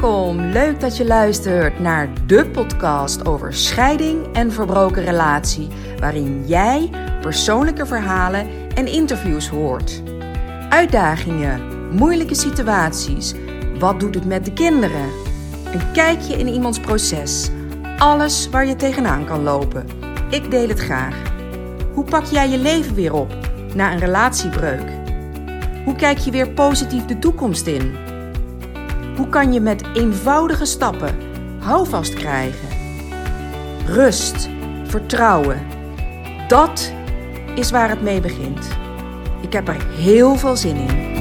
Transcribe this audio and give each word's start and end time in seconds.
Welkom, 0.00 0.40
leuk 0.40 0.80
dat 0.80 0.96
je 0.96 1.06
luistert 1.06 1.78
naar 1.78 2.08
de 2.26 2.46
podcast 2.46 3.26
over 3.26 3.52
scheiding 3.52 4.26
en 4.32 4.52
verbroken 4.52 5.04
relatie, 5.04 5.68
waarin 5.98 6.44
jij 6.46 6.90
persoonlijke 7.20 7.86
verhalen 7.86 8.46
en 8.74 8.86
interviews 8.86 9.48
hoort. 9.48 10.02
Uitdagingen, 10.68 11.60
moeilijke 11.96 12.34
situaties, 12.34 13.34
wat 13.78 14.00
doet 14.00 14.14
het 14.14 14.24
met 14.24 14.44
de 14.44 14.52
kinderen? 14.52 15.08
Een 15.72 15.92
kijkje 15.92 16.38
in 16.38 16.48
iemands 16.48 16.80
proces, 16.80 17.50
alles 17.98 18.48
waar 18.48 18.66
je 18.66 18.76
tegenaan 18.76 19.24
kan 19.24 19.42
lopen. 19.42 19.86
Ik 20.30 20.50
deel 20.50 20.68
het 20.68 20.80
graag. 20.80 21.22
Hoe 21.92 22.04
pak 22.04 22.24
jij 22.24 22.48
je 22.48 22.58
leven 22.58 22.94
weer 22.94 23.12
op 23.12 23.34
na 23.74 23.92
een 23.92 23.98
relatiebreuk? 23.98 24.90
Hoe 25.84 25.96
kijk 25.96 26.18
je 26.18 26.30
weer 26.30 26.50
positief 26.50 27.04
de 27.04 27.18
toekomst 27.18 27.66
in? 27.66 28.12
Hoe 29.16 29.28
kan 29.28 29.52
je 29.52 29.60
met 29.60 29.84
eenvoudige 29.94 30.64
stappen 30.64 31.18
houvast 31.58 32.14
krijgen? 32.14 32.68
Rust, 33.86 34.48
vertrouwen. 34.86 35.66
Dat 36.48 36.92
is 37.54 37.70
waar 37.70 37.88
het 37.88 38.02
mee 38.02 38.20
begint. 38.20 38.68
Ik 39.40 39.52
heb 39.52 39.68
er 39.68 39.86
heel 39.90 40.36
veel 40.36 40.56
zin 40.56 40.76
in. 40.76 41.12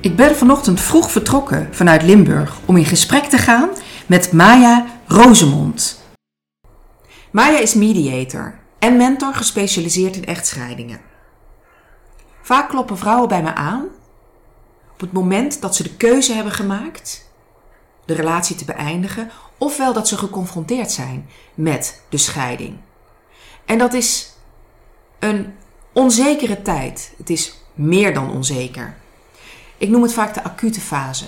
Ik 0.00 0.16
ben 0.16 0.36
vanochtend 0.36 0.80
vroeg 0.80 1.10
vertrokken 1.10 1.68
vanuit 1.70 2.02
Limburg 2.02 2.58
om 2.64 2.76
in 2.76 2.84
gesprek 2.84 3.24
te 3.24 3.38
gaan 3.38 3.68
met 4.06 4.32
Maya 4.32 4.86
Rosemond. 5.06 6.02
Maya 7.30 7.58
is 7.58 7.74
mediator 7.74 8.58
en 8.78 8.96
mentor 8.96 9.34
gespecialiseerd 9.34 10.16
in 10.16 10.24
echtscheidingen. 10.24 11.11
Vaak 12.52 12.68
kloppen 12.68 12.98
vrouwen 12.98 13.28
bij 13.28 13.42
me 13.42 13.54
aan 13.54 13.88
op 14.92 15.00
het 15.00 15.12
moment 15.12 15.60
dat 15.60 15.76
ze 15.76 15.82
de 15.82 15.96
keuze 15.96 16.32
hebben 16.32 16.52
gemaakt 16.52 17.30
de 18.04 18.14
relatie 18.14 18.56
te 18.56 18.64
beëindigen, 18.64 19.30
ofwel 19.58 19.92
dat 19.92 20.08
ze 20.08 20.16
geconfronteerd 20.16 20.90
zijn 20.90 21.28
met 21.54 22.02
de 22.08 22.16
scheiding. 22.16 22.76
En 23.64 23.78
dat 23.78 23.92
is 23.92 24.32
een 25.18 25.54
onzekere 25.92 26.62
tijd. 26.62 27.12
Het 27.16 27.30
is 27.30 27.54
meer 27.74 28.14
dan 28.14 28.30
onzeker. 28.30 28.96
Ik 29.78 29.88
noem 29.88 30.02
het 30.02 30.12
vaak 30.12 30.34
de 30.34 30.44
acute 30.44 30.80
fase. 30.80 31.26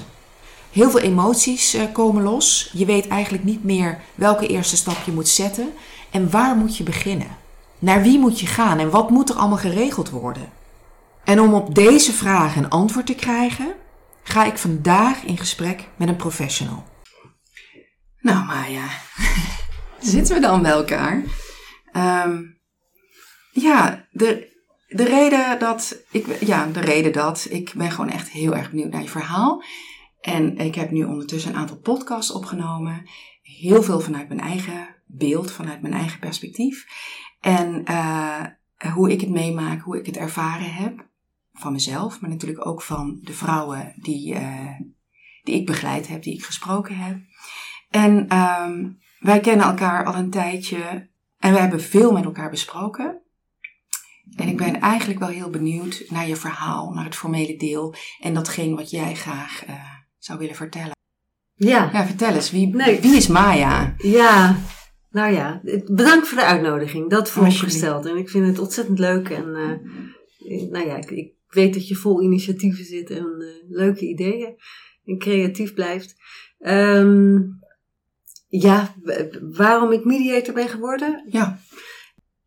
Heel 0.71 0.91
veel 0.91 1.01
emoties 1.01 1.75
eh, 1.75 1.83
komen 1.93 2.23
los. 2.23 2.71
Je 2.73 2.85
weet 2.85 3.09
eigenlijk 3.09 3.45
niet 3.45 3.65
meer 3.65 4.01
welke 4.15 4.47
eerste 4.47 4.77
stap 4.77 4.97
je 5.05 5.13
moet 5.13 5.29
zetten 5.29 5.73
en 6.11 6.31
waar 6.31 6.57
moet 6.57 6.77
je 6.77 6.85
beginnen. 6.85 7.37
Naar 7.79 8.03
wie 8.03 8.19
moet 8.19 8.41
je 8.41 8.47
gaan 8.47 8.79
en 8.79 8.91
wat 8.91 9.11
moet 9.11 9.31
er 9.31 9.37
allemaal 9.37 9.59
geregeld 9.59 10.11
worden? 10.11 10.63
En 11.25 11.41
om 11.41 11.55
op 11.55 11.75
deze 11.75 12.13
vraag 12.13 12.57
een 12.57 12.69
antwoord 12.69 13.07
te 13.07 13.15
krijgen, 13.15 13.75
ga 14.23 14.45
ik 14.45 14.59
vandaag 14.59 15.25
in 15.25 15.37
gesprek 15.37 15.89
met 15.97 16.09
een 16.09 16.17
professional. 16.17 16.85
Nou, 18.21 18.45
Maya, 18.45 18.87
zitten 20.01 20.35
we 20.35 20.41
dan 20.41 20.63
bij 20.63 20.71
elkaar? 20.71 21.23
Um, 22.27 22.59
ja, 23.53 24.07
de, 24.11 24.53
de 24.87 25.05
reden 25.05 25.59
dat 25.59 26.03
ik, 26.11 26.27
ja, 26.41 26.67
de 26.67 26.81
reden 26.81 27.13
dat 27.13 27.47
ik 27.51 27.73
ben 27.77 27.91
gewoon 27.91 28.11
echt 28.11 28.29
heel 28.29 28.57
erg 28.57 28.71
benieuwd 28.71 28.91
naar 28.91 29.03
je 29.03 29.09
verhaal. 29.09 29.63
En 30.21 30.57
ik 30.57 30.75
heb 30.75 30.91
nu 30.91 31.05
ondertussen 31.05 31.51
een 31.51 31.59
aantal 31.59 31.79
podcasts 31.79 32.33
opgenomen. 32.33 33.09
Heel 33.43 33.83
veel 33.83 34.01
vanuit 34.01 34.29
mijn 34.29 34.41
eigen 34.41 34.89
beeld, 35.07 35.53
vanuit 35.53 35.83
mijn 35.83 35.95
eigen 35.95 36.19
perspectief. 36.19 36.87
En 37.41 37.85
uh, 37.91 38.45
hoe 38.95 39.11
ik 39.11 39.21
het 39.21 39.31
meemaak, 39.31 39.81
hoe 39.81 39.99
ik 39.99 40.07
het 40.07 40.17
ervaren 40.17 40.75
heb 40.75 41.13
van 41.55 41.73
mezelf, 41.73 42.21
maar 42.21 42.31
natuurlijk 42.31 42.67
ook 42.67 42.83
van 42.83 43.19
de 43.23 43.33
vrouwen 43.33 43.93
die, 43.97 44.35
uh, 44.35 44.81
die 45.43 45.55
ik 45.55 45.67
begeleid 45.67 46.09
heb, 46.09 46.23
die 46.23 46.35
ik 46.35 46.45
gesproken 46.45 46.97
heb. 46.97 47.19
En 47.91 48.37
um, 48.37 48.99
wij 49.21 49.41
kennen 49.41 49.67
elkaar 49.67 50.05
al 50.05 50.15
een 50.15 50.31
tijdje 50.31 51.09
en 51.39 51.53
we 51.53 51.59
hebben 51.59 51.81
veel 51.81 52.13
met 52.13 52.25
elkaar 52.25 52.51
besproken. 52.51 53.23
En 54.37 54.49
ik 54.49 54.57
ben 54.57 54.81
eigenlijk 54.81 55.21
wel 55.21 55.29
heel 55.29 55.51
benieuwd 55.51 56.05
naar 56.09 56.29
je 56.29 56.37
verhaal, 56.37 56.93
naar 56.93 57.05
het 57.05 57.17
formele 57.17 57.57
deel 57.57 57.95
en 58.21 58.35
datgene 58.35 58.77
wat 58.77 58.91
jij 58.91 59.15
graag 59.15 59.69
uh, 59.69 59.75
zou 60.19 60.39
willen 60.39 60.55
vertellen. 60.55 60.93
Ja. 61.55 61.91
Ja, 61.93 62.07
vertel 62.07 62.35
eens, 62.35 62.51
wie, 62.51 62.67
nee. 62.67 63.01
wie 63.01 63.17
is 63.17 63.27
Maya? 63.27 63.95
Ja, 63.97 64.57
nou 65.11 65.33
ja, 65.33 65.61
bedankt 65.87 66.29
voor 66.29 66.39
de 66.39 66.45
uitnodiging. 66.45 67.11
Dat 67.11 67.31
voorgesteld. 67.31 68.07
En 68.07 68.17
ik 68.17 68.29
vind 68.29 68.47
het 68.47 68.59
ontzettend 68.59 68.99
leuk 68.99 69.29
en 69.29 69.47
uh, 69.47 70.71
nou 70.71 70.87
ja, 70.87 70.97
ik, 70.97 71.11
ik 71.11 71.33
weet 71.55 71.75
dat 71.75 71.89
je 71.89 71.95
vol 71.95 72.23
initiatieven 72.23 72.85
zit 72.85 73.11
en 73.11 73.35
uh, 73.39 73.49
leuke 73.69 74.07
ideeën 74.09 74.55
en 75.05 75.19
creatief 75.19 75.75
blijft. 75.75 76.17
Um, 76.59 77.59
ja, 78.49 78.95
waarom 79.41 79.93
ik 79.93 80.05
mediator 80.05 80.55
ben 80.55 80.69
geworden? 80.69 81.25
Ja. 81.31 81.59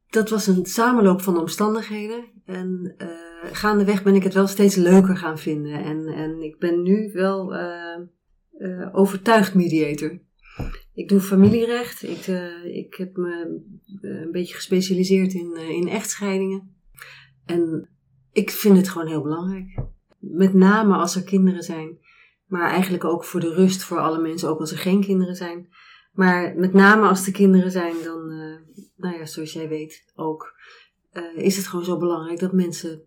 Dat 0.09 0.29
was 0.29 0.47
een 0.47 0.66
samenloop 0.66 1.22
van 1.22 1.40
omstandigheden. 1.40 2.25
En 2.46 2.96
uh, 2.97 3.07
gaandeweg 3.51 4.03
ben 4.03 4.16
ik 4.16 4.23
het 4.23 4.34
wel 4.34 4.47
steeds 4.47 4.75
leuker 4.75 5.17
gaan 5.17 5.38
vinden. 5.38 5.84
En, 5.84 6.07
en 6.07 6.41
ik 6.41 6.59
ben 6.59 6.84
nu 6.84 7.12
wel 7.13 7.53
uh, 7.53 8.00
uh, 8.57 8.90
overtuigd 8.91 9.53
mediator. 9.53 10.19
Ik 10.94 11.09
doe 11.09 11.19
familierecht. 11.19 12.03
Ik, 12.03 12.28
ik 12.63 12.94
heb 12.96 13.17
me 13.17 13.62
een 14.01 14.31
beetje 14.31 14.56
gespecialiseerd 14.56 15.34
in, 15.34 15.56
in 15.56 15.88
echtscheidingen. 15.88 16.75
En 17.46 17.90
ik 18.37 18.51
vind 18.51 18.77
het 18.77 18.89
gewoon 18.89 19.07
heel 19.07 19.21
belangrijk. 19.21 19.79
Met 20.19 20.53
name 20.53 20.95
als 20.95 21.15
er 21.15 21.23
kinderen 21.23 21.63
zijn. 21.63 21.97
Maar 22.45 22.69
eigenlijk 22.69 23.03
ook 23.03 23.23
voor 23.23 23.39
de 23.39 23.53
rust 23.53 23.83
voor 23.83 23.99
alle 23.99 24.21
mensen, 24.21 24.49
ook 24.49 24.59
als 24.59 24.71
er 24.71 24.77
geen 24.77 25.01
kinderen 25.01 25.35
zijn. 25.35 25.69
Maar 26.11 26.55
met 26.55 26.73
name 26.73 27.07
als 27.07 27.25
er 27.25 27.31
kinderen 27.31 27.71
zijn, 27.71 27.95
dan, 28.03 28.31
uh, 28.31 28.57
nou 28.95 29.17
ja, 29.17 29.25
zoals 29.25 29.53
jij 29.53 29.67
weet 29.67 30.11
ook, 30.15 30.55
uh, 31.13 31.43
is 31.43 31.57
het 31.57 31.67
gewoon 31.67 31.85
zo 31.85 31.97
belangrijk 31.97 32.39
dat 32.39 32.53
mensen 32.53 33.01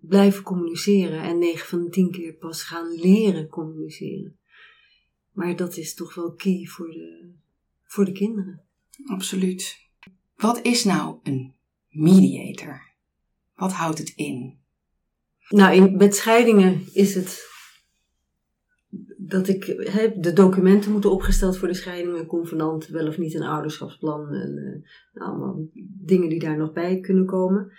blijven 0.00 0.42
communiceren. 0.42 1.22
En 1.22 1.38
9 1.38 1.66
van 1.66 1.84
de 1.84 1.90
10 1.90 2.10
keer 2.10 2.32
pas 2.32 2.62
gaan 2.62 2.94
leren 2.94 3.48
communiceren. 3.48 4.38
Maar 5.32 5.56
dat 5.56 5.76
is 5.76 5.94
toch 5.94 6.14
wel 6.14 6.32
key 6.32 6.66
voor 6.66 6.90
de, 6.90 7.32
voor 7.84 8.04
de 8.04 8.12
kinderen. 8.12 8.62
Absoluut. 9.04 9.76
Wat 10.36 10.62
is 10.62 10.84
nou 10.84 11.18
een 11.22 11.54
mediator? 11.88 12.87
Wat 13.58 13.72
houdt 13.72 13.98
het 13.98 14.12
in? 14.16 14.58
Nou, 15.48 15.74
in, 15.74 15.96
met 15.96 16.16
scheidingen 16.16 16.82
is 16.92 17.14
het 17.14 17.46
dat 19.16 19.48
ik 19.48 19.66
de 20.22 20.32
documenten 20.32 20.92
moeten 20.92 21.10
opgesteld 21.10 21.56
voor 21.56 21.68
de 21.68 21.74
scheiding, 21.74 22.18
een 22.18 22.26
convenant, 22.26 22.86
wel 22.86 23.06
of 23.06 23.18
niet 23.18 23.34
een 23.34 23.42
ouderschapsplan 23.42 24.32
en 24.32 24.82
uh, 25.14 25.22
allemaal 25.22 25.68
dingen 25.82 26.28
die 26.28 26.38
daar 26.38 26.56
nog 26.56 26.72
bij 26.72 27.00
kunnen 27.00 27.26
komen. 27.26 27.72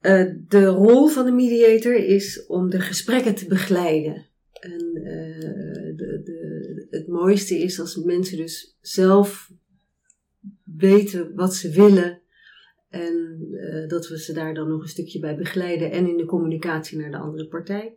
Uh, 0.00 0.34
de 0.48 0.66
rol 0.66 1.08
van 1.08 1.24
de 1.24 1.32
mediator 1.32 1.94
is 1.94 2.46
om 2.46 2.70
de 2.70 2.80
gesprekken 2.80 3.34
te 3.34 3.46
begeleiden. 3.46 4.26
En 4.52 4.90
uh, 4.94 5.96
de, 5.96 6.20
de, 6.24 6.86
het 6.90 7.08
mooiste 7.08 7.58
is 7.58 7.80
als 7.80 7.96
mensen 7.96 8.36
dus 8.36 8.76
zelf 8.80 9.52
weten 10.64 11.34
wat 11.34 11.54
ze 11.54 11.70
willen 11.70 12.22
en 12.88 13.38
dat 13.88 14.08
we 14.08 14.20
ze 14.20 14.32
daar 14.32 14.54
dan 14.54 14.68
nog 14.68 14.82
een 14.82 14.88
stukje 14.88 15.18
bij 15.18 15.36
begeleiden 15.36 15.90
en 15.90 16.08
in 16.08 16.16
de 16.16 16.24
communicatie 16.24 16.98
naar 16.98 17.10
de 17.10 17.18
andere 17.18 17.46
partij. 17.46 17.96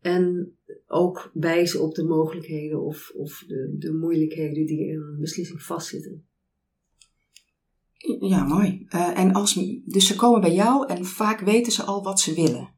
En 0.00 0.56
ook 0.86 1.30
wijzen 1.34 1.82
op 1.82 1.94
de 1.94 2.04
mogelijkheden 2.04 2.82
of, 2.82 3.12
of 3.14 3.44
de, 3.46 3.74
de 3.78 3.92
moeilijkheden 3.92 4.66
die 4.66 4.86
in 4.86 5.00
een 5.00 5.20
beslissing 5.20 5.62
vastzitten. 5.62 6.26
Ja, 8.20 8.44
mooi. 8.44 8.86
Uh, 8.94 9.18
en 9.18 9.32
als, 9.32 9.54
dus 9.84 10.06
ze 10.06 10.16
komen 10.16 10.40
bij 10.40 10.54
jou 10.54 10.88
en 10.88 11.04
vaak 11.04 11.40
weten 11.40 11.72
ze 11.72 11.82
al 11.82 12.02
wat 12.02 12.20
ze 12.20 12.34
willen. 12.34 12.76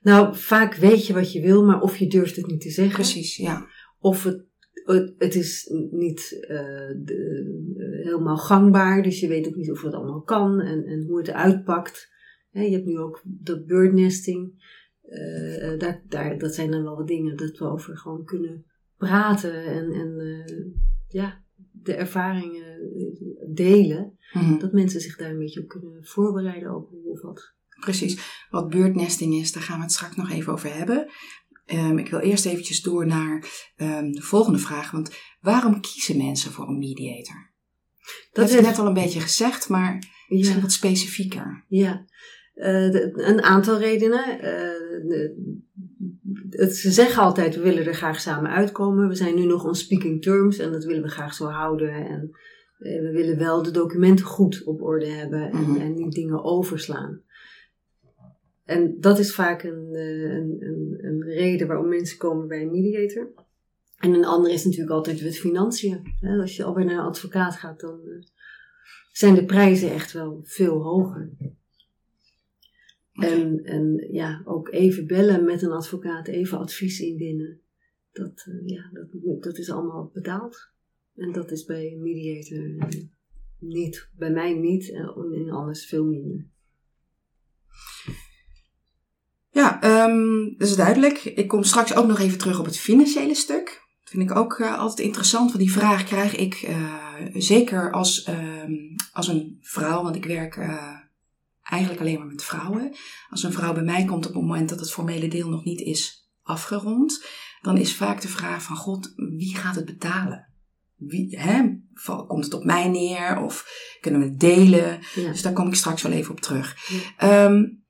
Nou, 0.00 0.36
vaak 0.36 0.74
weet 0.74 1.06
je 1.06 1.12
wat 1.12 1.32
je 1.32 1.40
wil, 1.40 1.64
maar 1.64 1.80
of 1.80 1.96
je 1.96 2.06
durft 2.06 2.36
het 2.36 2.46
niet 2.46 2.60
te 2.60 2.70
zeggen. 2.70 2.94
Precies, 2.94 3.36
ja. 3.36 3.66
Of 3.98 4.24
het, 4.24 4.44
het 5.18 5.34
is 5.34 5.68
niet 5.90 6.38
uh, 6.40 6.48
de, 7.04 8.00
helemaal 8.04 8.36
gangbaar, 8.36 9.02
dus 9.02 9.20
je 9.20 9.28
weet 9.28 9.46
ook 9.46 9.54
niet 9.54 9.70
of 9.70 9.82
het 9.82 9.94
allemaal 9.94 10.22
kan 10.22 10.60
en, 10.60 10.84
en 10.84 11.04
hoe 11.06 11.18
het 11.18 11.30
uitpakt. 11.30 12.12
je 12.50 12.70
hebt 12.70 12.86
nu 12.86 12.98
ook 12.98 13.22
dat 13.24 13.66
birdnesting. 13.66 14.68
Uh, 15.08 15.78
daar, 15.78 16.02
daar, 16.08 16.38
dat 16.38 16.54
zijn 16.54 16.70
dan 16.70 16.82
wel 16.82 16.96
wat 16.96 17.08
dingen 17.08 17.36
dat 17.36 17.58
we 17.58 17.64
over 17.64 17.96
gewoon 17.96 18.24
kunnen 18.24 18.64
praten 18.96 19.64
en, 19.64 19.92
en 19.92 20.14
uh, 20.18 20.66
ja, 21.08 21.44
de 21.72 21.94
ervaringen 21.94 22.80
delen. 23.54 24.18
Mm-hmm. 24.32 24.58
Dat 24.58 24.72
mensen 24.72 25.00
zich 25.00 25.16
daar 25.16 25.30
een 25.30 25.38
beetje 25.38 25.60
op 25.60 25.68
kunnen 25.68 26.04
voorbereiden 26.04 26.76
op 26.76 26.92
of 27.04 27.20
wat. 27.20 27.54
Precies. 27.80 28.46
Wat 28.50 28.68
beurtnesting 28.68 29.34
is, 29.34 29.52
daar 29.52 29.62
gaan 29.62 29.76
we 29.76 29.82
het 29.82 29.92
straks 29.92 30.16
nog 30.16 30.30
even 30.30 30.52
over 30.52 30.74
hebben. 30.74 31.10
Um, 31.72 31.98
ik 31.98 32.08
wil 32.10 32.20
eerst 32.20 32.46
eventjes 32.46 32.82
door 32.82 33.06
naar 33.06 33.44
um, 33.76 34.12
de 34.12 34.22
volgende 34.22 34.58
vraag. 34.58 34.90
Want 34.90 35.10
waarom 35.40 35.80
kiezen 35.80 36.16
mensen 36.16 36.50
voor 36.50 36.68
een 36.68 36.78
mediator? 36.78 37.48
Dat, 38.32 38.50
is 38.50 38.60
net 38.60 38.78
al 38.78 38.86
een 38.86 38.94
beetje 38.94 39.20
gezegd, 39.20 39.68
maar 39.68 40.04
misschien 40.28 40.56
ja. 40.56 40.62
wat 40.62 40.72
specifieker. 40.72 41.64
Ja. 41.68 42.04
de, 42.54 43.12
een 43.14 43.42
aantal 43.42 43.78
redenen. 43.78 44.38
De, 45.08 45.34
het, 46.50 46.76
ze 46.76 46.90
zeggen 46.90 47.22
altijd, 47.22 47.54
we 47.54 47.60
willen 47.60 47.86
er 47.86 47.94
graag 47.94 48.20
samen 48.20 48.50
uitkomen. 48.50 49.08
We 49.08 49.14
zijn 49.14 49.34
nu 49.34 49.44
nog 49.44 49.64
on 49.64 49.74
speaking 49.74 50.22
terms 50.22 50.58
en 50.58 50.72
dat 50.72 50.84
willen 50.84 51.02
we 51.02 51.08
graag 51.08 51.34
zo 51.34 51.46
houden. 51.46 51.92
En 51.92 52.30
we 52.78 53.10
willen 53.12 53.38
wel 53.38 53.62
de 53.62 53.70
documenten 53.70 54.24
goed 54.24 54.64
op 54.64 54.82
orde 54.82 55.06
hebben 55.06 55.50
en, 55.50 55.70
mhm. 55.70 55.80
en 55.80 55.94
niet 55.94 56.12
dingen 56.12 56.44
overslaan. 56.44 57.22
En 58.70 59.00
dat 59.00 59.18
is 59.18 59.34
vaak 59.34 59.62
een, 59.62 59.94
een, 59.94 60.56
een, 60.60 60.98
een, 61.00 61.22
reden 61.22 61.66
waarom 61.66 61.88
mensen 61.88 62.18
komen 62.18 62.48
bij 62.48 62.62
een 62.62 62.70
mediator. 62.70 63.32
En 63.96 64.12
een 64.12 64.24
andere 64.24 64.54
is 64.54 64.64
natuurlijk 64.64 64.92
altijd 64.92 65.22
met 65.22 65.38
financiën. 65.38 66.02
Als 66.40 66.56
je 66.56 66.64
alweer 66.64 66.84
naar 66.84 66.98
een 66.98 67.10
advocaat 67.10 67.56
gaat, 67.56 67.80
dan 67.80 68.00
zijn 69.12 69.34
de 69.34 69.44
prijzen 69.44 69.92
echt 69.92 70.12
wel 70.12 70.40
veel 70.42 70.82
hoger. 70.82 71.30
En, 73.12 73.64
en 73.64 74.08
ja, 74.10 74.42
ook 74.44 74.72
even 74.72 75.06
bellen 75.06 75.44
met 75.44 75.62
een 75.62 75.72
advocaat, 75.72 76.28
even 76.28 76.58
advies 76.58 77.00
indienen. 77.00 77.60
Dat, 78.12 78.46
uh, 78.48 78.66
ja, 78.66 78.90
dat, 78.92 79.42
dat 79.42 79.58
is 79.58 79.70
allemaal 79.70 80.10
betaald. 80.12 80.70
En 81.14 81.32
dat 81.32 81.50
is 81.50 81.64
bij 81.64 81.92
een 81.92 82.02
mediator 82.02 82.76
eh, 82.78 83.02
niet. 83.58 84.10
Bij 84.16 84.30
mij 84.30 84.54
niet 84.54 84.90
en 84.90 85.50
anders 85.50 85.86
veel 85.86 86.04
minder. 86.04 86.48
Um, 89.84 90.54
dat 90.58 90.68
is 90.68 90.76
duidelijk. 90.76 91.24
Ik 91.24 91.48
kom 91.48 91.62
straks 91.62 91.94
ook 91.94 92.06
nog 92.06 92.18
even 92.18 92.38
terug 92.38 92.58
op 92.58 92.64
het 92.64 92.78
financiële 92.78 93.34
stuk. 93.34 93.88
Dat 94.00 94.10
vind 94.10 94.30
ik 94.30 94.36
ook 94.36 94.58
uh, 94.58 94.78
altijd 94.78 95.06
interessant, 95.06 95.46
want 95.52 95.64
die 95.64 95.72
vraag 95.72 96.04
krijg 96.04 96.36
ik 96.36 96.62
uh, 96.68 96.94
zeker 97.34 97.92
als, 97.92 98.28
um, 98.28 98.94
als 99.12 99.28
een 99.28 99.58
vrouw, 99.60 100.02
want 100.02 100.16
ik 100.16 100.24
werk 100.24 100.56
uh, 100.56 100.94
eigenlijk 101.62 102.00
alleen 102.00 102.18
maar 102.18 102.26
met 102.26 102.44
vrouwen. 102.44 102.94
Als 103.30 103.42
een 103.42 103.52
vrouw 103.52 103.72
bij 103.72 103.82
mij 103.82 104.04
komt 104.04 104.26
op 104.26 104.32
het 104.32 104.42
moment 104.42 104.68
dat 104.68 104.80
het 104.80 104.92
formele 104.92 105.28
deel 105.28 105.48
nog 105.48 105.64
niet 105.64 105.80
is 105.80 106.30
afgerond, 106.42 107.24
dan 107.60 107.76
is 107.76 107.96
vaak 107.96 108.20
de 108.20 108.28
vraag 108.28 108.62
van 108.62 108.76
God, 108.76 109.12
wie 109.16 109.56
gaat 109.56 109.74
het 109.74 109.84
betalen? 109.84 110.48
Wie, 110.96 111.38
hè, 111.38 111.62
komt 112.26 112.44
het 112.44 112.54
op 112.54 112.64
mij 112.64 112.88
neer 112.88 113.42
of 113.42 113.66
kunnen 114.00 114.20
we 114.20 114.26
het 114.26 114.40
delen? 114.40 115.00
Dus 115.14 115.42
daar 115.42 115.52
kom 115.52 115.66
ik 115.66 115.74
straks 115.74 116.02
wel 116.02 116.12
even 116.12 116.30
op 116.30 116.40
terug. 116.40 116.76
Ja. 117.18 117.44
Um, 117.44 117.84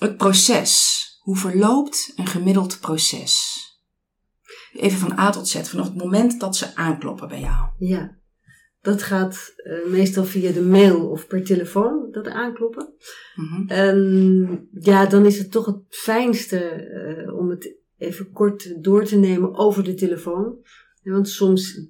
het 0.00 0.16
proces. 0.16 0.98
Hoe 1.20 1.36
verloopt 1.36 2.12
een 2.16 2.26
gemiddeld 2.26 2.80
proces? 2.80 3.58
Even 4.72 4.98
van 4.98 5.18
A 5.18 5.30
tot 5.30 5.48
Z, 5.48 5.68
vanaf 5.68 5.86
het 5.86 5.96
moment 5.96 6.40
dat 6.40 6.56
ze 6.56 6.76
aankloppen 6.76 7.28
bij 7.28 7.40
jou. 7.40 7.68
Ja, 7.78 8.18
dat 8.80 9.02
gaat 9.02 9.54
uh, 9.56 9.90
meestal 9.90 10.24
via 10.24 10.52
de 10.52 10.62
mail 10.62 11.10
of 11.10 11.26
per 11.26 11.44
telefoon, 11.44 12.08
dat 12.10 12.28
aankloppen. 12.28 12.94
En 13.66 14.68
ja, 14.72 15.06
dan 15.06 15.26
is 15.26 15.38
het 15.38 15.50
toch 15.50 15.66
het 15.66 15.82
fijnste 15.88 16.88
uh, 17.26 17.36
om 17.36 17.50
het 17.50 17.78
even 17.98 18.32
kort 18.32 18.84
door 18.84 19.04
te 19.04 19.16
nemen 19.16 19.54
over 19.54 19.84
de 19.84 19.94
telefoon. 19.94 20.56
want 21.02 21.28
soms, 21.28 21.86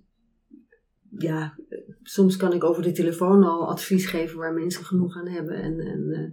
ja, 1.19 1.59
soms 2.03 2.37
kan 2.37 2.53
ik 2.53 2.65
over 2.65 2.83
de 2.83 2.93
telefoon 2.93 3.43
al 3.43 3.69
advies 3.69 4.07
geven 4.07 4.39
waar 4.39 4.55
mensen 4.55 4.85
genoeg 4.85 5.17
aan 5.17 5.29
hebben. 5.29 5.63
En, 5.63 5.81
en 5.81 6.07
uh, 6.09 6.31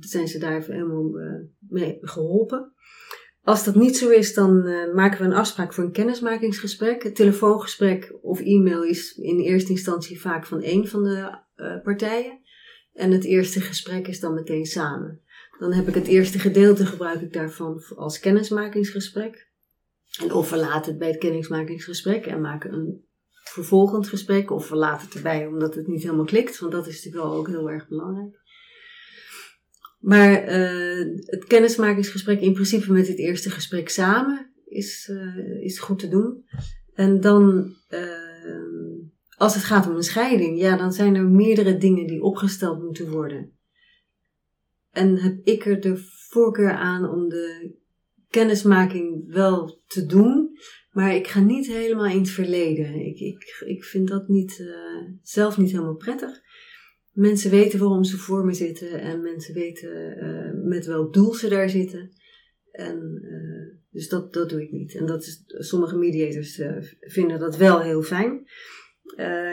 zijn 0.00 0.28
ze 0.28 0.38
daar 0.38 0.62
helemaal 0.62 1.20
uh, 1.20 1.32
mee 1.68 1.98
geholpen. 2.00 2.72
Als 3.42 3.64
dat 3.64 3.74
niet 3.74 3.96
zo 3.96 4.10
is, 4.10 4.34
dan 4.34 4.66
uh, 4.66 4.94
maken 4.94 5.18
we 5.18 5.24
een 5.24 5.38
afspraak 5.38 5.72
voor 5.72 5.84
een 5.84 5.92
kennismakingsgesprek. 5.92 7.02
Het 7.02 7.14
telefoongesprek 7.14 8.14
of 8.22 8.40
e-mail 8.40 8.84
is 8.84 9.14
in 9.14 9.38
eerste 9.38 9.70
instantie 9.70 10.20
vaak 10.20 10.46
van 10.46 10.62
één 10.62 10.88
van 10.88 11.04
de 11.04 11.38
partijen. 11.82 12.42
En 12.92 13.10
het 13.10 13.24
eerste 13.24 13.60
gesprek 13.60 14.08
is 14.08 14.20
dan 14.20 14.34
meteen 14.34 14.66
samen. 14.66 15.20
Dan 15.58 15.72
heb 15.72 15.88
ik 15.88 15.94
het 15.94 16.06
eerste 16.06 16.38
gedeelte 16.38 16.86
gebruik 16.86 17.20
ik 17.20 17.32
daarvan 17.32 17.82
als 17.96 18.18
kennismakingsgesprek. 18.18 19.48
En 20.22 20.32
of 20.32 20.50
we 20.50 20.56
laten 20.56 20.90
het 20.90 20.98
bij 20.98 21.08
het 21.08 21.18
kennismakingsgesprek 21.18 22.26
en 22.26 22.40
maken 22.40 22.72
een 22.72 23.04
vervolgend 23.44 24.08
gesprek. 24.08 24.50
Of 24.50 24.68
we 24.68 24.76
laten 24.76 25.06
het 25.06 25.16
erbij 25.16 25.46
omdat 25.46 25.74
het 25.74 25.86
niet 25.86 26.02
helemaal 26.02 26.24
klikt. 26.24 26.58
Want 26.58 26.72
dat 26.72 26.86
is 26.86 26.94
natuurlijk 26.94 27.24
wel 27.24 27.34
ook 27.34 27.48
heel 27.48 27.70
erg 27.70 27.88
belangrijk. 27.88 28.42
Maar 30.04 30.42
uh, 30.42 31.16
het 31.24 31.44
kennismakingsgesprek 31.44 32.40
in 32.40 32.52
principe 32.52 32.92
met 32.92 33.08
het 33.08 33.18
eerste 33.18 33.50
gesprek 33.50 33.88
samen 33.88 34.50
is, 34.66 35.08
uh, 35.12 35.62
is 35.62 35.78
goed 35.78 35.98
te 35.98 36.08
doen. 36.08 36.44
En 36.94 37.20
dan, 37.20 37.74
uh, 37.90 38.98
als 39.36 39.54
het 39.54 39.64
gaat 39.64 39.88
om 39.88 39.96
een 39.96 40.02
scheiding, 40.02 40.60
ja, 40.60 40.76
dan 40.76 40.92
zijn 40.92 41.14
er 41.14 41.24
meerdere 41.24 41.76
dingen 41.76 42.06
die 42.06 42.22
opgesteld 42.22 42.82
moeten 42.82 43.10
worden. 43.10 43.52
En 44.90 45.16
heb 45.16 45.40
ik 45.44 45.66
er 45.66 45.80
de 45.80 45.96
voorkeur 46.28 46.72
aan 46.72 47.08
om 47.10 47.28
de 47.28 47.74
kennismaking 48.28 49.32
wel 49.32 49.82
te 49.86 50.06
doen, 50.06 50.58
maar 50.90 51.14
ik 51.14 51.26
ga 51.26 51.40
niet 51.40 51.66
helemaal 51.66 52.06
in 52.06 52.18
het 52.18 52.30
verleden. 52.30 52.94
Ik, 52.94 53.18
ik, 53.18 53.64
ik 53.66 53.84
vind 53.84 54.08
dat 54.08 54.28
niet, 54.28 54.62
zelf 55.22 55.58
niet 55.58 55.70
helemaal 55.70 55.96
prettig 55.96 56.43
mensen 57.14 57.50
weten 57.50 57.78
waarom 57.78 58.04
ze 58.04 58.16
voor 58.16 58.44
me 58.44 58.52
zitten 58.52 59.00
en 59.00 59.22
mensen 59.22 59.54
weten 59.54 60.24
uh, 60.24 60.68
met 60.68 60.86
welk 60.86 61.12
doel 61.12 61.34
ze 61.34 61.48
daar 61.48 61.70
zitten. 61.70 62.10
En, 62.70 63.18
uh, 63.22 63.76
dus 63.90 64.08
dat, 64.08 64.32
dat 64.32 64.48
doe 64.48 64.62
ik 64.62 64.72
niet. 64.72 64.94
En 64.94 65.06
dat 65.06 65.22
is, 65.22 65.44
sommige 65.46 65.96
mediators 65.96 66.58
uh, 66.58 66.76
vinden 67.00 67.38
dat 67.38 67.56
wel 67.56 67.80
heel 67.80 68.02
fijn. 68.02 68.46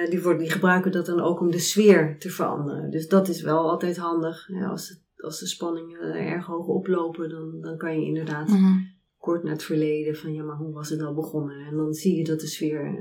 die, 0.10 0.22
worden, 0.22 0.42
die 0.42 0.52
gebruiken 0.52 0.92
dat 0.92 1.06
dan 1.06 1.20
ook 1.20 1.40
om 1.40 1.52
de 1.52 1.60
sfeer 1.60 2.18
te 2.20 2.30
veranderen. 2.30 2.92
Dus 2.92 3.08
dat 3.08 3.28
is 3.28 3.42
wel 3.42 3.70
altijd 3.70 3.98
handig. 3.98 4.48
Ja, 4.48 4.68
als, 4.68 4.90
het, 4.90 5.02
als 5.18 5.40
de 5.40 5.48
spanningen 5.48 6.14
erg 6.14 6.46
hoog 6.46 6.68
oplopen, 6.68 7.30
dan, 7.30 7.62
dan 7.62 7.78
kan 7.78 8.00
je 8.00 8.06
inderdaad 8.06 8.48
mm 8.48 9.00
kort 9.22 9.44
naar 9.44 9.52
het 9.52 9.64
verleden 9.64 10.16
van 10.16 10.34
ja, 10.34 10.44
maar 10.44 10.56
hoe 10.56 10.74
was 10.74 10.90
het 10.90 11.00
nou 11.00 11.16
begonnen? 11.16 11.66
En 11.66 11.76
dan 11.76 11.94
zie 11.94 12.16
je 12.16 12.24
dat 12.24 12.40
de 12.40 12.48
sfeer 12.48 12.96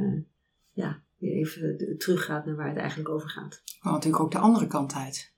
ja, 0.73 1.03
je 1.21 1.31
even 1.31 1.95
teruggaat 1.99 2.47
naar 2.47 2.57
waar 2.57 2.69
het 2.69 2.77
eigenlijk 2.77 3.09
over 3.09 3.29
gaat. 3.29 3.63
Maar 3.81 3.93
natuurlijk 3.93 4.23
ook 4.23 4.33
de 4.33 4.39
andere 4.39 4.67
kant 4.67 4.95
uit. 4.95 5.33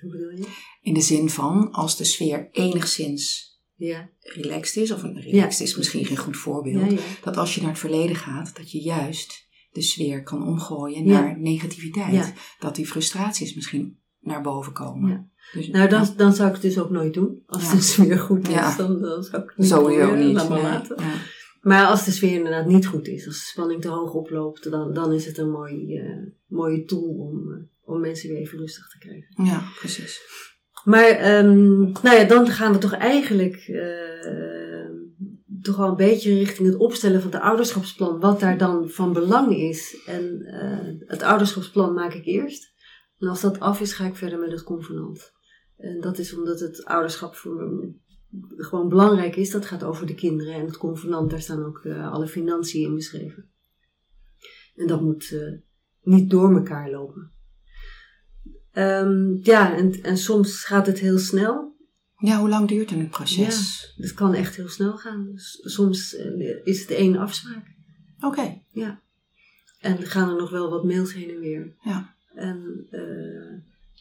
Hoe 0.00 0.10
bedoel 0.10 0.30
je? 0.30 0.46
In 0.80 0.94
de 0.94 1.00
zin 1.00 1.30
van 1.30 1.70
als 1.70 1.96
de 1.96 2.04
sfeer 2.04 2.48
enigszins 2.52 3.50
ja. 3.74 4.10
relaxed 4.20 4.82
is, 4.82 4.90
of 4.90 5.02
een 5.02 5.20
relaxed 5.20 5.66
is 5.66 5.76
misschien 5.76 6.04
geen 6.04 6.16
goed 6.16 6.36
voorbeeld, 6.36 7.00
dat 7.22 7.36
als 7.36 7.54
je 7.54 7.60
naar 7.60 7.70
het 7.70 7.78
verleden 7.78 8.16
gaat, 8.16 8.56
dat 8.56 8.70
je 8.70 8.80
juist 8.80 9.46
de 9.72 9.82
sfeer 9.82 10.22
kan 10.22 10.46
omgooien 10.46 11.06
naar 11.06 11.40
negativiteit. 11.40 12.32
Dat 12.58 12.74
die 12.74 12.86
frustraties 12.86 13.54
misschien 13.54 13.98
naar 14.20 14.42
boven 14.42 14.72
komen. 14.72 15.30
Dus, 15.52 15.68
nou, 15.68 15.88
dan, 15.88 16.08
dan 16.16 16.34
zou 16.34 16.48
ik 16.48 16.54
het 16.54 16.62
dus 16.62 16.78
ook 16.78 16.90
nooit 16.90 17.14
doen. 17.14 17.42
Als 17.46 17.70
de 17.70 17.80
sfeer 17.80 18.18
goed 18.18 18.48
is, 18.48 18.76
dan, 18.76 19.00
dan 19.00 19.22
zou 19.22 19.42
ik 19.92 20.00
het 20.00 20.16
niet 20.16 20.26
niet. 20.26 20.34
Laat 20.34 20.48
maar 20.48 20.62
laten. 20.62 20.96
Maar 21.62 21.86
als 21.86 22.04
de 22.04 22.10
sfeer 22.10 22.32
inderdaad 22.32 22.66
niet 22.66 22.86
goed 22.86 23.08
is, 23.08 23.26
als 23.26 23.38
de 23.38 23.44
spanning 23.44 23.80
te 23.80 23.88
hoog 23.88 24.12
oploopt, 24.14 24.70
dan, 24.70 24.92
dan 24.92 25.12
is 25.12 25.26
het 25.26 25.38
een 25.38 25.50
mooi, 25.50 25.98
uh, 25.98 26.26
mooie 26.46 26.84
tool 26.84 27.08
om, 27.08 27.48
uh, 27.48 27.56
om 27.84 28.00
mensen 28.00 28.28
weer 28.28 28.38
even 28.38 28.58
rustig 28.58 28.88
te 28.88 28.98
krijgen. 28.98 29.44
Ja, 29.44 29.62
precies. 29.78 30.20
Maar 30.84 31.38
um, 31.38 31.92
nou 32.02 32.16
ja, 32.16 32.24
dan 32.24 32.46
gaan 32.46 32.72
we 32.72 32.78
toch 32.78 32.92
eigenlijk 32.92 33.68
uh, 33.68 34.90
toch 35.60 35.76
wel 35.76 35.88
een 35.88 35.96
beetje 35.96 36.34
richting 36.34 36.68
het 36.68 36.78
opstellen 36.78 37.22
van 37.22 37.30
het 37.30 37.40
ouderschapsplan, 37.40 38.20
wat 38.20 38.40
daar 38.40 38.58
dan 38.58 38.88
van 38.88 39.12
belang 39.12 39.56
is. 39.56 40.02
En 40.06 40.44
het 41.06 41.22
ouderschapsplan 41.22 41.94
maak 41.94 42.14
ik 42.14 42.24
eerst. 42.24 42.72
En 43.18 43.28
als 43.28 43.40
dat 43.40 43.60
af 43.60 43.80
is, 43.80 43.92
ga 43.92 44.06
ik 44.06 44.16
verder 44.16 44.38
met 44.38 44.50
het 44.50 44.62
convenant. 44.62 45.32
En 45.76 46.00
dat 46.00 46.18
is 46.18 46.34
omdat 46.34 46.60
het 46.60 46.84
ouderschap 46.84 47.34
voor 47.34 47.92
gewoon 48.56 48.88
belangrijk 48.88 49.36
is. 49.36 49.50
Dat 49.50 49.66
gaat 49.66 49.84
over 49.84 50.06
de 50.06 50.14
kinderen 50.14 50.54
en 50.54 50.66
het 50.66 50.76
convenant. 50.76 51.30
Daar 51.30 51.40
staan 51.40 51.64
ook 51.64 51.84
uh, 51.84 52.12
alle 52.12 52.28
financiën 52.28 52.86
in 52.86 52.94
beschreven. 52.94 53.50
En 54.74 54.86
dat 54.86 55.00
moet 55.00 55.30
uh, 55.30 55.58
niet 56.02 56.30
door 56.30 56.54
elkaar 56.54 56.90
lopen. 56.90 57.30
Um, 58.72 59.38
ja, 59.42 59.76
en, 59.76 60.02
en 60.02 60.16
soms 60.16 60.64
gaat 60.64 60.86
het 60.86 60.98
heel 60.98 61.18
snel. 61.18 61.76
Ja, 62.16 62.38
hoe 62.38 62.48
lang 62.48 62.68
duurt 62.68 62.90
een 62.90 63.08
proces? 63.08 63.92
Ja, 63.96 64.02
het 64.02 64.14
kan 64.14 64.34
echt 64.34 64.56
heel 64.56 64.68
snel 64.68 64.96
gaan. 64.96 65.30
Dus 65.32 65.58
soms 65.62 66.14
uh, 66.14 66.60
is 66.64 66.80
het 66.80 66.90
één 66.90 67.16
afspraak. 67.16 67.66
Oké. 68.16 68.26
Okay. 68.26 68.64
Ja. 68.70 69.00
En 69.80 70.02
gaan 70.02 70.28
er 70.28 70.36
nog 70.36 70.50
wel 70.50 70.70
wat 70.70 70.84
mails 70.84 71.14
heen 71.14 71.30
en 71.30 71.40
weer. 71.40 71.74
Ja. 71.80 72.14
En 72.34 72.86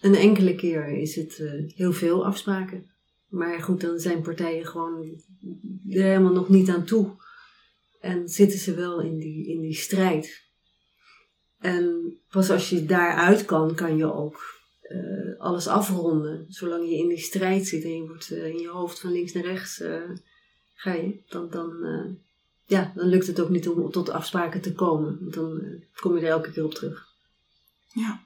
een 0.01 0.15
enkele 0.15 0.55
keer 0.55 0.87
is 0.87 1.15
het 1.15 1.43
heel 1.75 1.93
veel 1.93 2.25
afspraken. 2.25 2.91
Maar 3.31 3.61
goed, 3.61 3.81
dan 3.81 3.99
zijn 3.99 4.21
partijen 4.21 4.65
gewoon 4.65 5.21
er 5.89 6.03
helemaal 6.03 6.33
nog 6.33 6.49
niet 6.49 6.69
aan 6.69 6.83
toe. 6.83 7.09
En 7.99 8.29
zitten 8.29 8.59
ze 8.59 8.73
wel 8.73 9.01
in 9.01 9.17
die, 9.17 9.47
in 9.47 9.61
die 9.61 9.75
strijd. 9.75 10.43
En 11.59 12.13
pas 12.29 12.49
als 12.49 12.69
je 12.69 12.85
daaruit 12.85 13.45
kan, 13.45 13.75
kan 13.75 13.97
je 13.97 14.13
ook 14.13 14.59
uh, 14.83 15.39
alles 15.39 15.67
afronden. 15.67 16.45
Zolang 16.49 16.89
je 16.89 16.97
in 16.97 17.07
die 17.07 17.17
strijd 17.17 17.67
zit 17.67 17.83
en 17.83 17.95
je 17.95 18.07
wordt 18.07 18.31
uh, 18.31 18.45
in 18.45 18.57
je 18.57 18.67
hoofd 18.67 18.99
van 18.99 19.11
links 19.11 19.33
naar 19.33 19.43
rechts 19.43 19.79
uh, 19.79 20.09
ga 20.73 20.93
je, 20.93 21.23
dan, 21.27 21.49
dan, 21.49 21.71
ja, 22.65 22.91
dan 22.95 23.07
lukt 23.07 23.27
het 23.27 23.39
ook 23.39 23.49
niet 23.49 23.67
om 23.67 23.91
tot 23.91 24.09
afspraken 24.09 24.61
te 24.61 24.73
komen. 24.73 25.31
Dan 25.31 25.61
kom 25.95 26.15
je 26.15 26.21
er 26.21 26.29
elke 26.29 26.51
keer 26.51 26.65
op 26.65 26.73
terug. 26.73 27.07
Ja. 27.93 28.25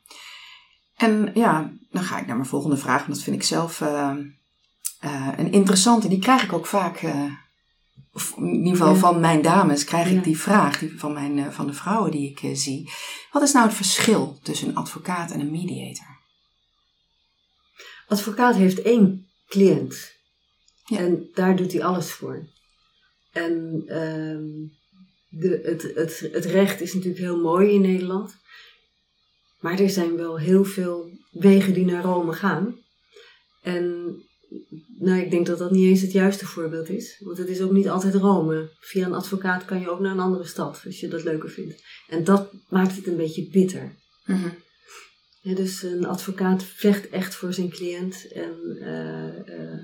En 0.96 1.32
ja, 1.34 1.74
dan 1.92 2.04
ga 2.04 2.20
ik 2.20 2.26
naar 2.26 2.36
mijn 2.36 2.50
volgende 2.50 2.78
vraag. 2.78 3.04
En 3.06 3.12
dat 3.12 3.22
vind 3.22 3.36
ik 3.36 3.44
zelf 3.44 3.82
uh, 5.06 5.32
een 5.38 5.52
interessante. 5.52 6.08
Die 6.08 6.20
krijg 6.20 6.44
ik 6.44 6.54
ook 6.54 6.66
vaak. 6.66 7.02
Uh, 7.02 7.32
in 8.38 8.56
ieder 8.56 8.72
geval 8.72 8.94
ja. 8.94 9.00
van 9.00 9.20
mijn 9.20 9.42
dames 9.42 9.84
krijg 9.84 10.12
ik 10.12 10.24
die 10.24 10.38
vraag 10.38 10.80
die 10.80 11.00
van, 11.00 11.14
mijn, 11.14 11.54
van 11.54 11.68
de 11.68 11.74
vrouwen 11.74 12.12
die 12.12 12.30
ik 12.30 12.58
zie. 12.58 12.92
Wat 13.32 13.44
is 13.44 13.52
nou 13.52 13.66
het 13.66 13.76
verschil 13.76 14.40
tussen 14.44 14.68
een 14.68 14.76
advocaat 14.76 15.32
en 15.32 15.40
een 15.40 15.52
mediator? 15.52 16.20
Advocaat 18.08 18.56
heeft 18.56 18.82
één 18.82 19.28
cliënt. 19.48 20.14
Ja. 20.86 20.98
En 20.98 21.30
daar 21.34 21.56
doet 21.56 21.72
hij 21.72 21.84
alles 21.84 22.12
voor. 22.12 22.48
En 23.32 23.84
uh, 23.86 24.70
de, 25.30 25.62
het, 25.64 25.82
het, 25.96 26.30
het 26.32 26.46
recht 26.46 26.82
is 26.82 26.94
natuurlijk 26.94 27.22
heel 27.22 27.42
mooi 27.42 27.74
in 27.74 27.82
Nederland. 27.82 28.36
Maar 29.60 29.80
er 29.80 29.90
zijn 29.90 30.16
wel 30.16 30.40
heel 30.40 30.66
veel 30.66 31.10
wegen 31.32 31.74
die 31.74 31.86
naar 31.86 32.04
Rome 32.04 32.34
gaan. 32.34 32.80
En 33.62 34.16
nou, 35.00 35.20
ik 35.20 35.32
denk 35.32 35.46
dat 35.46 35.58
dat 35.58 35.72
niet 35.72 35.88
eens 35.88 36.02
het 36.02 36.12
juiste 36.12 36.46
voorbeeld 36.46 36.90
is. 36.90 37.20
Want 37.20 37.38
het 37.38 37.48
is 37.48 37.62
ook 37.62 37.72
niet 37.72 37.90
altijd 37.90 38.16
Rome. 38.16 38.70
Via 38.80 39.06
een 39.06 39.14
advocaat 39.14 39.66
kan 39.66 39.80
je 39.80 39.90
ook 39.90 40.00
naar 40.00 40.12
een 40.12 40.20
andere 40.20 40.46
stad, 40.46 40.82
als 40.86 41.00
je 41.00 41.08
dat 41.08 41.24
leuker 41.24 41.50
vindt. 41.50 41.84
En 42.08 42.24
dat 42.24 42.52
maakt 42.70 42.96
het 42.96 43.08
een 43.08 43.18
beetje 43.18 43.50
bitter. 43.50 43.96
Ja, 45.42 45.56
dus 45.56 45.84
een 45.84 46.06
advocaat 46.06 46.64
vecht 46.64 47.10
echt 47.10 47.36
voor 47.36 47.54
zijn 47.54 47.70
cliënt. 47.70 48.32
En 48.32 48.56
uh, 48.66 49.60
uh, 49.60 49.84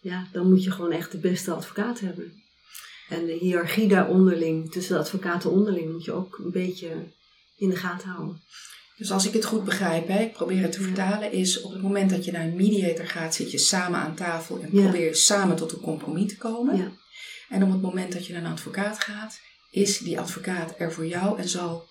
ja, 0.00 0.28
dan 0.32 0.48
moet 0.48 0.64
je 0.64 0.70
gewoon 0.70 0.92
echt 0.92 1.12
de 1.12 1.18
beste 1.18 1.52
advocaat 1.52 2.00
hebben. 2.00 2.32
En 3.08 3.26
de 3.26 3.32
hiërarchie 3.32 3.88
daaronderling, 3.88 4.72
tussen 4.72 4.94
de 4.94 5.00
advocaten 5.00 5.50
onderling, 5.50 5.92
moet 5.92 6.04
je 6.04 6.12
ook 6.12 6.38
een 6.38 6.50
beetje 6.50 7.12
in 7.56 7.68
de 7.68 7.76
gaten 7.76 8.08
houden. 8.08 8.42
Dus 8.96 9.10
als 9.10 9.26
ik 9.26 9.32
het 9.32 9.44
goed 9.44 9.64
begrijp, 9.64 10.08
hè, 10.08 10.22
ik 10.22 10.32
probeer 10.32 10.62
het 10.62 10.72
te 10.72 10.82
vertalen, 10.82 11.32
is 11.32 11.60
op 11.62 11.72
het 11.72 11.82
moment 11.82 12.10
dat 12.10 12.24
je 12.24 12.32
naar 12.32 12.44
een 12.44 12.56
mediator 12.56 13.06
gaat, 13.06 13.34
zit 13.34 13.50
je 13.50 13.58
samen 13.58 14.00
aan 14.00 14.14
tafel 14.14 14.60
en 14.60 14.70
probeer 14.70 15.04
je 15.04 15.14
samen 15.14 15.56
tot 15.56 15.72
een 15.72 15.80
compromis 15.80 16.28
te 16.28 16.36
komen. 16.36 16.76
Ja. 16.76 16.90
En 17.48 17.62
op 17.62 17.72
het 17.72 17.82
moment 17.82 18.12
dat 18.12 18.26
je 18.26 18.32
naar 18.32 18.44
een 18.44 18.52
advocaat 18.52 19.00
gaat, 19.00 19.40
is 19.70 19.98
die 19.98 20.20
advocaat 20.20 20.74
er 20.78 20.92
voor 20.92 21.06
jou 21.06 21.38
en 21.38 21.48
zal, 21.48 21.88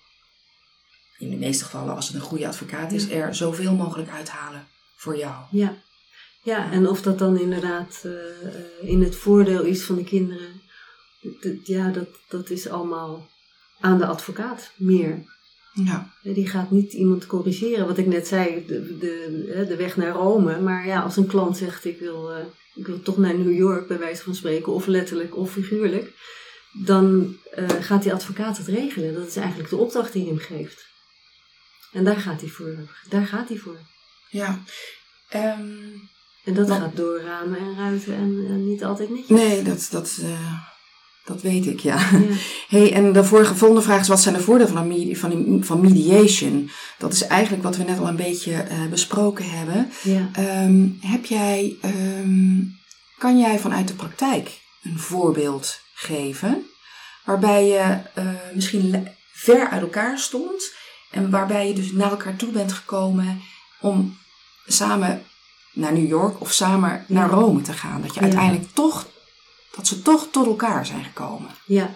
in 1.18 1.30
de 1.30 1.36
meeste 1.36 1.64
gevallen 1.64 1.94
als 1.94 2.06
het 2.06 2.16
een 2.16 2.20
goede 2.20 2.46
advocaat 2.46 2.92
is, 2.92 3.10
er 3.10 3.34
zoveel 3.34 3.74
mogelijk 3.74 4.10
uithalen 4.10 4.66
voor 4.96 5.16
jou. 5.16 5.44
Ja, 5.50 5.76
ja 6.42 6.72
en 6.72 6.88
of 6.88 7.02
dat 7.02 7.18
dan 7.18 7.40
inderdaad 7.40 8.02
uh, 8.04 8.12
in 8.90 9.02
het 9.02 9.16
voordeel 9.16 9.62
is 9.62 9.82
van 9.82 9.96
de 9.96 10.04
kinderen, 10.04 10.60
ja, 11.64 11.88
dat, 11.88 12.08
dat 12.28 12.50
is 12.50 12.68
allemaal 12.68 13.28
aan 13.80 13.98
de 13.98 14.06
advocaat 14.06 14.72
meer. 14.76 15.34
Ja. 15.84 16.10
Die 16.22 16.48
gaat 16.48 16.70
niet 16.70 16.92
iemand 16.92 17.26
corrigeren. 17.26 17.86
Wat 17.86 17.98
ik 17.98 18.06
net 18.06 18.26
zei, 18.26 18.64
de, 18.66 18.98
de, 18.98 19.64
de 19.68 19.76
weg 19.76 19.96
naar 19.96 20.12
Rome. 20.12 20.60
Maar 20.60 20.86
ja, 20.86 21.00
als 21.00 21.16
een 21.16 21.26
klant 21.26 21.56
zegt 21.56 21.84
ik 21.84 21.98
wil, 21.98 22.30
uh, 22.30 22.44
ik 22.74 22.86
wil 22.86 23.02
toch 23.02 23.16
naar 23.16 23.34
New 23.34 23.56
York 23.56 23.88
bij 23.88 23.98
wijze 23.98 24.22
van 24.22 24.34
spreken, 24.34 24.72
of 24.72 24.86
letterlijk 24.86 25.36
of 25.36 25.52
figuurlijk, 25.52 26.12
dan 26.72 27.36
uh, 27.58 27.68
gaat 27.68 28.02
die 28.02 28.12
advocaat 28.12 28.58
het 28.58 28.66
regelen. 28.66 29.14
Dat 29.14 29.26
is 29.26 29.36
eigenlijk 29.36 29.70
de 29.70 29.76
opdracht 29.76 30.12
die 30.12 30.22
hij 30.22 30.30
hem 30.30 30.40
geeft. 30.40 30.86
En 31.92 32.04
daar 32.04 32.16
gaat 32.16 32.40
hij 32.40 32.50
voor. 32.50 32.76
Daar 33.08 33.26
gaat 33.26 33.48
hij 33.48 33.58
voor. 33.58 33.78
Ja. 34.30 34.62
Um, 35.34 36.08
en 36.44 36.54
dat 36.54 36.70
gaat 36.70 36.96
door 36.96 37.20
ramen 37.20 37.58
en 37.58 37.76
ruiten 37.76 38.14
en, 38.14 38.46
en, 38.48 38.68
niet 38.68 38.84
altijd 38.84 39.10
netjes. 39.10 39.28
Nee, 39.28 39.62
dat, 39.62 39.88
dat, 39.90 40.18
uh, 40.20 40.60
dat 41.26 41.42
weet 41.42 41.66
ik, 41.66 41.80
ja. 41.80 41.98
ja. 41.98 42.20
Hey, 42.68 42.92
en 42.92 43.12
de 43.12 43.24
vorige 43.24 43.54
volgende 43.54 43.82
vraag 43.82 44.00
is: 44.00 44.08
wat 44.08 44.20
zijn 44.20 44.34
de 44.34 44.40
voordelen 44.40 44.72
van, 44.72 45.16
van, 45.16 45.64
van 45.64 45.80
mediation? 45.80 46.70
Dat 46.98 47.12
is 47.12 47.22
eigenlijk 47.22 47.62
wat 47.62 47.76
we 47.76 47.84
net 47.84 47.98
al 47.98 48.08
een 48.08 48.16
beetje 48.16 48.52
uh, 48.52 48.86
besproken 48.90 49.50
hebben. 49.50 49.90
Ja. 50.02 50.30
Um, 50.64 50.98
heb 51.00 51.24
jij, 51.24 51.76
um, 51.84 52.78
kan 53.18 53.38
jij 53.38 53.58
vanuit 53.58 53.88
de 53.88 53.94
praktijk 53.94 54.60
een 54.82 54.98
voorbeeld 54.98 55.80
geven 55.94 56.66
waarbij 57.24 57.66
je 57.66 57.98
uh, 58.18 58.24
misschien 58.54 59.08
ver 59.32 59.68
uit 59.68 59.82
elkaar 59.82 60.18
stond 60.18 60.72
en 61.10 61.30
waarbij 61.30 61.68
je 61.68 61.74
dus 61.74 61.92
naar 61.92 62.10
elkaar 62.10 62.36
toe 62.36 62.50
bent 62.50 62.72
gekomen 62.72 63.40
om 63.80 64.18
samen 64.66 65.22
naar 65.72 65.92
New 65.92 66.08
York 66.08 66.40
of 66.40 66.52
samen 66.52 67.04
naar 67.08 67.30
Rome 67.30 67.60
te 67.60 67.72
gaan? 67.72 68.02
Dat 68.02 68.14
je 68.14 68.20
uiteindelijk 68.20 68.68
toch 68.72 69.06
dat 69.76 69.86
ze 69.86 70.02
toch 70.02 70.28
tot 70.30 70.46
elkaar 70.46 70.86
zijn 70.86 71.04
gekomen. 71.04 71.50
Ja, 71.66 71.94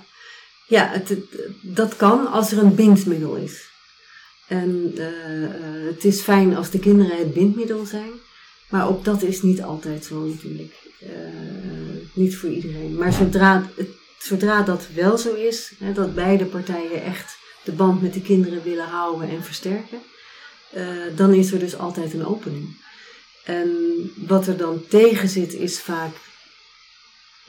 ja 0.67 0.89
het, 0.89 1.17
dat 1.63 1.97
kan 1.97 2.27
als 2.27 2.53
er 2.53 2.59
een 2.59 2.75
bindmiddel 2.75 3.37
is. 3.37 3.69
En 4.49 4.93
uh, 4.95 5.43
uh, 5.43 5.87
het 5.95 6.05
is 6.05 6.21
fijn 6.21 6.57
als 6.57 6.71
de 6.71 6.79
kinderen 6.79 7.19
het 7.19 7.33
bindmiddel 7.33 7.87
zijn, 7.87 8.11
maar 8.69 8.89
ook 8.89 9.05
dat 9.05 9.23
is 9.23 9.43
niet 9.43 9.63
altijd 9.63 10.05
zo 10.05 10.27
natuurlijk. 10.27 10.75
Uh, 11.03 11.09
niet 12.13 12.37
voor 12.37 12.49
iedereen. 12.49 12.95
Maar 12.95 13.13
zodra, 13.13 13.71
zodra 14.19 14.63
dat 14.63 14.87
wel 14.95 15.19
zo 15.19 15.35
is, 15.35 15.73
hè, 15.79 15.93
dat 15.93 16.15
beide 16.15 16.45
partijen 16.45 17.03
echt 17.03 17.39
de 17.65 17.73
band 17.73 18.03
met 18.03 18.15
de 18.15 18.23
kinderen 18.23 18.63
willen 18.63 18.89
houden 18.89 19.29
en 19.29 19.45
versterken, 19.45 19.99
dan 21.17 21.35
is 21.35 21.53
er 21.53 21.59
dus 21.59 21.77
altijd 21.77 22.13
een 22.13 22.27
opening. 22.27 22.77
En 23.45 23.71
wat 24.27 24.47
er 24.47 24.57
dan 24.57 24.83
tegen 24.89 25.29
zit, 25.29 25.53
is 25.53 25.81
vaak 25.81 26.15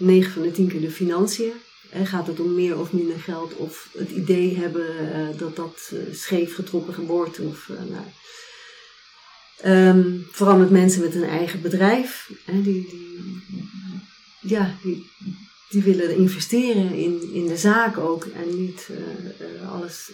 9 0.01 0.31
van 0.31 0.41
de 0.41 0.51
10 0.51 0.67
keer 0.67 0.81
de 0.81 0.91
financiën. 0.91 1.51
En 1.89 2.07
gaat 2.07 2.27
het 2.27 2.39
om 2.39 2.53
meer 2.53 2.79
of 2.79 2.91
minder 2.91 3.19
geld 3.19 3.55
of 3.55 3.89
het 3.97 4.09
idee 4.09 4.57
hebben 4.57 4.87
uh, 5.03 5.37
dat 5.37 5.55
dat 5.55 5.91
uh, 5.93 5.99
scheef 6.13 6.55
getrokken 6.55 7.05
wordt. 7.05 7.39
Of, 7.39 7.67
uh, 7.67 7.77
nou. 7.89 8.05
um, 9.97 10.27
vooral 10.31 10.57
met 10.57 10.69
mensen 10.69 11.01
met 11.01 11.15
een 11.15 11.23
eigen 11.23 11.61
bedrijf. 11.61 12.31
Hè, 12.45 12.61
die, 12.61 12.87
die, 12.89 13.41
ja, 14.41 14.75
die 15.69 15.83
willen 15.83 16.15
investeren 16.15 16.93
in, 16.93 17.33
in 17.33 17.47
de 17.47 17.57
zaak 17.57 17.97
ook. 17.97 18.25
En 18.25 18.61
niet 18.61 18.89
alles 19.69 20.11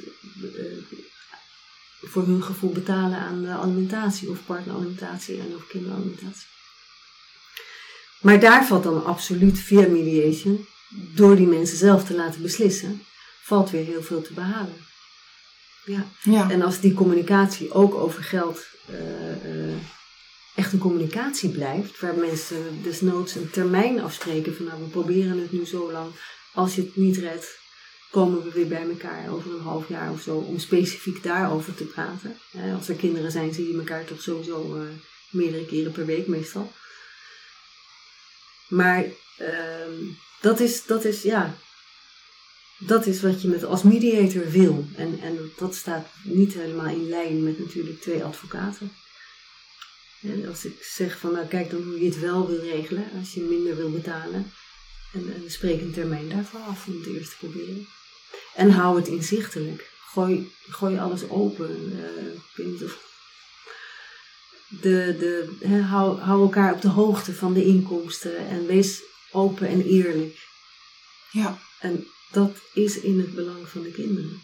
voor 2.01 2.25
hun 2.25 2.43
gevoel 2.43 2.71
betalen 2.71 3.17
aan 3.17 3.41
de 3.41 3.49
alimentatie 3.49 4.29
of 4.29 4.45
partneralimentatie 4.45 5.39
en 5.39 5.55
of 5.55 5.67
kinderalimentatie. 5.67 6.47
Maar 8.21 8.39
daar 8.39 8.65
valt 8.65 8.83
dan 8.83 9.05
absoluut 9.05 9.59
via 9.59 9.87
mediation, 9.87 10.65
door 10.89 11.35
die 11.35 11.47
mensen 11.47 11.77
zelf 11.77 12.03
te 12.03 12.15
laten 12.15 12.41
beslissen, 12.41 13.01
valt 13.41 13.69
weer 13.69 13.85
heel 13.85 14.03
veel 14.03 14.21
te 14.21 14.33
behalen. 14.33 14.85
Ja. 15.85 16.05
ja. 16.23 16.49
En 16.49 16.61
als 16.61 16.79
die 16.79 16.93
communicatie 16.93 17.71
ook 17.71 17.95
over 17.95 18.23
geld 18.23 18.65
uh, 18.89 19.67
uh, 19.69 19.75
echt 20.55 20.73
een 20.73 20.79
communicatie 20.79 21.49
blijft, 21.49 21.99
waar 21.99 22.15
mensen 22.15 22.83
desnoods 22.83 23.35
een 23.35 23.49
termijn 23.49 24.01
afspreken 24.01 24.55
van 24.55 24.65
nou 24.65 24.81
we 24.81 24.87
proberen 24.87 25.39
het 25.39 25.51
nu 25.51 25.65
zo 25.65 25.91
lang, 25.91 26.11
als 26.53 26.75
je 26.75 26.81
het 26.81 26.95
niet 26.95 27.17
redt, 27.17 27.57
komen 28.11 28.43
we 28.43 28.51
weer 28.51 28.67
bij 28.67 28.87
elkaar 28.89 29.29
over 29.29 29.53
een 29.53 29.61
half 29.61 29.89
jaar 29.89 30.11
of 30.11 30.21
zo 30.21 30.37
om 30.37 30.59
specifiek 30.59 31.23
daarover 31.23 31.75
te 31.75 31.83
praten. 31.83 32.37
Als 32.75 32.89
er 32.89 32.95
kinderen 32.95 33.31
zijn, 33.31 33.53
zie 33.53 33.71
je 33.71 33.77
elkaar 33.77 34.05
toch 34.05 34.21
sowieso 34.21 34.75
uh, 34.75 34.81
meerdere 35.29 35.65
keren 35.65 35.91
per 35.91 36.05
week 36.05 36.27
meestal. 36.27 36.71
Maar 38.67 39.03
uh, 39.39 40.09
dat, 40.41 40.59
is, 40.59 40.85
dat 40.85 41.05
is, 41.05 41.21
ja, 41.21 41.57
dat 42.77 43.05
is 43.05 43.21
wat 43.21 43.41
je 43.41 43.47
met, 43.47 43.63
als 43.63 43.83
mediator 43.83 44.51
wil. 44.51 44.85
En, 44.95 45.19
en 45.21 45.51
dat 45.57 45.75
staat 45.75 46.07
niet 46.23 46.53
helemaal 46.53 46.89
in 46.95 47.09
lijn 47.09 47.43
met 47.43 47.59
natuurlijk 47.59 48.01
twee 48.01 48.23
advocaten. 48.23 48.91
En 50.21 50.47
als 50.47 50.65
ik 50.65 50.83
zeg 50.83 51.19
van, 51.19 51.31
nou 51.31 51.47
kijk 51.47 51.69
dan 51.69 51.83
hoe 51.83 51.99
je 51.99 52.05
het 52.05 52.19
wel 52.19 52.47
wil 52.47 52.59
regelen, 52.59 53.11
als 53.19 53.33
je 53.33 53.41
minder 53.41 53.75
wil 53.75 53.91
betalen. 53.91 54.51
En, 55.13 55.33
en 55.35 55.51
spreek 55.51 55.81
een 55.81 55.93
termijn 55.93 56.29
daarvoor 56.29 56.59
af 56.59 56.87
om 56.87 56.93
het 56.93 57.05
eerst 57.05 57.29
te 57.29 57.37
proberen. 57.37 57.87
En 58.55 58.69
hou 58.69 58.97
het 58.97 59.07
inzichtelijk. 59.07 59.91
Gooi, 59.99 60.51
gooi 60.69 60.97
alles 60.97 61.29
open. 61.29 61.91
Uh, 61.93 62.33
ik 62.55 62.71
niet 62.71 62.83
of 62.83 63.06
de, 64.67 65.15
de, 65.19 65.57
he, 65.67 65.81
hou, 65.81 66.19
hou 66.19 66.41
elkaar 66.41 66.73
op 66.73 66.81
de 66.81 66.87
hoogte 66.87 67.33
van 67.33 67.53
de 67.53 67.65
inkomsten 67.65 68.47
en 68.47 68.65
wees 68.65 69.01
open 69.31 69.67
en 69.67 69.81
eerlijk. 69.81 70.47
Ja. 71.31 71.57
En 71.79 72.07
dat 72.31 72.51
is 72.73 72.99
in 72.99 73.19
het 73.19 73.35
belang 73.35 73.67
van 73.69 73.81
de 73.81 73.91
kinderen. 73.91 74.41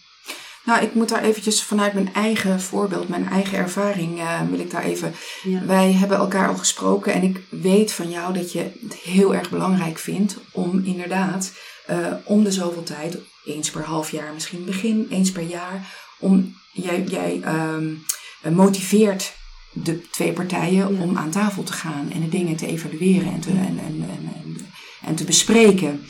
Nou, 0.66 0.84
ik 0.84 0.94
moet 0.94 1.10
daar 1.10 1.24
eventjes 1.24 1.64
vanuit 1.64 1.94
mijn 1.94 2.14
eigen 2.14 2.62
voorbeeld, 2.62 3.10
mijn 3.10 3.30
eigen 3.30 3.58
ervaring, 3.58 4.20
uh, 4.20 4.42
wil 4.50 4.60
ik 4.60 4.72
daar 4.72 4.84
even. 4.84 5.14
Ja. 5.44 5.66
Wij 5.66 5.92
hebben 5.92 6.18
elkaar 6.18 6.48
al 6.48 6.58
gesproken 6.58 7.14
en 7.14 7.24
ik 7.24 7.42
weet 7.50 7.92
van 7.92 8.10
jou 8.10 8.34
dat 8.34 8.52
je 8.52 8.60
het 8.60 8.94
heel 8.94 9.36
erg 9.36 9.50
belangrijk 9.50 9.98
vindt 9.98 10.38
om 10.52 10.84
inderdaad 10.86 11.52
uh, 11.90 12.14
om 12.24 12.44
de 12.44 12.52
zoveel 12.52 12.84
tijd, 12.84 13.18
eens 13.46 13.72
per 13.72 13.84
half 13.84 14.12
jaar 14.12 14.34
misschien 14.34 14.66
begin, 14.66 15.08
eens 15.10 15.32
per 15.32 15.44
jaar, 15.44 15.94
om 16.20 16.56
jij, 16.72 17.04
jij 17.04 17.42
um, 17.46 18.04
motiveert 18.42 19.34
de 19.74 20.10
twee 20.10 20.34
partijen 20.34 21.00
om 21.00 21.18
aan 21.18 21.32
tafel 21.32 21.64
te 21.64 21.74
gaan 21.74 22.12
en 22.12 22.22
de 22.22 22.30
dingen 22.30 22.56
te 22.56 22.68
evalueren 22.68 23.34
en 23.34 23.40
te, 23.40 23.50
en, 23.50 23.80
en, 23.80 24.10
en, 24.10 24.68
en, 25.02 25.16
te 25.16 25.24
bespreken. 25.24 26.08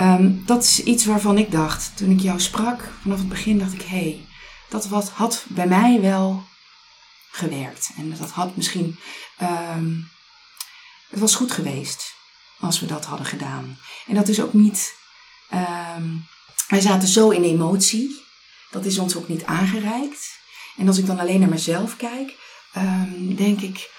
Um, 0.00 0.42
dat 0.46 0.62
is 0.62 0.82
iets 0.82 1.04
waarvan 1.04 1.38
ik 1.38 1.50
dacht, 1.50 1.96
toen 1.96 2.10
ik 2.10 2.20
jou 2.20 2.40
sprak, 2.40 2.92
vanaf 3.02 3.18
het 3.18 3.28
begin 3.28 3.58
dacht 3.58 3.72
ik, 3.72 3.82
hé, 3.82 3.98
hey, 3.98 4.26
dat 4.68 4.88
wat 4.88 5.08
had 5.08 5.44
bij 5.48 5.66
mij 5.66 6.00
wel 6.00 6.44
gewerkt. 7.30 7.90
En 7.96 8.16
dat 8.18 8.30
had 8.30 8.56
misschien. 8.56 8.98
ehm, 9.38 9.92
het 11.10 11.20
was 11.20 11.34
goed 11.34 11.52
geweest 11.52 12.14
als 12.58 12.80
we 12.80 12.86
dat 12.86 13.04
hadden 13.04 13.26
gedaan. 13.26 13.78
En 14.06 14.14
dat 14.14 14.28
is 14.28 14.40
ook 14.40 14.52
niet. 14.52 14.94
ehm, 15.48 16.08
wij 16.68 16.80
zaten 16.80 17.08
zo 17.08 17.30
in 17.30 17.42
emotie. 17.42 18.22
Dat 18.70 18.84
is 18.84 18.98
ons 18.98 19.16
ook 19.16 19.28
niet 19.28 19.44
aangereikt. 19.44 20.38
En 20.76 20.88
als 20.88 20.98
ik 20.98 21.06
dan 21.06 21.18
alleen 21.18 21.40
naar 21.40 21.48
mezelf 21.48 21.96
kijk, 21.96 22.36
ehm, 22.74 23.34
denk 23.34 23.60
ik, 23.60 23.90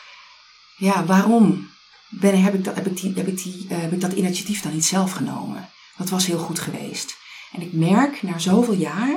ja, 0.77 1.05
waarom 1.05 1.69
ben, 2.09 2.43
heb, 2.43 2.53
ik 2.53 2.63
dat, 2.63 2.75
heb, 2.75 2.85
ik 2.85 2.97
die, 3.01 3.13
heb, 3.15 3.27
ik 3.27 3.43
die, 3.43 3.65
eh, 3.69 3.81
heb 3.81 3.91
ik 3.91 4.01
dat 4.01 4.13
initiatief 4.13 4.61
dan 4.61 4.73
niet 4.73 4.85
zelf 4.85 5.11
genomen? 5.11 5.69
Dat 5.97 6.09
was 6.09 6.25
heel 6.25 6.37
goed 6.37 6.59
geweest. 6.59 7.15
En 7.51 7.61
ik 7.61 7.73
merk 7.73 8.21
na 8.21 8.39
zoveel 8.39 8.73
jaar 8.73 9.15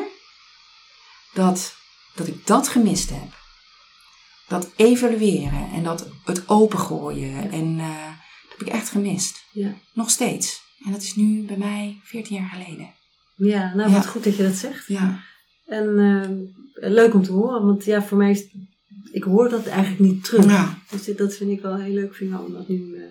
dat, 1.35 1.75
dat 2.15 2.27
ik 2.27 2.47
dat 2.47 2.69
gemist 2.69 3.11
heb. 3.11 3.37
Dat 4.49 4.69
evalueren 4.77 5.71
en 5.73 5.83
dat 5.85 6.09
het 6.25 6.49
opengooien. 6.49 7.51
En 7.51 7.79
eh, 7.79 8.05
dat 8.43 8.59
heb 8.59 8.61
ik 8.61 8.69
echt 8.69 8.89
gemist. 8.89 9.45
Ja. 9.53 9.75
Nog 9.93 10.11
steeds. 10.11 10.63
En 10.85 10.93
dat 10.93 11.03
is 11.03 11.15
nu 11.15 11.45
bij 11.45 11.57
mij 11.57 12.01
14 12.03 12.37
jaar 12.37 12.49
geleden. 12.49 12.95
Ja, 13.37 13.75
nou 13.75 13.91
Ja. 13.91 13.97
wat 13.97 14.07
goed 14.07 14.25
dat 14.25 14.37
je 14.37 14.43
dat 14.43 14.55
zegt. 14.55 14.87
Ja. 14.87 15.23
En 15.67 15.99
eh, 15.99 16.91
leuk 16.91 17.15
om 17.15 17.23
te 17.23 17.33
horen, 17.33 17.67
want 17.67 17.85
ja, 17.85 18.03
voor 18.03 18.19
mij 18.19 18.31
is 18.31 18.45
ik 19.13 19.23
hoor 19.23 19.49
dat 19.49 19.67
eigenlijk 19.67 20.01
niet 20.01 20.25
terug. 20.25 20.45
Ja. 20.45 20.79
Dus 20.91 21.05
dit- 21.05 21.19
dat 21.19 21.35
vind 21.35 21.51
ik 21.51 21.61
wel 21.61 21.77
heel 21.77 21.95
leuk 21.95 22.15
jou 22.29 22.47
om 22.47 22.53
dat 22.53 22.69
nu 22.69 22.97
eh, 22.97 23.03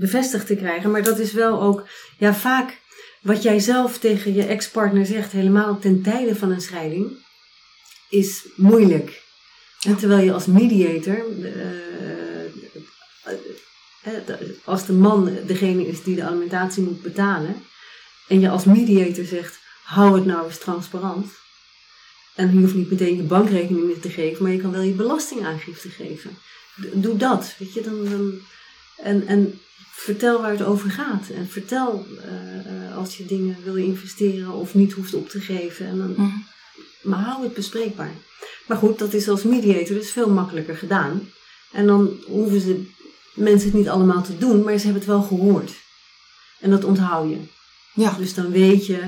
bevestigd 0.00 0.46
te 0.46 0.56
krijgen. 0.56 0.90
Maar 0.90 1.02
dat 1.02 1.18
is 1.18 1.32
wel 1.32 1.62
ook, 1.62 1.88
ja, 2.18 2.34
vaak 2.34 2.80
wat 3.22 3.42
jij 3.42 3.58
zelf 3.58 3.98
tegen 3.98 4.34
je 4.34 4.44
ex-partner 4.44 5.06
zegt, 5.06 5.32
helemaal 5.32 5.78
ten 5.78 6.02
tijde 6.02 6.36
van 6.36 6.50
een 6.50 6.60
scheiding, 6.60 7.10
is 8.10 8.46
moeilijk. 8.56 9.22
En 9.86 9.96
terwijl 9.96 10.24
je 10.24 10.32
als 10.32 10.46
mediator, 10.46 11.24
eh, 11.42 12.44
eh, 14.02 14.38
als 14.64 14.86
de 14.86 14.92
man 14.92 15.38
degene 15.46 15.86
is 15.86 16.02
die 16.02 16.14
de 16.16 16.24
alimentatie 16.24 16.82
moet 16.82 17.02
betalen, 17.02 17.54
en 18.28 18.40
je 18.40 18.48
als 18.48 18.64
mediator 18.64 19.24
zegt, 19.24 19.58
hou 19.84 20.14
het 20.14 20.24
nou 20.24 20.46
eens 20.46 20.58
transparant. 20.58 21.26
En 22.34 22.52
je 22.54 22.60
hoeft 22.60 22.74
niet 22.74 22.90
meteen 22.90 23.16
je 23.16 23.22
bankrekening 23.22 23.86
meer 23.86 24.00
te 24.00 24.10
geven, 24.10 24.42
maar 24.42 24.52
je 24.52 24.60
kan 24.60 24.70
wel 24.70 24.82
je 24.82 24.92
belastingaangifte 24.92 25.88
geven. 25.88 26.30
Doe 26.92 27.16
dat, 27.16 27.54
weet 27.58 27.72
je. 27.74 27.80
Dan, 27.82 28.04
dan, 28.10 28.38
en, 28.96 29.26
en 29.26 29.60
vertel 29.92 30.40
waar 30.40 30.50
het 30.50 30.62
over 30.62 30.90
gaat. 30.90 31.28
En 31.34 31.48
vertel 31.48 32.06
eh, 32.24 32.96
als 32.96 33.16
je 33.16 33.26
dingen 33.26 33.56
wil 33.64 33.76
investeren 33.76 34.52
of 34.52 34.74
niet 34.74 34.92
hoeft 34.92 35.14
op 35.14 35.28
te 35.28 35.40
geven. 35.40 35.86
En 35.86 35.98
dan, 35.98 36.10
Mhm. 36.16 36.36
maar 37.02 37.18
hou 37.18 37.42
het 37.42 37.54
bespreekbaar. 37.54 38.12
Maar 38.66 38.76
goed, 38.76 38.98
dat 38.98 39.12
is 39.12 39.28
als 39.28 39.42
mediator 39.42 39.96
dus 39.96 40.10
veel 40.10 40.30
makkelijker 40.30 40.76
gedaan. 40.76 41.28
En 41.72 41.86
dan 41.86 42.10
hoeven 42.26 42.60
ze 42.60 42.84
mensen 43.34 43.68
het 43.68 43.78
niet 43.78 43.88
allemaal 43.88 44.22
te 44.22 44.38
doen, 44.38 44.62
maar 44.62 44.76
ze 44.78 44.82
hebben 44.84 45.02
het 45.02 45.10
wel 45.10 45.22
gehoord. 45.22 45.72
En 46.60 46.70
dat 46.70 46.84
onthoud 46.84 47.30
je. 47.30 47.38
Ja, 47.94 48.12
Dus 48.18 48.34
dan 48.34 48.50
weet 48.50 48.86
je. 48.86 48.98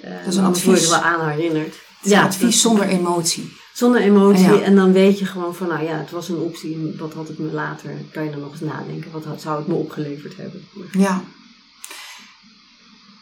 eh 0.00 0.26
is 0.26 0.36
een 0.36 0.44
anders 0.44 0.64
word 0.64 0.78
je 0.80 0.84
advies. 0.84 0.84
er 0.84 0.90
wel 0.90 1.00
aan 1.20 1.28
herinnerd. 1.30 1.74
Een 2.02 2.14
advies 2.18 2.60
zonder 2.60 2.86
emotie. 2.86 3.56
Zonder 3.72 4.00
emotie. 4.00 4.42
Ja. 4.44 4.60
En 4.60 4.74
dan 4.76 4.92
weet 4.92 5.18
je 5.18 5.24
gewoon 5.26 5.54
van, 5.54 5.68
nou 5.68 5.84
ja, 5.84 5.96
het 5.98 6.10
was 6.10 6.28
een 6.28 6.36
optie. 6.36 6.74
en 6.74 6.98
Wat 6.98 7.12
had 7.14 7.28
het 7.28 7.38
me 7.38 7.50
later? 7.52 7.90
Kan 8.12 8.24
je 8.24 8.30
dan 8.30 8.40
nog 8.40 8.50
eens 8.52 8.60
nadenken. 8.60 9.10
Wat 9.10 9.24
had- 9.24 9.40
zou 9.40 9.58
het 9.58 9.66
me 9.66 9.74
opgeleverd 9.74 10.36
hebben? 10.36 10.68
Ja. 10.92 11.24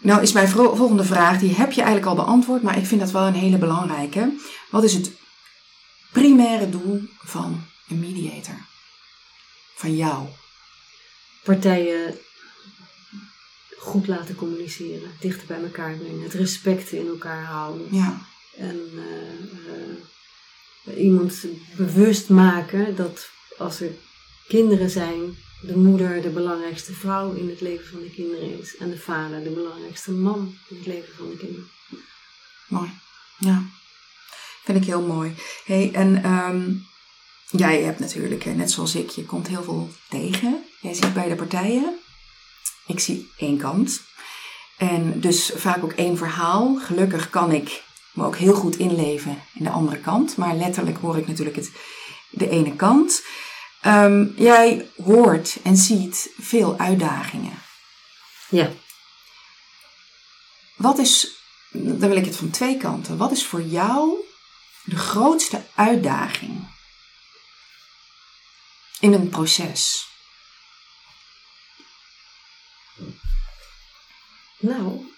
Nou 0.01 0.23
is 0.23 0.33
mijn 0.33 0.49
volgende 0.49 1.05
vraag, 1.05 1.39
die 1.39 1.55
heb 1.55 1.73
je 1.73 1.83
eigenlijk 1.83 2.11
al 2.19 2.25
beantwoord, 2.25 2.63
maar 2.63 2.79
ik 2.79 2.87
vind 2.87 3.01
dat 3.01 3.11
wel 3.11 3.27
een 3.27 3.35
hele 3.35 3.59
belangrijke. 3.59 4.33
Wat 4.71 4.85
is 4.85 4.95
het 4.95 5.11
primaire 6.13 6.69
doel 6.69 7.01
van 7.19 7.65
een 7.89 7.99
mediator? 7.99 8.55
Van 9.75 9.97
jou? 9.97 10.27
Partijen 11.45 12.19
goed 13.79 14.07
laten 14.07 14.35
communiceren. 14.35 15.11
Dichter 15.21 15.47
bij 15.47 15.63
elkaar 15.63 15.95
brengen. 15.97 16.23
Het 16.23 16.35
respect 16.35 16.93
in 16.93 17.07
elkaar 17.07 17.45
houden. 17.45 17.87
Ja, 17.91 18.21
En 18.59 18.91
eh, 18.97 20.93
eh, 20.93 21.05
iemand 21.05 21.45
bewust 21.77 22.29
maken 22.29 22.97
dat 22.97 23.29
als 23.59 23.81
er 23.81 23.91
kinderen 24.49 24.91
zijn, 24.91 25.37
de 25.61 25.77
moeder 25.77 26.23
de 26.23 26.29
belangrijkste 26.29 26.93
vrouw 26.93 27.33
in 27.33 27.49
het 27.49 27.61
leven 27.61 27.87
van 27.87 28.01
de 28.01 28.11
kinderen 28.11 28.61
is. 28.61 28.77
En 28.77 28.91
de 28.91 28.99
vader 28.99 29.43
de 29.45 29.51
belangrijkste 29.51 30.11
man 30.11 30.59
in 30.69 30.77
het 30.77 30.87
leven 30.87 31.15
van 31.15 31.29
de 31.29 31.37
kinderen. 31.37 31.71
mooi. 32.69 32.91
Ja, 33.39 33.63
vind 34.65 34.79
ik 34.79 34.85
heel 34.85 35.07
mooi. 35.07 35.35
hey, 35.65 35.91
en 35.93 36.23
ehm, 36.23 36.73
jij 37.51 37.83
hebt 37.83 37.99
natuurlijk, 37.99 38.45
net 38.45 38.71
zoals 38.71 38.95
ik, 38.95 39.11
je 39.11 39.25
komt 39.25 39.49
heel 39.49 39.63
veel 39.63 39.91
tegen. 40.09 40.65
Jij 40.81 40.95
ziet 40.95 41.15
beide 41.15 41.35
partijen. 41.35 41.99
Ik 42.87 43.01
zie 43.01 43.31
één 43.37 43.59
kant. 43.59 44.03
En 44.77 45.21
dus 45.21 45.53
vaak 45.55 45.85
ook 45.85 45.93
één 45.93 46.17
verhaal. 46.17 46.77
Gelukkig 46.77 47.31
kan 47.31 47.53
ik 47.53 47.85
me 48.17 48.25
ook 48.25 48.37
heel 48.37 48.55
goed 48.55 48.77
inleven 48.77 49.43
in 49.55 49.65
de 49.65 49.71
andere 49.71 50.01
kant. 50.01 50.37
Maar 50.37 50.55
letterlijk 50.55 50.99
hoor 50.99 51.19
ik 51.19 51.27
natuurlijk 51.27 51.57
het, 51.57 51.71
de 52.31 52.49
ene 52.49 52.77
kant. 52.77 53.23
Ehm, 53.81 54.27
jij 54.37 54.91
hoort 55.05 55.59
en 55.63 55.77
ziet 55.77 56.33
veel 56.39 56.79
uitdagingen. 56.79 57.63
Ja. 58.49 58.73
Wat 60.77 60.99
is, 60.99 61.43
dan 61.71 62.09
wil 62.09 62.17
ik 62.17 62.25
het 62.25 62.37
van 62.37 62.51
twee 62.51 62.77
kanten. 62.77 63.17
Wat 63.17 63.33
is 63.33 63.47
voor 63.47 63.63
jou 63.63 64.25
de 64.85 64.97
grootste 64.97 65.67
uitdaging 65.75 66.69
in 69.01 69.13
een 69.13 69.29
proces? 69.29 70.09
Nou. 74.59 75.16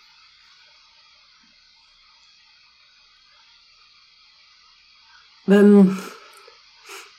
Ehm, 5.49 5.87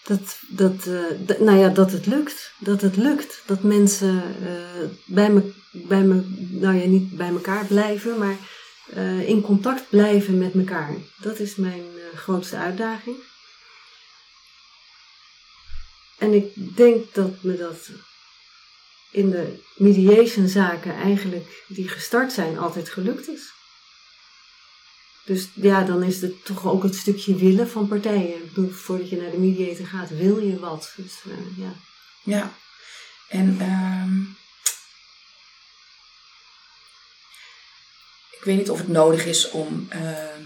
dat, 0.04 0.40
dat, 0.48 0.86
eh, 0.86 1.40
nou 1.40 1.58
ja, 1.58 1.70
dat 1.70 1.92
het 1.92 2.06
lukt. 2.06 2.52
Dat 2.60 2.82
het 2.82 2.96
lukt. 2.96 3.44
Dat 3.46 3.64
mensen 3.64 4.24
eh, 4.46 4.90
bij, 5.06 5.30
me, 5.32 5.54
bij 5.72 6.02
me, 6.02 6.24
nou 6.50 6.76
ja, 6.76 6.86
niet 6.86 7.18
bij 7.18 7.30
elkaar 7.30 7.66
blijven, 7.66 8.18
maar 8.18 8.38
eh, 8.90 9.30
in 9.30 9.42
contact 9.42 9.90
blijven 9.90 10.38
met 10.38 10.54
elkaar. 10.54 10.96
Dat 11.22 11.40
is 11.40 11.56
mijn 11.56 11.84
grootste 12.16 12.58
uitdaging. 12.58 13.18
En 16.18 16.34
ik 16.34 16.78
denk 16.78 17.14
dat 17.14 17.44
me 17.44 17.58
dat 17.58 17.90
in 19.12 19.30
de 19.30 19.64
mediation 19.76 20.48
zaken 20.48 20.96
eigenlijk 20.96 21.64
die 21.68 21.88
gestart 21.88 22.32
zijn 22.32 22.58
altijd 22.58 22.90
gelukt 22.90 23.28
is. 23.28 23.59
Dus 25.26 25.50
ja, 25.54 25.84
dan 25.84 26.04
is 26.04 26.22
het 26.22 26.46
toch 26.46 26.66
ook 26.66 26.84
het 26.84 26.96
stukje 26.96 27.36
willen 27.36 27.70
van 27.70 27.88
partijen. 27.88 28.36
Ik 28.36 28.54
bedoel, 28.54 28.70
voordat 28.70 29.10
je 29.10 29.18
naar 29.18 29.32
de 29.32 29.38
mediator 29.38 29.86
gaat, 29.86 30.10
wil 30.10 30.40
je 30.40 30.60
wat. 30.60 30.94
Dus 30.96 31.14
eh, 31.26 31.58
ja. 31.58 31.74
Ja. 32.24 32.54
En 33.30 33.58
ehm, 33.60 34.22
ik 38.32 38.44
weet 38.44 38.58
niet 38.58 38.70
of 38.70 38.78
het 38.78 38.88
nodig 38.88 39.26
is 39.26 39.50
om 39.50 39.86
ehm, 39.90 40.44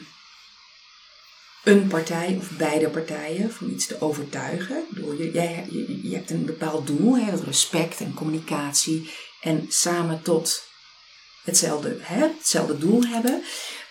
een 1.63 1.87
partij 1.87 2.37
of 2.39 2.49
beide 2.49 2.89
partijen 2.89 3.53
van 3.53 3.69
iets 3.69 3.87
te 3.87 4.01
overtuigen. 4.01 4.85
Ik 4.95 5.17
je, 5.17 5.31
jij, 5.31 5.67
je, 6.03 6.15
hebt 6.15 6.29
een 6.29 6.45
bepaald 6.45 6.87
doel, 6.87 7.17
hè, 7.17 7.35
respect 7.35 7.99
en 7.99 8.13
communicatie 8.13 9.11
en 9.41 9.65
samen 9.69 10.21
tot 10.21 10.63
hetzelfde, 11.43 11.97
hè, 12.01 12.27
hetzelfde 12.37 12.77
doel 12.77 13.03
hebben. 13.05 13.43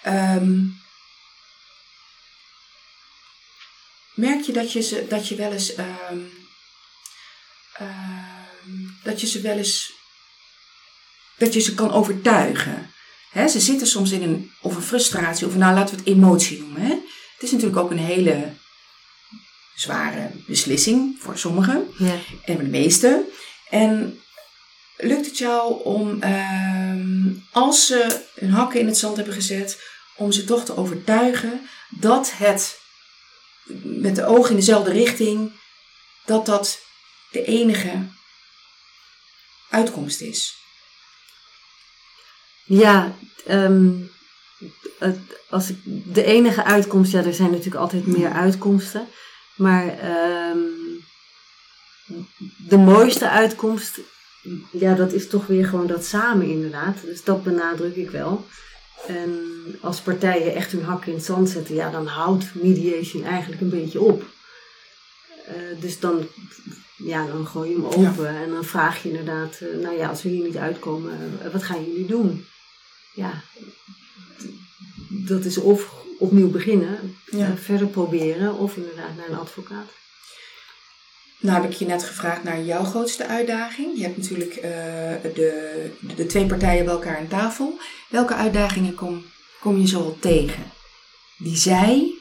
Ehm, 0.02 0.60
merk 4.14 4.40
je 4.40 4.52
dat 4.52 4.72
je, 4.72 4.80
ze, 4.80 5.06
dat 5.08 5.28
je 5.28 5.34
wel 5.34 5.52
eens 5.52 5.74
ehm, 5.74 6.18
Ehm, 7.72 8.86
dat 9.02 9.20
je 9.20 9.26
ze 9.26 9.40
wel 9.40 9.56
eens, 9.56 9.92
dat 11.38 11.52
je 11.52 11.60
ze 11.60 11.74
kan 11.74 11.92
overtuigen. 11.92 12.90
Ze 13.34 13.60
zitten 13.60 13.86
soms 13.86 14.10
in 14.10 14.22
een, 14.22 14.52
of 14.60 14.76
een 14.76 14.82
frustratie, 14.82 15.46
of 15.46 15.56
nou 15.56 15.74
laten 15.74 15.94
we 15.96 16.00
het 16.00 16.10
emotie 16.10 16.58
noemen. 16.58 16.82
Het 17.32 17.42
is 17.42 17.50
natuurlijk 17.50 17.80
ook 17.80 17.90
een 17.90 17.98
hele 17.98 18.52
zware 19.74 20.30
beslissing 20.46 21.16
voor 21.20 21.38
sommigen 21.38 21.88
Ja. 21.98 22.18
en 22.44 22.54
voor 22.54 22.64
de 22.64 22.70
meesten. 22.70 23.24
En 23.70 24.20
lukt 24.96 25.26
het 25.26 25.38
jou 25.38 25.84
om, 25.84 26.22
als 27.52 27.86
ze 27.86 28.24
hun 28.34 28.50
hakken 28.50 28.80
in 28.80 28.86
het 28.86 28.98
zand 28.98 29.16
hebben 29.16 29.34
gezet, 29.34 29.80
om 30.16 30.32
ze 30.32 30.44
toch 30.44 30.64
te 30.64 30.76
overtuigen 30.76 31.68
dat 31.90 32.32
het 32.34 32.80
met 33.82 34.16
de 34.16 34.26
ogen 34.26 34.50
in 34.50 34.56
dezelfde 34.56 34.92
richting, 34.92 35.52
dat 36.24 36.46
dat 36.46 36.80
de 37.30 37.44
enige 37.44 38.08
uitkomst 39.70 40.20
is? 40.20 40.54
Ja, 42.64 43.16
ehm, 43.46 43.90
het- 44.98 45.40
als 45.50 45.68
ik, 45.68 45.76
de 46.14 46.24
enige 46.24 46.64
uitkomst, 46.64 47.12
ja, 47.12 47.24
er 47.24 47.34
zijn 47.34 47.50
natuurlijk 47.50 47.76
altijd 47.76 48.06
meer 48.06 48.32
uitkomsten. 48.32 49.08
Maar 49.56 49.98
ehm, 49.98 50.58
de 52.68 52.76
mooiste 52.76 53.28
uitkomst, 53.28 53.98
ja, 54.72 54.94
dat 54.94 55.12
is 55.12 55.28
toch 55.28 55.46
weer 55.46 55.66
gewoon 55.66 55.86
dat 55.86 56.04
samen 56.04 56.46
inderdaad. 56.46 57.00
Dus 57.02 57.24
dat 57.24 57.42
benadruk 57.42 57.96
ik 57.96 58.10
wel. 58.10 58.46
En 59.06 59.40
als 59.80 60.00
partijen 60.00 60.54
echt 60.54 60.72
hun 60.72 60.84
hak 60.84 61.06
in 61.06 61.14
het 61.14 61.24
zand 61.24 61.48
zetten, 61.48 61.74
ja, 61.74 61.90
dan 61.90 62.06
houdt 62.06 62.54
mediation 62.54 63.24
eigenlijk 63.24 63.60
een 63.60 63.70
beetje 63.70 64.00
op. 64.00 64.24
Eh, 65.46 65.80
dus 65.80 66.00
dan, 66.00 66.26
ja, 66.96 67.26
dan 67.26 67.46
gooi 67.46 67.68
je 67.70 67.74
hem 67.74 67.84
open 67.84 68.28
en 68.28 68.50
dan 68.50 68.64
vraag 68.64 69.02
je 69.02 69.08
inderdaad, 69.08 69.58
eh, 69.60 69.78
nou 69.82 69.96
ja, 69.96 70.08
als 70.08 70.22
we 70.22 70.28
hier 70.28 70.44
niet 70.44 70.56
uitkomen, 70.56 71.38
eh, 71.42 71.52
wat 71.52 71.62
gaan 71.62 71.84
jullie 71.84 72.06
doen? 72.06 72.46
Ja, 73.14 73.42
dat 75.08 75.44
is 75.44 75.58
of 75.58 75.94
opnieuw 76.18 76.50
beginnen, 76.50 77.16
Ja. 77.30 77.56
verder 77.56 77.86
proberen, 77.86 78.54
of 78.54 78.76
inderdaad 78.76 79.16
naar 79.16 79.28
een 79.28 79.38
advocaat. 79.38 79.90
Nou 81.42 81.62
heb 81.62 81.70
ik 81.70 81.76
je 81.76 81.86
net 81.86 82.04
gevraagd 82.04 82.42
naar 82.42 82.60
jouw 82.60 82.84
grootste 82.84 83.26
uitdaging. 83.26 83.96
Je 83.96 84.02
hebt 84.02 84.16
natuurlijk 84.16 84.54
eh, 84.54 84.70
de, 85.34 85.90
de 86.16 86.26
twee 86.26 86.46
partijen 86.46 86.84
bij 86.84 86.94
elkaar 86.94 87.16
aan 87.16 87.28
tafel. 87.28 87.78
Welke 88.08 88.34
uitdagingen 88.34 88.94
kom, 88.94 89.24
kom 89.60 89.78
je 89.78 89.86
zoal 89.86 90.16
tegen? 90.20 90.72
Die 91.38 91.56
zij, 91.56 92.14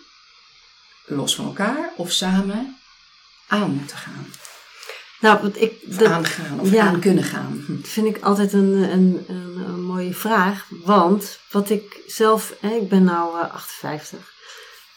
los 1.06 1.36
van 1.36 1.46
elkaar 1.46 1.92
of 1.98 2.12
samen, 2.12 2.78
aan 3.48 3.72
moeten 3.72 3.98
gaan. 3.98 4.26
Nou, 5.20 5.42
wat 5.42 5.56
ik, 5.58 5.74
Of 5.90 5.96
dat 5.96 6.08
aangaan 6.08 6.60
of 6.60 6.72
ja. 6.72 6.88
aan 6.88 7.00
kunnen 7.00 7.24
gaan. 7.24 7.64
Hm. 7.66 7.82
vind 7.82 8.08
ik 8.08 8.24
altijd 8.24 8.54
een, 8.54 8.74
een, 8.74 9.26
een, 9.28 9.64
een 9.68 9.84
mooie 9.84 10.14
vraag. 10.14 10.68
Want 10.84 11.40
wat 11.52 11.70
ik 11.70 12.00
zelf, 12.08 12.54
hè, 12.60 12.70
ik 12.70 12.90
ben 12.90 13.04
nu 13.04 13.50
58. 13.50 14.32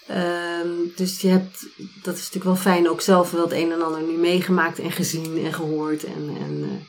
Ehm, 0.06 0.68
dus 0.96 1.20
je 1.20 1.28
hebt, 1.28 1.66
dat 2.02 2.14
is 2.14 2.20
natuurlijk 2.20 2.44
wel 2.44 2.56
fijn, 2.56 2.88
ook 2.88 3.00
zelf 3.00 3.30
wel 3.30 3.42
het 3.42 3.52
een 3.52 3.72
en 3.72 3.82
ander 3.82 4.02
nu 4.02 4.16
meegemaakt 4.16 4.78
en 4.78 4.92
gezien 4.92 5.44
en 5.44 5.52
gehoord. 5.52 6.04
En, 6.04 6.36
en, 6.40 6.82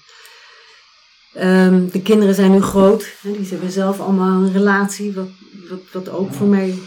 eh, 1.34 1.66
ehm, 1.66 1.88
de 1.90 2.02
kinderen 2.02 2.36
zijn 2.36 2.52
nu 2.52 2.62
groot. 2.62 3.14
Hè, 3.22 3.32
die 3.32 3.48
hebben 3.48 3.72
zelf 3.72 4.00
allemaal 4.00 4.42
een 4.42 4.52
relatie, 4.52 5.14
wat, 5.14 5.30
wat, 5.70 5.82
wat 5.92 6.10
ook 6.10 6.34
voor 6.34 6.48
mij. 6.48 6.80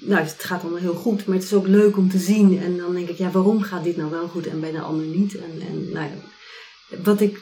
Nou, 0.00 0.22
het 0.22 0.44
gaat 0.44 0.62
allemaal 0.62 0.80
heel 0.80 0.94
goed, 0.94 1.26
maar 1.26 1.36
het 1.36 1.44
is 1.44 1.52
ook 1.52 1.66
leuk 1.66 1.96
om 1.96 2.10
te 2.10 2.18
zien. 2.18 2.62
En 2.62 2.76
dan 2.76 2.94
denk 2.94 3.08
ik, 3.08 3.18
ja, 3.18 3.30
waarom 3.30 3.62
gaat 3.62 3.84
dit 3.84 3.96
nou 3.96 4.10
wel 4.10 4.28
goed 4.28 4.46
en 4.46 4.60
bij 4.60 4.72
de 4.72 4.80
ander 4.80 5.06
niet? 5.06 5.36
En, 5.36 5.60
en 5.68 5.92
nou 5.92 6.06
ja, 6.06 6.16
wat 7.02 7.20
ik, 7.20 7.40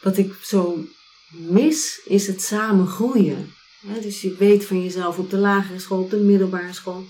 wat 0.00 0.16
ik 0.16 0.34
zo 0.42 0.84
mis, 1.28 2.00
is 2.04 2.26
het 2.26 2.42
samen 2.42 2.86
groeien. 2.86 3.54
Dus 4.00 4.20
je 4.20 4.34
weet 4.38 4.64
van 4.64 4.82
jezelf 4.82 5.18
op 5.18 5.30
de 5.30 5.36
lagere 5.36 5.78
school, 5.78 6.02
op 6.02 6.10
de 6.10 6.16
middelbare 6.16 6.72
school 6.72 7.04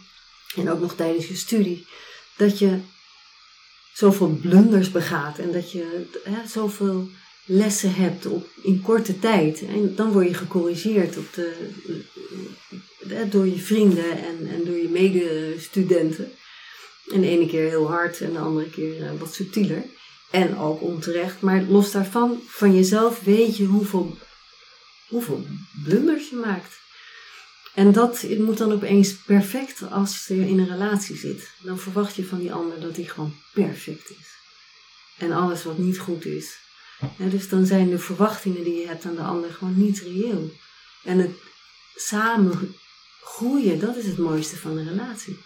en 0.57 0.71
ook 0.71 0.81
nog 0.81 0.95
tijdens 0.95 1.29
je 1.29 1.37
studie, 1.37 1.87
dat 2.37 2.59
je 2.59 2.79
zoveel 3.93 4.39
blunders 4.43 4.91
begaat 4.91 5.39
en 5.39 5.53
dat 5.53 5.73
je 5.73 6.07
hè, 6.25 6.49
zoveel 6.49 7.09
lessen 7.45 7.95
hebt 7.95 8.27
op, 8.27 8.47
in 8.63 8.83
korte 8.83 9.19
tijd. 9.19 9.67
En 9.67 9.95
dan 9.95 10.13
word 10.13 10.29
je 10.29 10.35
gecorrigeerd 10.35 11.17
op 11.17 11.35
de, 11.35 11.71
door 13.31 13.47
je 13.47 13.59
vrienden 13.59 14.11
en, 14.11 14.49
en 14.49 14.65
door 14.65 14.77
je 14.77 14.89
medestudenten. 14.89 16.33
En 17.13 17.21
de 17.21 17.29
ene 17.29 17.47
keer 17.47 17.69
heel 17.69 17.89
hard 17.89 18.21
en 18.21 18.33
de 18.33 18.39
andere 18.39 18.71
keer 18.71 19.03
eh, 19.03 19.11
wat 19.19 19.35
subtieler. 19.35 19.85
En 20.31 20.59
ook 20.59 20.83
onterecht. 20.83 21.41
Maar 21.41 21.63
los 21.63 21.91
daarvan, 21.91 22.41
van 22.47 22.75
jezelf 22.75 23.21
weet 23.21 23.57
je 23.57 23.65
hoeveel, 23.65 24.17
hoeveel 25.11 25.47
blunders 25.85 26.29
je 26.29 26.37
maakt. 26.37 26.79
En 27.75 27.93
dat 27.93 28.23
moet 28.39 28.59
dan 28.59 28.73
opeens 28.73 29.17
perfect 29.17 29.91
als 29.91 30.27
je 30.27 30.49
in 30.49 30.59
een 30.59 30.69
relatie 30.69 31.17
zit. 31.17 31.51
Dan 31.63 31.79
verwacht 31.79 32.15
je 32.15 32.27
van 32.27 32.39
die 32.39 32.53
ander 32.53 32.81
dat 32.81 32.97
hij 32.97 33.05
gewoon 33.05 33.35
perfect 33.53 34.11
is. 34.11 34.29
En 35.19 35.33
alles 35.33 35.65
wat 35.65 35.79
niet 35.79 35.99
goed 35.99 36.25
is. 36.25 36.59
dus 37.17 37.49
dan 37.49 37.67
zijn 37.67 37.91
de 37.91 37.99
verwachtingen 37.99 38.65
die 38.65 38.81
je 38.81 38.87
hebt 38.87 39.05
aan 39.05 39.15
de 39.15 39.23
ander 39.23 39.53
gewoon 39.53 39.79
niet 39.79 39.99
reëel. 39.99 40.53
En 41.05 41.19
het 41.19 41.37
samen 41.95 42.75
groeien, 43.23 43.81
dat 43.81 43.97
is 43.97 44.07
het 44.07 44.19
mooiste 44.19 44.57
van 44.57 44.77
een 44.77 44.89
relatie. 44.89 45.39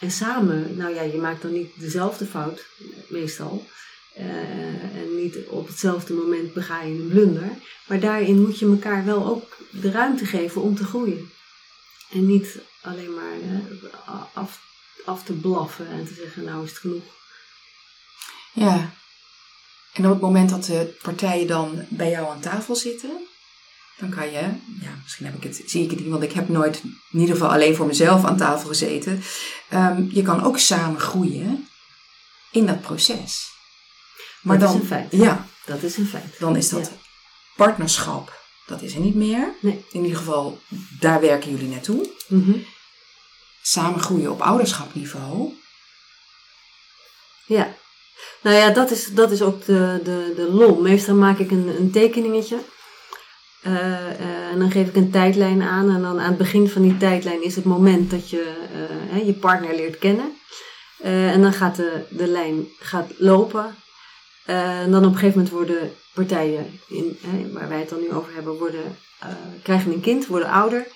En 0.00 0.10
samen, 0.10 0.76
nou 0.76 0.94
ja, 0.94 1.02
je 1.02 1.18
maakt 1.18 1.42
dan 1.42 1.52
niet 1.52 1.70
dezelfde 1.76 2.26
fout, 2.26 2.64
meestal. 3.08 3.66
Eh, 4.14 4.26
en 4.96 5.16
niet 5.16 5.36
op 5.48 5.66
hetzelfde 5.66 6.14
moment 6.14 6.52
bega 6.52 6.82
je 6.82 6.94
een 6.94 7.08
blunder. 7.08 7.48
Maar 7.86 8.00
daarin 8.00 8.40
moet 8.40 8.58
je 8.58 8.66
elkaar 8.66 9.04
wel 9.04 9.26
ook 9.26 9.56
de 9.70 9.90
ruimte 9.90 10.26
geven 10.26 10.62
om 10.62 10.74
te 10.74 10.84
groeien. 10.84 11.30
En 12.10 12.26
niet 12.26 12.58
alleen 12.82 13.14
maar 13.14 13.32
eh, 13.32 14.22
af, 14.34 14.60
af 15.04 15.22
te 15.22 15.32
blaffen 15.32 15.86
en 15.86 16.06
te 16.06 16.14
zeggen, 16.14 16.44
nou 16.44 16.64
is 16.64 16.70
het 16.70 16.78
genoeg. 16.78 17.04
Ja. 18.52 18.92
En 19.92 20.04
op 20.04 20.12
het 20.12 20.20
moment 20.20 20.50
dat 20.50 20.64
de 20.64 20.98
partijen 21.02 21.46
dan 21.46 21.86
bij 21.88 22.10
jou 22.10 22.30
aan 22.30 22.40
tafel 22.40 22.76
zitten, 22.76 23.26
dan 23.98 24.10
kan 24.10 24.30
je, 24.30 24.40
ja, 24.80 24.98
misschien 25.02 25.26
heb 25.26 25.34
ik 25.34 25.42
het, 25.42 25.62
zie 25.66 25.84
ik 25.84 25.90
het 25.90 26.00
niet, 26.00 26.08
want 26.08 26.22
ik 26.22 26.32
heb 26.32 26.48
nooit 26.48 26.82
in 27.10 27.18
ieder 27.18 27.34
geval 27.34 27.50
alleen 27.52 27.74
voor 27.76 27.86
mezelf 27.86 28.24
aan 28.24 28.36
tafel 28.36 28.68
gezeten. 28.68 29.22
Ehm, 29.68 30.04
je 30.08 30.22
kan 30.22 30.42
ook 30.42 30.58
samen 30.58 31.00
groeien 31.00 31.68
in 32.50 32.66
dat 32.66 32.80
proces. 32.80 33.51
Maar 34.42 34.58
Dat 34.58 34.68
dan, 34.68 34.76
is 34.76 34.82
een 34.82 34.88
feit. 34.88 35.06
Ja, 35.10 35.46
Dat 35.64 35.82
is 35.82 35.96
een 35.96 36.06
feit. 36.06 36.38
dan 36.38 36.56
is 36.56 36.68
dat 36.68 36.80
Ja. 36.86 36.96
partnerschap. 37.56 38.40
Dat 38.66 38.82
is 38.82 38.94
er 38.94 39.00
niet 39.00 39.14
meer. 39.14 39.54
Nee. 39.60 39.84
In 39.90 40.02
ieder 40.02 40.18
geval, 40.18 40.58
daar 41.00 41.20
werken 41.20 41.50
jullie 41.50 41.68
naartoe. 41.68 42.10
Mhm. 42.28 42.58
Samen 43.62 44.00
groeien 44.00 44.30
op 44.30 44.40
ouderschapniveau. 44.40 45.52
Ja. 47.46 47.74
Nou 48.42 48.56
ja, 48.56 48.70
dat 48.70 48.90
is, 48.90 49.06
dat 49.06 49.30
is 49.30 49.42
ook 49.42 49.64
de, 49.64 50.00
de, 50.04 50.32
de 50.36 50.50
lol. 50.52 50.80
Meestal 50.80 51.14
maak 51.14 51.38
ik 51.38 51.50
een, 51.50 51.68
een 51.78 51.90
tekeningetje. 51.90 52.58
Eh, 53.62 54.10
eh, 54.10 54.48
en 54.50 54.58
dan 54.58 54.70
geef 54.70 54.88
ik 54.88 54.96
een 54.96 55.10
tijdlijn 55.10 55.62
aan. 55.62 55.90
En 55.90 56.02
dan 56.02 56.20
aan 56.20 56.28
het 56.28 56.38
begin 56.38 56.68
van 56.68 56.82
die 56.82 56.96
tijdlijn 56.96 57.42
is 57.42 57.56
het 57.56 57.64
moment 57.64 58.10
dat 58.10 58.30
je 58.30 58.54
eh, 58.72 59.12
hè, 59.14 59.18
je 59.18 59.32
partner 59.32 59.74
leert 59.74 59.98
kennen. 59.98 60.36
En 61.02 61.42
dan 61.42 61.52
gaat 61.52 61.76
de, 61.76 62.06
de 62.10 62.26
lijn 62.26 62.66
gaat 62.80 63.10
lopen. 63.18 63.76
Eh, 64.44 64.80
en 64.80 64.90
dan 64.90 65.04
op 65.04 65.12
een 65.12 65.18
gegeven 65.18 65.36
moment 65.38 65.54
worden 65.54 65.94
partijen, 66.14 66.80
in, 66.88 67.18
hè, 67.20 67.52
waar 67.52 67.68
wij 67.68 67.78
het 67.78 67.88
dan 67.88 68.00
nu 68.00 68.12
over 68.12 68.34
hebben, 68.34 68.58
worden, 68.58 68.98
eh, 69.18 69.28
krijgen 69.62 69.92
een 69.92 70.00
kind, 70.00 70.26
worden 70.26 70.48
ouder. 70.48 70.86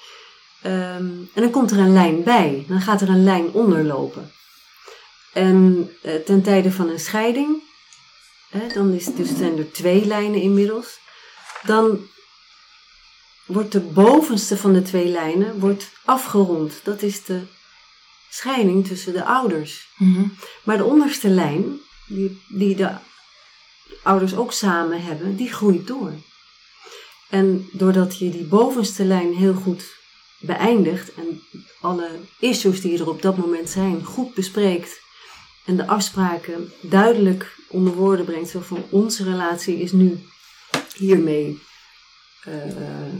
Ehm, 0.63 1.07
en 1.35 1.43
dan 1.43 1.51
komt 1.51 1.71
er 1.71 1.79
een 1.79 1.93
lijn 1.93 2.23
bij. 2.23 2.65
Dan 2.69 2.81
gaat 2.81 3.01
er 3.01 3.09
een 3.09 3.25
lijn 3.25 3.53
onderlopen. 3.53 4.33
En 5.33 5.91
eh, 6.03 6.15
ten 6.15 6.43
tijde 6.43 6.73
van 6.73 6.89
een 6.89 7.01
scheiding, 7.01 7.63
hè, 8.51 8.67
dan 8.75 8.93
is, 8.93 9.05
dus 9.05 9.37
zijn 9.37 9.59
er 9.59 9.73
twee 9.73 10.07
lijnen 10.07 10.41
inmiddels, 10.41 10.99
dan 11.63 11.99
wordt 13.47 13.73
de 13.73 13.81
bovenste 13.81 14.57
van 14.57 14.73
de 14.73 14.83
twee 14.83 15.07
lijnen 15.07 15.59
wordt 15.59 15.91
afgerond. 16.05 16.81
Dat 16.85 17.03
is 17.03 17.25
de 17.25 17.41
scheiding 18.31 18.87
tussen 18.87 19.13
de 19.13 19.25
ouders. 19.25 19.89
Maar 20.65 20.77
de 20.77 20.85
onderste 20.85 21.29
lijn, 21.29 21.81
die, 22.07 22.43
die 22.49 22.77
de 22.77 22.91
ouders 24.03 24.37
ook 24.37 24.53
samen 24.53 25.03
hebben, 25.03 25.37
die 25.37 25.53
groeit 25.53 25.87
door. 25.87 26.13
En 27.29 27.69
doordat 27.73 28.19
je 28.19 28.31
die 28.31 28.45
bovenste 28.45 29.05
lijn 29.05 29.35
heel 29.35 29.55
goed 29.55 29.85
beëindigt 30.39 31.15
en 31.15 31.43
alle 31.81 32.11
issues 32.39 32.81
die 32.81 32.99
er 32.99 33.09
op 33.09 33.23
dat 33.23 33.37
moment 33.37 33.71
zijn 33.71 34.05
goed 34.05 34.35
bespreekt 34.35 35.01
en 35.65 35.77
de 35.77 35.87
afspraken 35.87 36.73
duidelijk 36.81 37.57
onder 37.69 37.95
woorden 37.95 38.25
brengt, 38.25 38.51
zo 38.51 38.61
van 38.61 38.85
onze 38.91 39.25
relatie 39.25 39.81
is 39.81 39.93
nu 39.93 40.27
hiermee 40.95 41.63
eh, 42.41 42.53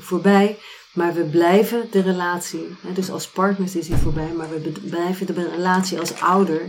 voorbij, 0.01 0.59
maar 0.93 1.15
we 1.15 1.25
blijven 1.25 1.89
de 1.91 2.01
relatie, 2.01 2.67
hè, 2.81 2.93
dus 2.93 3.11
als 3.11 3.29
partners 3.29 3.77
is 3.77 3.87
die 3.87 3.97
voorbij, 3.97 4.33
maar 4.33 4.51
we 4.51 4.73
blijven 4.89 5.27
de 5.27 5.49
relatie 5.51 5.99
als 5.99 6.21
ouder 6.21 6.61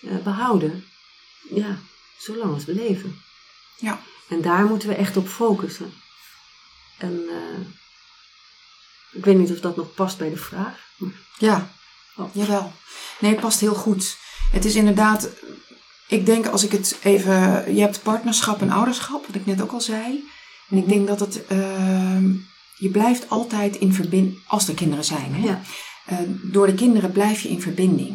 eh, 0.00 0.16
behouden. 0.24 0.84
Ja, 1.50 1.78
zolang 2.18 2.54
als 2.54 2.64
we 2.64 2.74
leven. 2.74 3.20
Ja. 3.76 4.00
En 4.28 4.42
daar 4.42 4.64
moeten 4.64 4.88
we 4.88 4.94
echt 4.94 5.16
op 5.16 5.28
focussen. 5.28 5.92
En 6.98 7.24
eh, 7.28 7.66
ik 9.12 9.24
weet 9.24 9.38
niet 9.38 9.50
of 9.50 9.60
dat 9.60 9.76
nog 9.76 9.94
past 9.94 10.18
bij 10.18 10.30
de 10.30 10.36
vraag. 10.36 10.78
Ja, 11.38 11.70
Oh. 12.16 12.34
jawel. 12.34 12.72
Nee, 13.20 13.30
het 13.30 13.40
past 13.40 13.60
heel 13.60 13.74
goed. 13.74 14.16
Het 14.52 14.64
is 14.64 14.74
inderdaad, 14.74 15.28
ik 16.08 16.26
denk 16.26 16.46
als 16.46 16.64
ik 16.64 16.72
het 16.72 16.98
even, 17.02 17.74
je 17.74 17.80
hebt 17.80 18.02
partnerschap 18.02 18.60
en 18.60 18.70
ouderschap, 18.70 19.26
wat 19.26 19.34
ik 19.34 19.46
net 19.46 19.62
ook 19.62 19.72
al 19.72 19.80
zei. 19.80 20.24
En 20.68 20.76
ik 20.76 20.88
denk 20.88 21.06
dat 21.06 21.20
het, 21.20 21.46
ehm, 21.46 22.32
je 22.76 22.88
blijft 22.90 23.30
altijd 23.30 23.76
in 23.76 23.92
verbinding, 23.92 24.42
als 24.46 24.68
er 24.68 24.74
kinderen 24.74 25.04
zijn. 25.04 25.34
Hè? 25.34 25.46
Ja. 25.46 25.60
Eh, 26.06 26.18
door 26.42 26.66
de 26.66 26.74
kinderen 26.74 27.12
blijf 27.12 27.40
je 27.40 27.48
in 27.48 27.62
verbinding. 27.62 28.08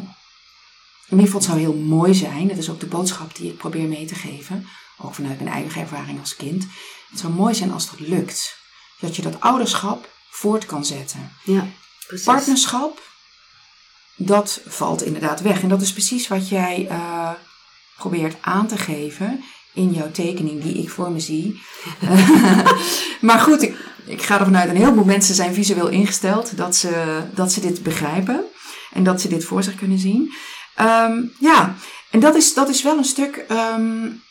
In 1.08 1.18
ieder 1.18 1.24
geval, 1.24 1.40
het 1.40 1.48
zou 1.48 1.58
heel 1.58 1.74
mooi 1.76 2.14
zijn, 2.14 2.48
dat 2.48 2.56
is 2.56 2.70
ook 2.70 2.80
de 2.80 2.86
boodschap 2.86 3.36
die 3.36 3.50
ik 3.50 3.56
probeer 3.56 3.88
mee 3.88 4.06
te 4.06 4.14
geven, 4.14 4.66
ook 5.04 5.14
vanuit 5.14 5.40
mijn 5.40 5.54
eigen 5.54 5.80
ervaring 5.80 6.20
als 6.20 6.36
kind. 6.36 6.66
Het 7.10 7.18
zou 7.18 7.32
mooi 7.32 7.54
zijn 7.54 7.72
als 7.72 7.90
dat 7.90 8.00
lukt. 8.00 8.56
Dat 9.00 9.16
je 9.16 9.22
dat 9.22 9.40
ouderschap 9.40 10.08
voort 10.30 10.66
kan 10.66 10.84
zetten. 10.84 11.32
Ja, 11.44 11.66
precies. 12.06 12.26
Partnerschap 12.26 13.02
dat 14.16 14.60
valt 14.66 15.02
inderdaad 15.02 15.40
weg. 15.40 15.62
En 15.62 15.68
dat 15.68 15.82
is 15.82 15.92
precies 15.92 16.28
wat 16.28 16.48
jij 16.48 16.88
uh, 16.90 17.30
probeert 17.96 18.36
aan 18.40 18.66
te 18.66 18.78
geven 18.78 19.44
in 19.72 19.92
jouw 19.92 20.10
tekening 20.10 20.62
die 20.62 20.82
ik 20.82 20.90
voor 20.90 21.10
me 21.10 21.20
zie. 21.20 21.62
maar 23.20 23.40
goed, 23.40 23.62
ik, 23.62 23.76
ik 24.06 24.22
ga 24.22 24.38
ervan 24.38 24.56
uit, 24.56 24.70
een 24.70 24.76
heleboel 24.76 25.04
mensen 25.04 25.34
zijn 25.34 25.54
visueel 25.54 25.88
ingesteld 25.88 26.56
dat 26.56 26.76
ze, 26.76 27.22
dat 27.34 27.52
ze 27.52 27.60
dit 27.60 27.82
begrijpen 27.82 28.44
en 28.92 29.04
dat 29.04 29.20
ze 29.20 29.28
dit 29.28 29.44
voor 29.44 29.62
zich 29.62 29.74
kunnen 29.74 29.98
zien. 29.98 30.32
Um, 30.80 31.32
ja, 31.38 31.74
en 32.10 32.20
dat 32.20 32.34
is, 32.34 32.54
dat 32.54 32.68
is 32.68 32.82
wel 32.82 32.98
een 32.98 33.04
stuk 33.04 33.44
um, 33.50 34.22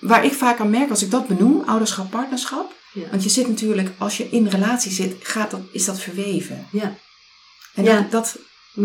waar 0.00 0.24
ik 0.24 0.32
vaak 0.32 0.60
aan 0.60 0.70
merk 0.70 0.90
als 0.90 1.02
ik 1.02 1.10
dat 1.10 1.26
benoem, 1.26 1.62
ouderschap, 1.66 2.10
partnerschap. 2.10 2.72
Ja. 2.92 3.10
Want 3.10 3.22
je 3.22 3.28
zit 3.28 3.48
natuurlijk, 3.48 3.90
als 3.98 4.16
je 4.16 4.28
in 4.30 4.46
relatie 4.46 4.92
zit, 4.92 5.16
gaat 5.22 5.50
dat, 5.50 5.60
is 5.72 5.84
dat 5.84 6.00
verweven. 6.00 6.66
Ja. 6.72 6.96
En 7.74 7.84
ja. 7.84 8.00
dat, 8.00 8.10
dat 8.10 8.38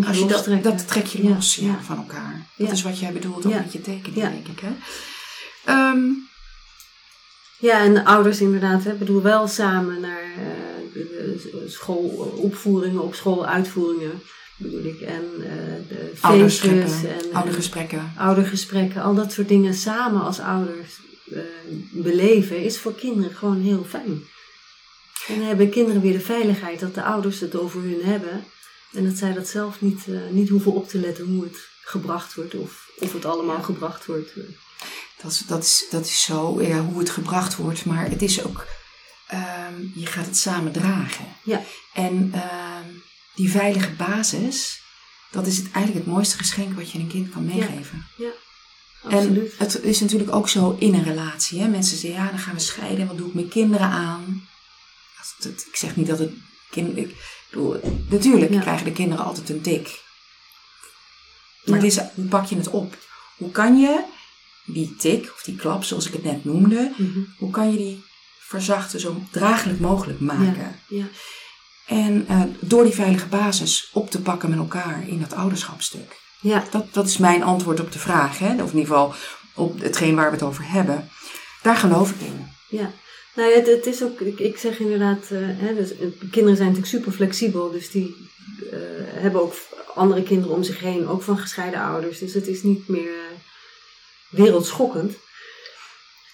als 0.07 0.17
je 0.17 0.25
dat, 0.25 0.63
dat 0.63 0.87
trek 0.87 1.05
je 1.05 1.23
los 1.23 1.55
ja. 1.55 1.79
van 1.81 1.97
elkaar. 1.97 2.47
Dat 2.57 2.71
is 2.71 2.81
wat 2.81 2.99
jij 2.99 3.13
bedoelt 3.13 3.45
ook 3.45 3.53
met 3.53 3.73
je 3.73 3.81
tekening, 3.81 4.31
denk 4.31 4.47
ik. 4.47 4.59
Hè? 4.59 4.71
Um, 5.89 6.29
ja, 7.57 7.79
en 7.79 8.05
ouders 8.05 8.41
inderdaad, 8.41 8.83
hè, 8.83 8.93
bedoel 8.93 9.21
wel 9.21 9.47
samen 9.47 9.99
naar 9.99 10.23
uh, 10.23 10.93
de, 10.93 11.63
schoolopvoeringen, 11.67 13.01
op 13.01 13.15
schooluitvoeringen 13.15 14.21
bedoel 14.57 14.83
ik. 14.83 15.01
En 15.01 15.23
uh, 15.37 15.45
de 15.87 16.11
feestjes 16.15 17.03
en 17.03 17.33
oudergesprekken. 17.33 18.13
oudergesprekken, 18.17 19.01
al 19.01 19.15
dat 19.15 19.31
soort 19.31 19.47
dingen 19.47 19.73
samen 19.73 20.21
als 20.21 20.39
ouders 20.39 20.99
uh, 21.25 21.39
beleven, 21.91 22.63
is 22.63 22.79
voor 22.79 22.95
kinderen 22.95 23.35
gewoon 23.35 23.61
heel 23.61 23.85
fijn. 23.89 24.23
En 25.27 25.37
dan 25.37 25.47
hebben 25.47 25.69
kinderen 25.69 26.01
weer 26.01 26.13
de 26.13 26.19
veiligheid 26.19 26.79
dat 26.79 26.95
de 26.95 27.03
ouders 27.03 27.39
het 27.39 27.55
over 27.55 27.81
hun 27.81 28.01
hebben. 28.03 28.43
En 28.93 29.03
dat 29.03 29.17
zij 29.17 29.33
dat 29.33 29.47
zelf 29.47 29.81
niet, 29.81 30.05
uh, 30.07 30.19
niet 30.31 30.49
hoeven 30.49 30.73
op 30.73 30.89
te 30.89 30.99
letten 30.99 31.25
hoe 31.25 31.43
het 31.43 31.67
gebracht 31.81 32.33
wordt 32.33 32.55
of 32.55 32.85
of 32.99 33.13
het 33.13 33.25
allemaal 33.25 33.61
gebracht 33.61 34.05
wordt. 34.05 34.31
Dat 35.21 35.31
is, 35.31 35.43
dat 35.47 35.63
is, 35.63 35.85
dat 35.89 36.05
is 36.05 36.21
zo, 36.21 36.61
ja, 36.61 36.79
hoe 36.79 36.99
het 36.99 37.09
gebracht 37.09 37.55
wordt. 37.55 37.85
Maar 37.85 38.09
het 38.09 38.21
is 38.21 38.43
ook, 38.43 38.65
um, 39.33 39.91
je 39.95 40.05
gaat 40.05 40.25
het 40.25 40.37
samen 40.37 40.71
dragen. 40.71 41.25
Ja. 41.43 41.61
En 41.93 42.31
uh, 42.35 42.41
die 43.35 43.51
veilige 43.51 43.91
basis, 43.91 44.81
dat 45.31 45.47
is 45.47 45.57
het, 45.57 45.71
eigenlijk 45.71 46.05
het 46.05 46.13
mooiste 46.13 46.37
geschenk 46.37 46.75
wat 46.75 46.91
je 46.91 46.99
een 46.99 47.07
kind 47.07 47.29
kan 47.29 47.45
meegeven. 47.45 48.07
Ja. 48.17 48.29
ja. 49.03 49.09
En 49.09 49.51
het 49.57 49.83
is 49.83 49.99
natuurlijk 49.99 50.31
ook 50.31 50.49
zo 50.49 50.75
in 50.79 50.93
een 50.93 51.03
relatie. 51.03 51.61
Hè? 51.61 51.67
Mensen 51.67 51.97
zeggen, 51.97 52.23
ja, 52.23 52.29
dan 52.29 52.39
gaan 52.39 52.53
we 52.53 52.59
scheiden. 52.59 53.07
Wat 53.07 53.17
doe 53.17 53.27
ik 53.27 53.33
mijn 53.33 53.47
kinderen 53.47 53.87
aan? 53.87 54.47
Ik 55.43 55.75
zeg 55.75 55.95
niet 55.95 56.07
dat 56.07 56.19
het 56.19 56.31
kind... 56.69 56.97
Ik 56.97 57.15
bedoel, 57.49 57.79
natuurlijk 58.09 58.61
krijgen 58.61 58.85
de 58.85 58.91
kinderen 58.91 59.25
altijd 59.25 59.49
een 59.49 59.61
tik. 59.61 60.03
Maar 61.65 61.75
het 61.75 61.85
is, 61.85 61.99
hoe 62.15 62.25
pak 62.25 62.45
je 62.45 62.55
het 62.55 62.69
op? 62.69 62.97
Hoe 63.37 63.51
kan 63.51 63.79
je 63.79 64.03
die 64.65 64.95
tik 64.95 65.31
of 65.35 65.43
die 65.43 65.55
klap, 65.55 65.83
zoals 65.83 66.07
ik 66.07 66.13
het 66.13 66.23
net 66.23 66.45
noemde, 66.45 66.93
mhm. 66.97 67.19
hoe 67.37 67.51
kan 67.51 67.71
je 67.71 67.77
die 67.77 68.03
verzachten, 68.39 68.99
zo 68.99 69.21
draaglijk 69.31 69.79
mogelijk 69.79 70.19
maken? 70.19 70.79
Ja, 70.87 70.97
ja. 70.97 71.05
En 71.85 72.25
uh, 72.29 72.41
door 72.59 72.83
die 72.83 72.93
veilige 72.93 73.27
basis 73.27 73.89
op 73.93 74.09
te 74.09 74.21
pakken 74.21 74.49
met 74.49 74.59
elkaar 74.59 75.07
in 75.07 75.19
dat 75.19 75.33
ouderschapstuk. 75.33 76.15
Ja. 76.41 76.63
Dat, 76.71 76.93
dat 76.93 77.07
is 77.07 77.17
mijn 77.17 77.43
antwoord 77.43 77.79
op 77.79 77.91
de 77.91 77.99
vraag, 77.99 78.39
hè? 78.39 78.53
of 78.63 78.71
in 78.71 78.77
ieder 78.77 78.95
geval 78.95 79.13
op 79.53 79.81
hetgeen 79.81 80.15
waar 80.15 80.29
we 80.29 80.35
het 80.35 80.45
over 80.45 80.69
hebben. 80.69 81.09
Daar 81.61 81.75
geloof 81.75 82.11
ik 82.11 82.19
in. 82.19 82.47
Ja, 82.69 82.91
nou 83.35 83.49
ja, 83.49 83.61
het, 83.61 83.85
is 83.85 84.03
ook, 84.03 84.19
ik, 84.19 84.39
ik 84.39 84.57
zeg 84.57 84.79
inderdaad, 84.79 85.29
uh, 85.31 85.39
hè, 85.41 85.75
dus, 85.75 85.89
kinderen 86.31 86.55
zijn 86.55 86.69
natuurlijk 86.69 86.87
super 86.87 87.11
flexibel, 87.11 87.71
dus 87.71 87.91
die 87.91 88.29
uh, 88.63 88.79
hebben 88.97 89.41
ook 89.41 89.55
andere 89.95 90.23
kinderen 90.23 90.55
om 90.55 90.63
zich 90.63 90.79
heen, 90.79 91.07
ook 91.07 91.21
van 91.21 91.37
gescheiden 91.37 91.79
ouders. 91.79 92.19
Dus 92.19 92.33
het 92.33 92.47
is 92.47 92.63
niet 92.63 92.87
meer 92.87 93.13
wereldschokkend. 94.29 95.17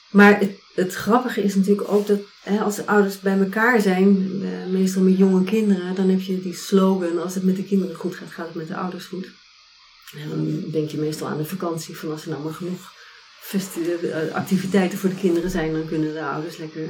Maar 0.09 0.39
het, 0.39 0.60
het, 0.73 0.93
grappige 0.93 1.43
is 1.43 1.55
natuurlijk 1.55 1.91
ook 1.91 2.07
dat 2.07 2.19
hè, 2.43 2.59
als 2.59 2.75
de 2.75 2.85
ouders 2.85 3.19
bij 3.19 3.39
elkaar 3.39 3.81
zijn, 3.81 4.31
eh, 4.43 4.71
meestal 4.71 5.01
met 5.01 5.17
jonge 5.17 5.43
kinderen, 5.43 5.95
dan 5.95 6.09
heb 6.09 6.21
je 6.21 6.41
die 6.41 6.55
slogan: 6.55 7.21
als 7.21 7.35
het 7.35 7.43
met 7.43 7.55
de 7.55 7.63
kinderen 7.63 7.95
goed 7.95 8.15
gaat, 8.15 8.31
gaat 8.31 8.47
het 8.47 8.55
met 8.55 8.67
de 8.67 8.75
ouders 8.75 9.05
goed. 9.05 9.27
En 10.17 10.29
dan 10.29 10.71
denk 10.71 10.89
je 10.89 10.97
meestal 10.97 11.27
aan 11.27 11.37
de 11.37 11.45
vakantie, 11.45 11.97
van 11.97 12.11
als 12.11 12.23
er 12.23 12.29
nou 12.29 12.43
maar 12.43 12.53
genoeg 12.53 12.99
eh, 13.51 14.33
activiteiten 14.33 14.97
voor 14.97 15.09
de 15.09 15.15
kinderen 15.15 15.49
zijn, 15.49 15.73
dan 15.73 15.87
kunnen 15.87 16.13
de 16.13 16.23
ouders 16.23 16.57
lekker, 16.57 16.83
eh, 16.83 16.89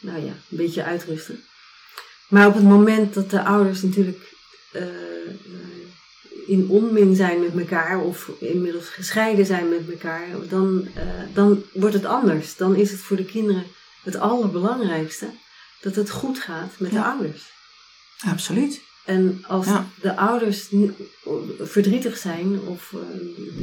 nou 0.00 0.24
ja, 0.24 0.32
een 0.50 0.56
beetje 0.56 0.84
uitrusten. 0.84 1.44
Maar 2.28 2.46
op 2.46 2.54
het 2.54 2.62
moment 2.62 3.14
dat 3.14 3.30
de 3.30 3.44
ouders 3.44 3.82
natuurlijk 3.82 4.34
in 6.50 6.68
onmin 6.68 7.14
zijn 7.14 7.40
met 7.40 7.58
elkaar 7.58 8.00
of 8.00 8.30
inmiddels 8.38 8.88
gescheiden 8.88 9.46
zijn 9.46 9.68
met 9.68 9.90
elkaar, 9.90 10.26
dan, 10.48 10.88
uh, 10.96 11.02
dan 11.34 11.62
wordt 11.72 11.94
het 11.94 12.04
anders. 12.04 12.56
Dan 12.56 12.76
is 12.76 12.90
het 12.90 13.00
voor 13.00 13.16
de 13.16 13.24
kinderen 13.24 13.64
het 14.02 14.16
allerbelangrijkste 14.16 15.30
dat 15.80 15.94
het 15.94 16.10
goed 16.10 16.38
gaat 16.38 16.72
met 16.78 16.90
de 16.90 17.02
ouders. 17.02 17.52
Absoluut. 18.26 18.82
En 19.04 19.44
als 19.46 19.66
de 20.00 20.16
ouders 20.16 20.68
verdrietig 21.60 22.16
zijn 22.16 22.60
of 22.60 22.92
uh, 22.92 23.00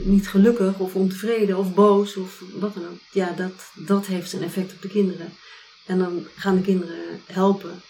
niet 0.06 0.28
gelukkig 0.30 0.80
of 0.80 0.96
ontevreden 0.96 1.58
of 1.58 1.74
boos 1.74 2.16
of 2.16 2.42
wat 2.54 2.74
dan 2.74 2.84
ook, 2.86 3.00
ja, 3.12 3.32
dat, 3.32 3.72
dat 3.74 4.06
heeft 4.06 4.34
een 4.34 4.44
effect 4.44 4.74
op 4.74 4.82
de 4.82 4.88
kinderen. 4.88 5.34
En 5.86 6.00
dan 6.00 6.28
gaan 6.36 6.56
de 6.56 6.62
kinderen 6.62 7.22
helpen, 7.26 7.82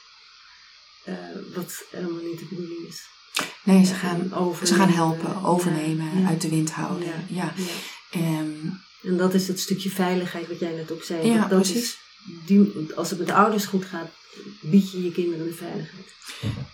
uh, 1.08 1.16
wat 1.56 1.84
helemaal 1.92 2.24
niet 2.24 2.40
de 2.40 2.46
bedoeling 2.50 2.88
is. 2.88 3.16
Nee, 3.64 3.86
ze 3.86 3.94
gaan, 3.94 4.34
over, 4.34 4.68
ze 4.68 4.74
gaan 4.74 4.90
helpen, 4.90 5.44
overnemen, 5.44 6.28
uit 6.28 6.42
de 6.42 6.50
wind 6.50 6.72
houden. 6.72 7.26
Ja. 7.30 7.54
Um, 8.16 8.82
en 9.04 9.18
dat 9.18 9.34
is 9.34 9.48
het 9.48 9.60
stukje 9.60 9.90
veiligheid 9.90 10.48
wat 10.48 10.60
jij 10.60 10.72
net 10.72 10.92
ook 10.92 11.04
zei. 11.04 11.28
Ja, 11.28 11.40
dat 11.48 11.62
precies. 11.62 11.76
Is, 11.76 11.98
die, 12.46 12.88
als 12.96 13.10
het 13.10 13.20
met 13.20 13.28
de 13.28 13.34
ouders 13.34 13.66
goed 13.66 13.86
gaat, 13.86 14.10
bied 14.62 14.92
je 14.92 15.04
je 15.04 15.12
kinderen 15.12 15.46
de 15.46 15.54
veiligheid. 15.54 16.16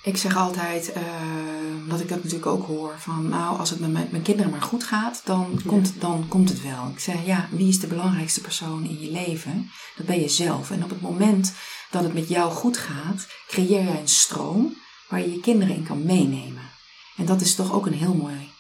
Ik 0.04 0.18
zeg 0.18 0.38
altijd, 0.38 0.94
uh, 0.98 1.90
dat 1.90 2.00
ik 2.00 2.10
dat 2.10 2.18
natuurlijk 2.24 2.52
ook 2.52 2.66
hoor, 2.66 2.96
van 2.98 3.30
nou, 3.30 3.60
als 3.60 3.70
het 3.70 3.80
met 3.80 3.92
mijn, 3.92 4.08
mijn 4.12 4.24
kinderen 4.24 4.52
maar 4.52 4.62
goed 4.62 4.84
gaat, 4.84 5.22
dan, 5.26 5.62
komt, 5.66 5.94
dan 6.00 6.26
komt 6.28 6.50
het 6.50 6.62
wel. 6.62 6.90
Ik 6.94 7.00
zeg, 7.00 7.26
ja, 7.26 7.48
wie 7.52 7.68
is 7.68 7.80
de 7.80 7.88
belangrijkste 7.88 8.42
persoon 8.42 8.84
in 8.84 9.00
je 9.00 9.12
leven? 9.12 9.70
Dat 9.96 10.06
ben 10.06 10.22
je 10.22 10.30
zelf. 10.30 10.72
En 10.72 10.84
op 10.84 10.90
het 10.90 11.02
moment 11.02 11.54
dat 11.92 12.04
het 12.04 12.14
met 12.14 12.30
jou 12.30 12.52
goed 12.52 12.78
gaat, 12.78 13.28
creëer 13.48 13.84
jij 13.84 14.00
een 14.00 14.08
stroom 14.08 14.76
waar 15.14 15.22
je 15.22 15.32
je 15.32 15.40
kinderen 15.40 15.76
in 15.76 15.84
kan 15.84 16.06
meenemen. 16.06 16.70
En 17.18 17.26
dat 17.26 17.42
is 17.42 17.56
toch 17.56 17.74
ook 17.74 17.86
een 17.86 17.94
heel 17.94 18.14
mooi 18.14 18.52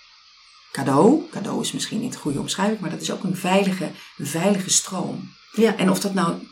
cadeau. 0.71 1.29
Cadeau 1.31 1.61
is 1.61 1.71
misschien 1.71 1.99
niet 1.99 2.13
de 2.13 2.19
goede 2.19 2.39
omschrijving, 2.39 2.79
maar 2.79 2.89
dat 2.89 3.01
is 3.01 3.11
ook 3.11 3.23
een 3.23 3.37
veilige, 3.37 3.91
veilige 4.17 4.69
stroom. 4.69 5.33
Ja. 5.51 5.77
En 5.77 5.89
of 5.89 5.99
dat 5.99 6.13
nou, 6.13 6.47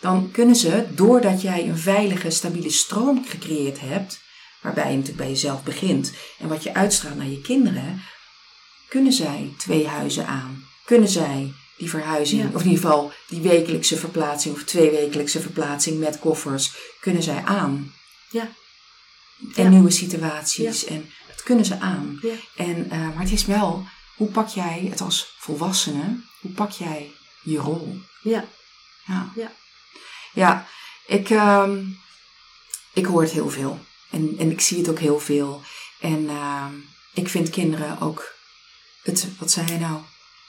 dan 0.00 0.30
kunnen 0.30 0.56
ze, 0.56 0.86
doordat 0.94 1.42
jij 1.42 1.68
een 1.68 1.78
veilige, 1.78 2.30
stabiele 2.30 2.70
stroom 2.70 3.24
gecreëerd 3.26 3.80
hebt, 3.80 4.20
waarbij 4.62 4.84
je 4.84 4.96
natuurlijk 4.96 5.18
bij 5.18 5.28
jezelf 5.28 5.62
begint 5.62 6.12
en 6.38 6.48
wat 6.48 6.62
je 6.62 6.74
uitstraalt 6.74 7.16
naar 7.16 7.26
je 7.26 7.40
kinderen, 7.40 8.02
kunnen 8.88 9.12
zij 9.12 9.54
twee 9.58 9.86
huizen 9.86 10.26
aan. 10.26 10.64
Kunnen 10.84 11.08
zij 11.08 11.52
die 11.76 11.90
verhuizing, 11.90 12.54
of 12.54 12.62
in 12.62 12.68
ieder 12.68 12.82
geval 12.82 13.12
die 13.28 13.40
wekelijkse 13.40 13.96
verplaatsing 13.96 14.54
of 14.54 14.64
tweewekelijkse 14.64 15.40
verplaatsing 15.40 15.98
met 15.98 16.18
koffers, 16.18 16.72
kunnen 17.00 17.22
zij 17.22 17.42
aan. 17.44 17.94
Ja. 18.30 18.48
En 19.54 19.70
nieuwe 19.70 19.90
situaties. 19.90 20.84
En 20.84 21.10
dat 21.28 21.42
kunnen 21.42 21.64
ze 21.64 21.80
aan. 21.80 22.20
En, 22.56 22.86
uh, 22.86 22.90
maar 22.90 23.22
het 23.22 23.32
is 23.32 23.46
wel, 23.46 23.86
hoe 24.16 24.28
pak 24.28 24.48
jij 24.48 24.86
het 24.90 25.00
als 25.00 25.34
volwassene? 25.38 26.20
Hoe 26.40 26.50
pak 26.50 26.70
jij 26.70 27.12
je 27.42 27.58
rol? 27.58 28.00
Ja. 28.22 28.44
Ja. 29.06 29.32
Ja, 29.36 29.52
ja 30.32 30.66
ik, 31.06 31.30
uh, 31.30 31.68
ik 32.92 33.04
hoor 33.04 33.22
het 33.22 33.30
heel 33.30 33.50
veel. 33.50 33.78
En, 34.10 34.34
en 34.38 34.50
ik 34.50 34.60
zie 34.60 34.78
het 34.78 34.88
ook 34.88 34.98
heel 34.98 35.20
veel. 35.20 35.62
En 36.00 36.22
uh, 36.22 36.66
ik 37.14 37.28
vind 37.28 37.50
kinderen 37.50 38.00
ook, 38.00 38.34
het, 39.02 39.28
wat 39.38 39.50
zei 39.50 39.66
je 39.66 39.78
nou, 39.78 40.00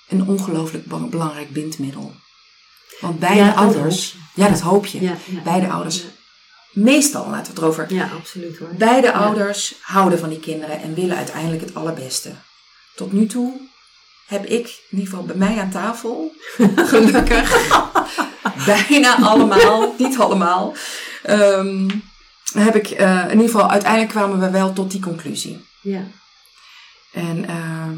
een 0.08 0.28
ongelooflijk 0.28 0.86
belangrijk 1.10 1.50
bindmiddel. 1.50 2.16
Want 3.00 3.20
beide 3.20 3.40
ja, 3.40 3.54
ouders, 3.54 4.16
ja, 4.34 4.50
dat 4.50 4.60
hoop 4.60 4.86
je. 4.86 5.02
Ja, 5.02 5.18
beide 5.44 5.70
ouders 5.70 6.04
Meestal, 6.72 7.30
laten 7.30 7.44
we 7.44 7.50
het 7.50 7.58
erover. 7.58 7.94
Ja, 7.94 8.10
absoluut 8.18 8.58
hoor. 8.58 8.70
Beide 8.78 9.14
ouders 9.14 9.76
houden 9.82 10.20
van 10.20 10.30
die 10.30 10.40
kinderen 10.40 10.82
en 10.82 10.94
willen 10.94 11.18
uiteindelijk 11.18 11.62
het 11.62 11.76
allerbeste. 11.76 12.32
Tot 12.96 13.12
nu 13.12 13.26
toe 13.26 13.70
heb 14.28 14.46
ik, 14.46 14.68
in 14.90 14.98
ieder 14.98 15.10
geval 15.10 15.26
bij 15.26 15.36
mij 15.36 15.60
aan 15.60 15.70
tafel, 15.70 16.36
gelukkig, 16.92 17.72
bijna 18.66 19.16
allemaal, 19.16 19.96
niet 19.98 20.18
allemaal, 20.18 20.76
um, 21.30 22.04
heb 22.54 22.76
ik, 22.76 23.00
uh, 23.00 23.24
in 23.24 23.32
ieder 23.32 23.50
geval, 23.50 23.70
uiteindelijk 23.70 24.12
kwamen 24.12 24.40
we 24.40 24.50
wel 24.50 24.74
tot 24.74 24.92
die 24.92 25.02
conclusie. 25.02 25.66
Ja. 25.82 26.04
En, 27.12 27.38
uh, 27.50 27.92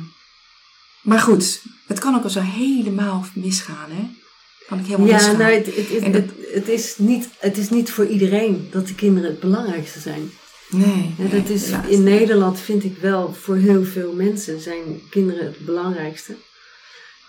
maar 1.02 1.20
goed, 1.20 1.62
het 1.88 2.00
kan 2.00 2.16
ook 2.16 2.24
al 2.24 2.30
zo 2.30 2.42
helemaal 2.42 3.26
misgaan, 3.34 3.92
hè? 3.92 4.22
Kan 4.68 4.80
ik 4.80 4.86
helemaal 4.86 5.08
ja, 5.08 5.32
nou, 5.32 5.54
het, 5.54 5.66
het, 5.66 6.14
het, 6.14 6.30
het, 6.54 6.68
is 6.68 6.98
niet, 6.98 7.30
het 7.38 7.58
is 7.58 7.70
niet 7.70 7.92
voor 7.92 8.06
iedereen 8.06 8.68
dat 8.72 8.88
de 8.88 8.96
kinderen 8.96 9.30
het 9.30 9.40
belangrijkste 9.40 10.00
zijn. 10.00 10.32
Nee. 10.70 11.16
Ja, 11.18 11.38
dat 11.38 11.50
is, 11.50 11.70
in 11.88 12.04
Nederland 12.04 12.60
vind 12.60 12.84
ik 12.84 12.98
wel 12.98 13.34
voor 13.34 13.56
heel 13.56 13.84
veel 13.84 14.14
mensen 14.14 14.60
zijn 14.60 15.02
kinderen 15.10 15.46
het 15.46 15.66
belangrijkste. 15.66 16.36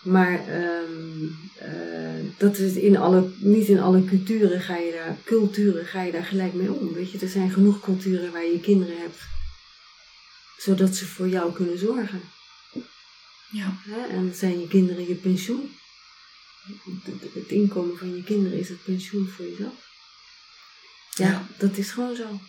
Maar 0.02 0.48
ehm, 0.48 1.26
eh, 1.58 2.24
dat 2.38 2.58
is 2.58 2.74
in 2.74 2.96
alle, 2.96 3.30
niet 3.38 3.68
in 3.68 3.80
alle 3.80 4.04
culturen 4.04 4.60
ga, 4.60 4.76
je 4.76 4.92
daar, 4.92 5.16
culturen 5.24 5.86
ga 5.86 6.02
je 6.02 6.12
daar 6.12 6.24
gelijk 6.24 6.54
mee 6.54 6.72
om. 6.72 6.92
Weet 6.92 7.10
je, 7.10 7.18
er 7.18 7.28
zijn 7.28 7.50
genoeg 7.50 7.80
culturen 7.80 8.32
waar 8.32 8.44
je 8.44 8.60
kinderen 8.60 8.98
hebt, 8.98 9.18
zodat 10.56 10.96
ze 10.96 11.06
voor 11.06 11.28
jou 11.28 11.52
kunnen 11.52 11.78
zorgen. 11.78 12.20
Ja. 13.50 13.76
Hè? 13.88 14.16
En 14.16 14.34
zijn 14.34 14.60
je 14.60 14.68
kinderen 14.68 15.08
je 15.08 15.14
pensioen. 15.14 15.70
Het- 17.32 17.48
inkomen 17.48 17.98
van 17.98 18.16
je 18.16 18.22
kinderen 18.22 18.58
is 18.58 18.68
het 18.68 18.84
pensioen 18.84 19.28
voor 19.28 19.44
jezelf. 19.46 19.92
Ja, 21.14 21.28
Ja. 21.28 21.46
dat 21.58 21.76
is 21.76 21.90
gewoon 21.90 22.16
zo. 22.16 22.40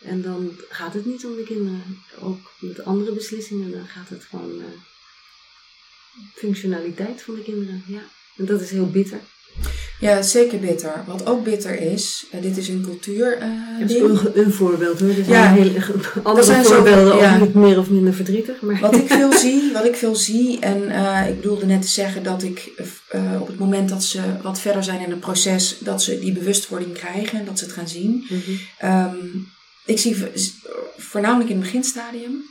En 0.00 0.22
dan 0.22 0.58
gaat 0.68 0.94
het 0.94 1.04
niet 1.04 1.24
om 1.26 1.36
de 1.36 1.42
kinderen. 1.44 2.02
Ook 2.18 2.52
met 2.58 2.84
andere 2.84 3.12
beslissingen, 3.12 3.70
dan 3.70 3.86
gaat 3.86 4.08
het 4.08 4.24
gewoon 4.24 4.58
uh, 4.60 4.64
functionaliteit 6.34 7.22
van 7.22 7.34
de 7.34 7.42
kinderen. 7.42 7.84
Ja. 7.86 8.02
En 8.36 8.44
dat 8.46 8.60
is 8.60 8.70
heel 8.70 8.90
bitter. 8.90 9.20
Ja, 10.00 10.22
zeker 10.22 10.58
bitter. 10.58 11.04
Wat 11.06 11.26
ook 11.26 11.44
bitter 11.44 11.80
is, 11.80 12.26
eh, 12.30 12.42
dit 12.42 12.56
is 12.56 12.68
een 12.68 12.82
cultuur 12.84 13.38
eh, 13.38 13.48
Dat 13.80 13.90
is 13.90 13.96
een, 14.34 14.52
voorbeeld 14.52 15.00
hoor. 15.00 15.08
Er 15.10 15.28
Ja. 15.28 15.52
hele, 15.52 15.82
andere 16.22 16.46
zijn 16.46 16.64
zo- 16.64 16.74
voorbeelden 16.74 17.16
ja. 17.16 17.34
ook 17.34 17.40
niet 17.40 17.54
meer 17.54 17.78
of 17.78 17.90
minder 17.90 18.14
verdrietig. 18.14 18.60
Maar 18.60 18.80
Wat 18.80 18.94
ik 18.96 19.08
veel 19.08 19.32
zie, 19.44 19.72
wat 19.72 19.84
ik 19.84 19.94
veel 19.96 20.14
zie, 20.16 20.58
en 20.60 20.90
eh, 20.90 21.28
ik 21.28 21.36
bedoelde 21.36 21.66
net 21.66 21.82
te 21.82 21.88
zeggen 21.88 22.22
dat 22.22 22.42
ik 22.42 22.70
eh, 23.08 23.22
op 23.40 23.46
het 23.46 23.58
moment 23.58 23.88
dat 23.88 24.04
ze 24.04 24.20
wat 24.42 24.60
verder 24.60 24.84
zijn 24.84 25.00
in 25.00 25.10
het 25.10 25.20
proces, 25.20 25.76
dat 25.80 26.02
ze 26.02 26.18
die 26.18 26.32
bewustwording 26.32 26.92
krijgen 26.92 27.38
en 27.38 27.44
dat 27.44 27.58
ze 27.58 27.64
het 27.64 27.74
gaan 27.74 27.88
zien. 27.88 28.26
Mhm. 28.28 28.50
Ehm, 28.78 29.16
ik 29.84 29.98
zie 29.98 30.16
voornamelijk 30.96 31.50
in 31.50 31.56
het 31.56 31.64
beginstadium. 31.64 32.42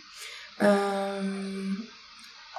ehm, 0.58 1.74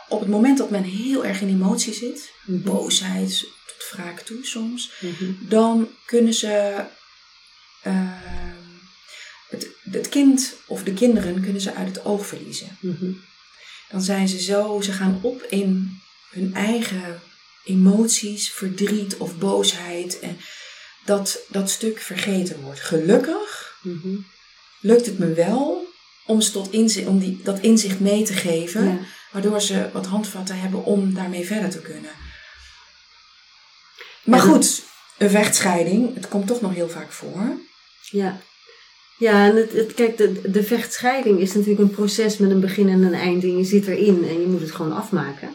op 0.08 0.20
het 0.20 0.28
moment 0.28 0.58
dat 0.58 0.70
men 0.70 0.82
heel 0.82 1.24
erg 1.24 1.40
in 1.40 1.48
emotie 1.48 1.92
zit, 1.94 2.30
Mhm. 2.46 2.62
boosheid 2.62 3.46
wraak 3.90 4.20
toe 4.20 4.44
soms, 4.46 4.92
Mhm. 5.00 5.32
dan 5.40 5.88
kunnen 6.06 6.34
ze 6.34 6.84
ehm, 7.82 8.54
het, 9.48 9.68
het 9.90 10.08
kind 10.08 10.54
of 10.66 10.82
de 10.82 10.92
kinderen 10.94 11.42
kunnen 11.42 11.60
ze 11.60 11.74
uit 11.74 11.88
het 11.88 12.04
oog 12.04 12.26
verliezen. 12.26 12.76
Mhm. 12.80 13.10
Dan 13.90 14.02
zijn 14.02 14.28
ze 14.28 14.40
zo, 14.42 14.80
ze 14.80 14.92
gaan 14.92 15.18
op 15.22 15.42
in 15.42 16.00
hun 16.30 16.54
eigen 16.54 17.20
emoties, 17.64 18.50
verdriet 18.52 19.16
of 19.16 19.38
boosheid 19.38 20.18
en 20.18 20.38
dat 21.04 21.38
dat 21.48 21.70
stuk 21.70 22.00
vergeten 22.00 22.60
wordt. 22.60 22.80
Gelukkig 22.80 23.78
Mhm. 23.82 24.16
lukt 24.80 25.06
het 25.06 25.18
me 25.18 25.32
wel 25.34 25.88
om, 26.26 26.40
ze 26.40 26.50
tot 26.50 26.72
inzicht, 26.72 27.06
om 27.06 27.18
die, 27.18 27.40
dat 27.42 27.60
inzicht 27.60 28.00
mee 28.00 28.22
te 28.24 28.32
geven, 28.32 28.84
Ja. 28.84 28.98
waardoor 29.32 29.60
ze 29.60 29.90
wat 29.92 30.06
handvatten 30.06 30.60
hebben 30.60 30.84
om 30.84 31.14
daarmee 31.14 31.46
verder 31.46 31.70
te 31.70 31.80
kunnen. 31.80 32.10
Maar 34.24 34.40
goed, 34.40 34.82
een 35.18 35.30
vechtscheiding, 35.30 36.14
het 36.14 36.28
komt 36.28 36.46
toch 36.46 36.60
nog 36.60 36.74
heel 36.74 36.88
vaak 36.88 37.12
voor. 37.12 37.60
Ja, 38.00 38.40
ja 39.18 39.46
en 39.46 39.56
het, 39.56 39.72
het, 39.72 39.94
kijk, 39.94 40.16
de, 40.16 40.50
de 40.50 40.62
vechtscheiding 40.62 41.40
is 41.40 41.54
natuurlijk 41.54 41.80
een 41.80 41.90
proces 41.90 42.36
met 42.36 42.50
een 42.50 42.60
begin 42.60 42.88
en 42.88 43.02
een 43.02 43.14
eind. 43.14 43.42
En 43.42 43.56
je 43.56 43.64
zit 43.64 43.86
erin 43.86 44.28
en 44.28 44.40
je 44.40 44.46
moet 44.46 44.60
het 44.60 44.72
gewoon 44.72 44.92
afmaken. 44.92 45.54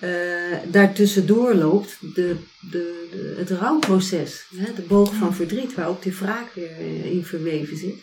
Eh 0.00 0.32
daartussendoor 0.66 1.54
loopt 1.54 1.96
de, 2.00 2.36
de, 2.60 3.08
de, 3.10 3.34
het 3.38 3.50
rouwproces. 3.50 4.44
Hè? 4.56 4.74
De 4.74 4.82
boog 4.82 5.14
van 5.14 5.34
verdriet, 5.34 5.74
waar 5.74 5.88
ook 5.88 6.02
de 6.02 6.14
wraak 6.14 6.54
weer 6.54 6.70
eh, 6.70 7.04
in 7.04 7.24
verweven 7.24 7.76
zit. 7.76 8.02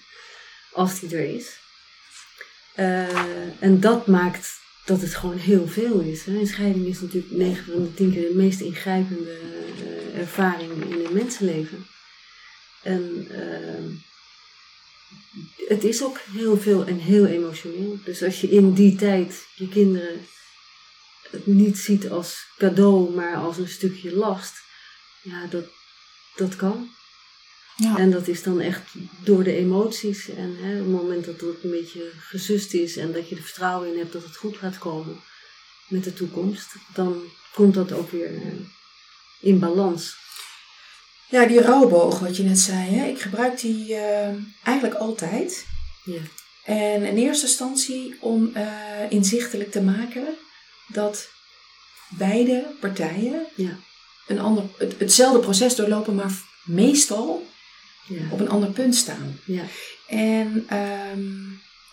Als 0.72 1.00
die 1.00 1.18
er 1.18 1.36
is. 1.36 1.60
Eh, 2.76 3.60
en 3.60 3.80
dat 3.80 4.08
maakt 4.08 4.59
dat 4.90 5.02
het 5.02 5.16
gewoon 5.16 5.38
heel 5.38 5.68
veel 5.68 6.00
is. 6.00 6.24
Hè? 6.24 6.40
Een 6.40 6.48
scheiding 6.48 6.86
is 6.86 7.02
natuurlijk 7.02 7.32
9 7.32 7.64
van 7.74 7.84
de 7.84 7.94
10 7.94 8.12
keer 8.12 8.28
de 8.28 8.36
meest 8.36 8.60
ingrijpende 8.60 9.32
eh, 9.32 10.20
ervaring 10.20 10.72
in 10.72 11.06
een 11.06 11.14
mensenleven. 11.14 11.88
En 12.84 13.28
ehm, 13.30 13.88
het 15.68 15.84
is 15.84 16.04
ook 16.04 16.20
heel 16.20 16.58
veel 16.58 16.86
en 16.86 16.98
heel 16.98 17.26
emotioneel. 17.26 18.00
Dus 18.04 18.24
als 18.24 18.42
je 18.42 18.50
in 18.50 18.74
die 18.74 18.96
tijd 18.96 19.46
je 19.56 19.70
kinderen 19.70 20.26
het 21.30 21.46
niet 21.46 21.78
ziet 21.78 22.10
als 22.10 22.46
cadeau, 22.58 23.14
maar 23.14 23.36
als 23.36 23.58
een 23.58 23.68
stukje 23.68 24.16
last, 24.16 24.54
ja, 25.22 25.46
dat, 25.46 25.66
dat 26.36 26.56
kan. 26.56 26.90
Ja. 27.80 27.98
En 27.98 28.12
dat 28.12 28.28
is 28.28 28.44
dan 28.44 28.60
echt 28.60 28.82
door 29.24 29.44
de 29.44 29.56
emoties. 29.56 30.30
En 30.30 30.56
hè, 30.62 30.72
op 30.72 30.80
het 30.80 30.88
moment 30.88 31.26
dat 31.26 31.42
het 31.42 31.64
een 31.64 31.72
beetje 31.72 32.12
gesust 32.20 32.74
is 32.74 32.98
en 32.98 33.12
dat 33.12 33.30
je 33.30 33.36
er 33.36 33.42
vertrouwen 33.42 33.92
in 33.92 33.98
hebt 33.98 34.14
dat 34.14 34.24
het 34.24 34.36
goed 34.36 34.58
gaat 34.58 34.78
komen 34.78 35.20
met 35.88 36.04
de 36.04 36.14
toekomst, 36.14 36.68
dan 36.94 37.22
komt 37.54 37.74
dat 37.74 37.92
ook 37.92 38.12
weer 38.12 38.36
eh, 38.36 38.42
in 39.40 39.60
balans. 39.60 40.16
Ja, 41.30 41.46
die 41.46 41.62
rouwboog, 41.62 42.20
wat 42.20 42.38
je 42.38 42.44
net 42.44 42.60
zei, 42.60 42.90
hè? 42.90 43.08
ik 43.08 43.20
gebruik 43.22 43.60
die 43.60 43.96
eh, 43.96 44.36
eigenlijk 44.64 45.00
altijd. 45.00 45.66
Ja. 46.04 46.22
En 46.64 47.04
in 47.06 47.18
eerste 47.18 47.46
instantie 47.46 48.18
om 48.20 48.52
eh, 48.54 48.68
inzichtelijk 49.10 49.72
te 49.72 49.82
maken 49.82 50.38
dat 50.88 51.30
beide 52.10 52.76
partijen 52.80 53.46
Ja. 53.56 53.78
een 54.28 54.40
ander, 54.40 54.64
het, 54.78 54.96
hetzelfde 54.98 55.40
proces 55.40 55.76
doorlopen, 55.76 56.16
maar 56.16 56.32
meestal 56.64 57.48
Ja. 58.10 58.22
op 58.32 58.40
een 58.40 58.50
ander 58.50 58.70
punt 58.70 58.96
staan. 58.96 59.40
Ja. 59.46 59.64
En 60.08 60.66
ehm, 60.68 61.30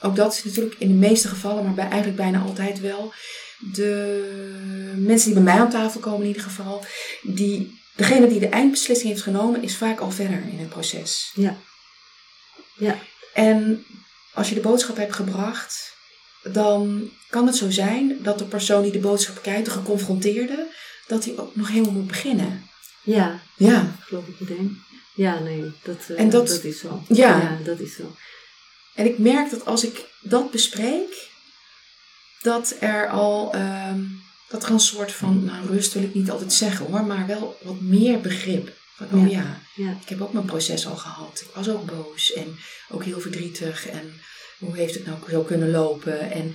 ook 0.00 0.16
dat 0.16 0.32
is 0.34 0.44
natuurlijk 0.44 0.74
in 0.78 0.88
de 0.88 0.94
meeste 0.94 1.28
gevallen, 1.28 1.64
maar 1.64 1.74
bij, 1.74 1.84
eigenlijk 1.88 2.16
bijna 2.16 2.40
altijd 2.40 2.80
wel, 2.80 3.12
de 3.72 4.94
mensen 4.96 5.26
die 5.32 5.42
bij 5.42 5.52
mij 5.52 5.62
aan 5.62 5.70
tafel 5.70 6.00
komen 6.00 6.20
in 6.20 6.26
ieder 6.26 6.42
geval, 6.42 6.84
die, 7.22 7.80
degene 7.96 8.28
die 8.28 8.40
de 8.40 8.48
eindbeslissing 8.48 9.10
heeft 9.10 9.22
genomen, 9.22 9.62
is 9.62 9.76
vaak 9.76 10.00
al 10.00 10.10
verder 10.10 10.42
in 10.52 10.58
het 10.58 10.68
proces. 10.68 11.30
Ja. 11.34 11.56
Ja. 12.78 12.98
En 13.34 13.84
als 14.34 14.48
je 14.48 14.54
de 14.54 14.60
boodschap 14.60 14.96
hebt 14.96 15.14
gebracht, 15.14 15.94
dan 16.42 17.10
kan 17.28 17.46
het 17.46 17.56
zo 17.56 17.70
zijn 17.70 18.16
dat 18.22 18.38
de 18.38 18.44
persoon 18.44 18.82
die 18.82 18.92
de 18.92 18.98
boodschap 18.98 19.42
krijgt, 19.42 19.64
de 19.64 19.70
geconfronteerde, 19.70 20.66
dat 21.06 21.24
hij 21.24 21.38
ook 21.38 21.56
nog 21.56 21.68
helemaal 21.68 21.92
moet 21.92 22.06
beginnen. 22.06 22.68
Ja, 23.02 23.40
Ja. 23.56 23.96
geloof 24.00 24.26
ik 24.26 24.40
meteen. 24.40 24.82
Ja, 25.16 25.38
nee, 25.38 25.72
dat, 25.82 25.96
eh, 26.08 26.18
En 26.20 26.30
dat- 26.30 26.48
dat 26.48 26.64
is 26.64 26.78
zo. 26.78 27.02
Ja. 27.08 27.58
dat 27.64 27.78
is 27.80 27.94
zo. 27.94 28.16
En 28.94 29.06
ik 29.06 29.18
merk 29.18 29.50
dat 29.50 29.64
als 29.64 29.84
ik 29.84 30.04
dat 30.20 30.50
bespreek, 30.50 31.28
dat 32.42 32.76
er 32.80 33.08
al 33.08 33.52
ehm, 33.54 34.00
dat 34.48 34.64
er 34.64 34.70
een 34.70 34.80
soort 34.80 35.12
van, 35.12 35.44
nou 35.44 35.66
rust 35.66 35.92
wil 35.92 36.02
ik 36.02 36.14
niet 36.14 36.30
altijd 36.30 36.52
zeggen 36.52 36.86
hoor, 36.86 37.04
maar 37.04 37.26
wel 37.26 37.58
wat 37.62 37.80
meer 37.80 38.20
begrip. 38.20 38.72
Van, 38.96 39.06
oh 39.20 39.30
ja, 39.30 39.60
Ja. 39.74 39.98
ik 40.02 40.08
heb 40.08 40.20
ook 40.20 40.32
mijn 40.32 40.44
proces 40.44 40.86
al 40.86 40.96
gehad. 40.96 41.40
Ik 41.46 41.54
was 41.54 41.68
ook 41.68 41.84
boos 41.86 42.32
en 42.32 42.58
ook 42.88 43.04
heel 43.04 43.20
verdrietig. 43.20 43.86
En 43.86 44.20
hoe 44.58 44.76
heeft 44.76 44.94
het 44.94 45.06
nou 45.06 45.18
zo 45.30 45.42
kunnen 45.42 45.70
lopen? 45.70 46.30
En 46.30 46.46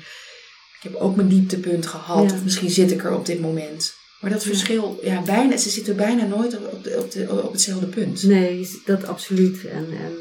ik 0.78 0.84
heb 0.84 0.96
ook 0.96 1.16
mijn 1.16 1.28
dieptepunt 1.28 1.86
gehad. 1.88 2.30
Ja. 2.30 2.36
Of 2.36 2.44
misschien 2.44 2.70
zit 2.70 2.92
ik 2.92 3.04
er 3.04 3.14
op 3.14 3.26
dit 3.26 3.40
moment. 3.40 3.94
Maar 4.22 4.32
dat 4.32 4.44
verschil, 4.44 5.00
ja, 5.04 5.22
bijna, 5.22 5.58
ze 5.58 5.70
zitten 5.70 5.96
bijna 5.96 6.26
nooit 6.26 6.58
op, 6.58 6.74
op, 6.74 6.84
de, 6.84 6.98
op, 7.00 7.12
de, 7.12 7.44
op 7.44 7.52
hetzelfde 7.52 7.88
punt. 7.88 8.24
Nee, 8.24 8.82
dat 8.86 9.04
absoluut. 9.06 9.66
En, 9.66 9.88
en 9.98 10.18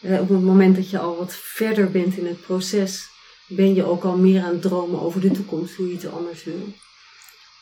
eh, 0.00 0.14
eh, 0.14 0.20
op 0.20 0.28
het 0.28 0.42
moment 0.42 0.76
dat 0.76 0.90
je 0.90 0.98
al 0.98 1.16
wat 1.16 1.34
verder 1.34 1.90
bent 1.90 2.16
in 2.16 2.26
het 2.26 2.40
proces, 2.40 3.08
ben 3.46 3.74
je 3.74 3.84
ook 3.84 4.04
al 4.04 4.16
meer 4.16 4.42
aan 4.42 4.52
het 4.52 4.62
dromen 4.62 5.00
over 5.00 5.20
de 5.20 5.30
toekomst, 5.30 5.74
hoe 5.74 5.88
je 5.88 5.94
het 5.94 6.06
anders 6.06 6.44
wil. 6.44 6.74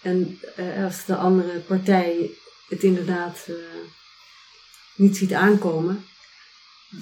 En 0.02 0.40
eh, 0.56 0.84
als 0.84 1.04
de 1.04 1.16
andere 1.16 1.58
partij 1.58 2.30
het 2.68 2.82
inderdaad 2.82 3.46
niet 4.94 5.16
ziet 5.16 5.32
aankomen, 5.32 6.04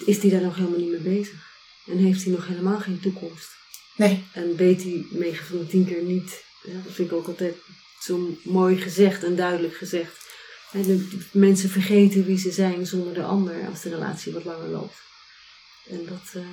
is 0.05 0.21
die 0.21 0.31
daar 0.31 0.41
nog 0.41 0.57
helemaal 0.57 0.79
niet 0.79 0.91
mee 0.91 1.17
bezig. 1.19 1.55
En 1.87 1.97
heeft 1.97 2.25
hij 2.25 2.33
nog 2.33 2.47
helemaal 2.47 2.79
geen 2.79 3.01
toekomst. 3.01 3.49
Nee, 3.97 4.25
En 4.33 4.57
weet 4.57 4.83
hij 4.83 5.07
9 5.11 5.47
van 5.47 5.59
de 5.59 5.67
10 5.67 5.87
keer 5.87 6.03
niet. 6.03 6.45
Ja, 6.63 6.73
dat 6.85 6.93
vind 6.93 7.11
ik 7.11 7.17
ook 7.17 7.27
altijd 7.27 7.57
zo 8.07 8.39
mooi 8.43 8.77
gezegd 8.77 9.25
en 9.25 9.37
duidelijk 9.37 9.77
gezegd. 9.77 10.25
De 10.73 11.27
mensen 11.33 11.71
vergeten 11.71 12.25
wie 12.25 12.39
ze 12.39 12.51
zijn 12.51 12.87
zonder 12.87 13.15
de 13.15 13.23
ander 13.23 13.69
als 13.69 13.83
de 13.83 13.89
relatie 13.89 14.33
wat 14.33 14.45
langer 14.45 14.69
loopt. 14.69 15.03
En 15.89 16.07
dat, 16.07 16.43
eh, 16.43 16.49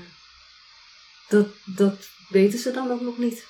dat, 1.27 1.47
dat 1.65 2.09
weten 2.29 2.59
ze 2.59 2.71
dan 2.71 2.91
ook 2.91 3.01
nog 3.01 3.17
niet. 3.17 3.45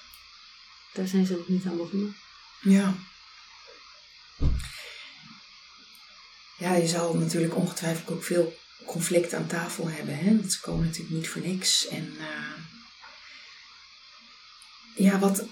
Daar 0.93 1.08
zijn 1.08 1.26
ze 1.26 1.34
nog 1.34 1.47
niet 1.47 1.66
aan 1.66 1.78
begonnen. 1.78 2.16
Ja. 2.62 2.95
Ja, 6.58 6.74
je 6.74 6.88
zal 6.88 7.14
natuurlijk 7.14 7.56
ongetwijfeld 7.56 8.10
ook 8.10 8.24
veel 8.24 8.58
conflicten 8.86 9.38
aan 9.38 9.47
tafel 9.47 9.89
hebben. 9.89 10.18
Hè? 10.18 10.36
Want 10.36 10.54
ze 10.54 10.60
komen 10.60 10.86
natuurlijk 10.86 11.16
niet 11.16 11.30
voor 11.30 11.41
niks. 11.41 11.88
En 11.88 12.16
eh, 12.20 12.64
ja, 14.95 15.20
wat. 15.20 15.45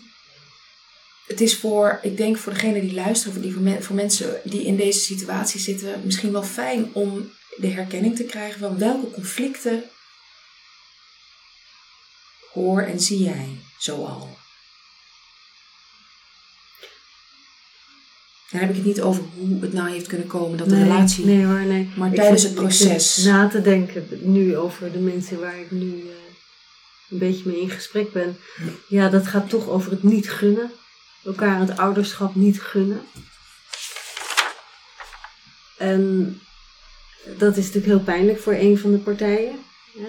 Het 1.27 1.41
is 1.41 1.57
voor, 1.57 1.99
ik 2.01 2.17
denk 2.17 2.37
voor 2.37 2.53
degene 2.53 2.81
die 2.81 2.93
luisteren, 2.93 3.33
voor, 3.33 3.41
die, 3.41 3.53
voor, 3.53 3.61
men- 3.61 3.83
voor 3.83 3.95
mensen 3.95 4.41
die 4.43 4.65
in 4.65 4.75
deze 4.75 4.99
situatie 4.99 5.59
zitten, 5.59 6.01
misschien 6.03 6.31
wel 6.31 6.43
fijn 6.43 6.89
om 6.93 7.31
de 7.57 7.67
herkenning 7.67 8.15
te 8.15 8.23
krijgen 8.23 8.59
van 8.59 8.77
welke 8.77 9.11
conflicten 9.11 9.83
hoor 12.53 12.81
en 12.81 12.99
zie 12.99 13.23
jij 13.23 13.47
zoal? 13.77 14.37
Daar 18.51 18.61
heb 18.61 18.69
ik 18.69 18.75
het 18.75 18.85
niet 18.85 19.01
over 19.01 19.23
hoe 19.37 19.61
het 19.61 19.73
nou 19.73 19.89
heeft 19.89 20.07
kunnen 20.07 20.27
komen 20.27 20.57
dat 20.57 20.69
de 20.69 20.75
nee, 20.75 20.83
relatie. 20.83 21.25
Nee 21.25 21.45
hoor, 21.45 21.59
nee. 21.65 21.89
Maar 21.95 22.09
Ik 22.09 22.15
tijdens 22.15 22.43
het 22.43 22.53
proces. 22.55 23.17
na 23.17 23.47
te 23.47 23.61
denken 23.61 24.07
nu 24.21 24.57
over 24.57 24.91
de 24.91 24.99
mensen 24.99 25.39
waar 25.39 25.59
ik 25.59 25.71
nu 25.71 25.99
eh, 25.99 26.15
een 27.09 27.17
beetje 27.17 27.43
mee 27.45 27.61
in 27.61 27.69
gesprek 27.69 28.11
ben. 28.11 28.37
Ja, 28.87 29.09
dat 29.09 29.27
gaat 29.27 29.49
toch 29.49 29.69
over 29.69 29.91
het 29.91 30.03
niet 30.03 30.29
gunnen. 30.31 30.71
Elkaar 31.23 31.59
het 31.59 31.77
ouderschap 31.77 32.35
niet 32.35 32.61
gunnen. 32.61 33.01
En 35.77 36.39
dat 37.37 37.57
is 37.57 37.65
natuurlijk 37.65 37.85
heel 37.85 38.03
pijnlijk 38.03 38.39
voor 38.39 38.53
een 38.53 38.77
van 38.77 38.91
de 38.91 38.97
partijen. 38.97 39.59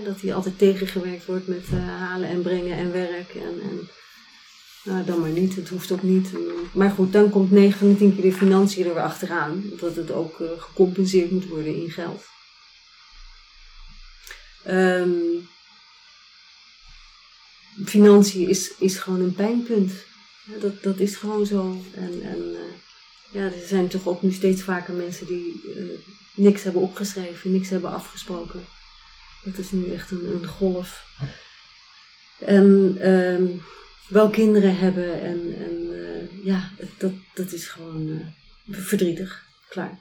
Dat 0.05 0.21
hier 0.21 0.35
altijd 0.35 0.59
tegengewerkt 0.59 1.27
wordt 1.27 1.47
met 1.47 1.65
eh, 1.73 1.87
halen 1.87 2.29
en 2.29 2.43
brengen 2.43 2.77
en 2.77 2.93
werk. 2.93 3.35
En, 3.35 3.61
en 3.63 3.89
nou, 4.85 5.05
dan 5.05 5.21
maar 5.21 5.31
niet, 5.31 5.57
het 5.57 5.69
hoeft 5.69 5.93
ook 5.93 6.03
niet. 6.03 6.29
Maar 6.73 6.91
goed, 6.91 7.13
dan 7.13 7.31
komt 7.31 7.51
9 7.51 7.79
van 7.79 7.89
de 7.89 7.97
10 7.97 8.15
keer 8.15 8.23
de 8.23 8.37
financiën 8.37 8.87
er 8.87 8.95
weer 8.95 9.03
achteraan. 9.03 9.65
Dat 9.81 9.97
het 9.97 10.11
ook 10.11 10.41
eh, 10.41 10.49
gecompenseerd 10.59 11.31
moet 11.31 11.49
worden 11.49 11.75
in 11.75 11.91
geld. 11.91 12.25
Ehm, 14.65 15.11
financiën 17.85 18.49
is, 18.49 18.73
is 18.79 18.97
gewoon 18.97 19.21
een 19.21 19.35
pijnpunt. 19.35 19.93
Dat, 20.61 20.83
dat 20.83 20.99
is 20.99 21.17
gewoon 21.17 21.47
zo. 21.47 21.77
En, 21.95 22.23
en 22.23 22.55
eh, 22.55 22.73
ja, 23.33 23.41
er 23.45 23.67
zijn 23.67 23.89
toch 23.89 24.07
ook 24.07 24.23
nu 24.23 24.33
steeds 24.33 24.63
vaker 24.63 24.95
mensen 24.95 25.27
die 25.27 25.61
eh, 25.77 25.85
niks 26.35 26.63
hebben 26.63 26.83
opgeschreven, 26.83 27.53
niks 27.53 27.69
hebben 27.69 27.91
afgesproken. 27.91 28.65
Dat 29.45 29.59
is 29.59 29.71
nu 29.71 29.93
echt 29.93 30.11
een, 30.11 30.27
een 30.35 30.47
golf. 30.47 31.07
En 32.39 32.97
ehm, 33.01 33.47
wel 34.09 34.31
kinderen 34.31 34.79
hebben 34.79 35.21
en, 35.21 35.55
en 35.57 36.05
eh, 36.05 36.45
ja, 36.45 36.71
dat, 36.99 37.13
dat 37.35 37.53
is 37.53 37.67
gewoon 37.67 38.21
verdrietig. 38.71 39.45
Klaar. 39.69 39.99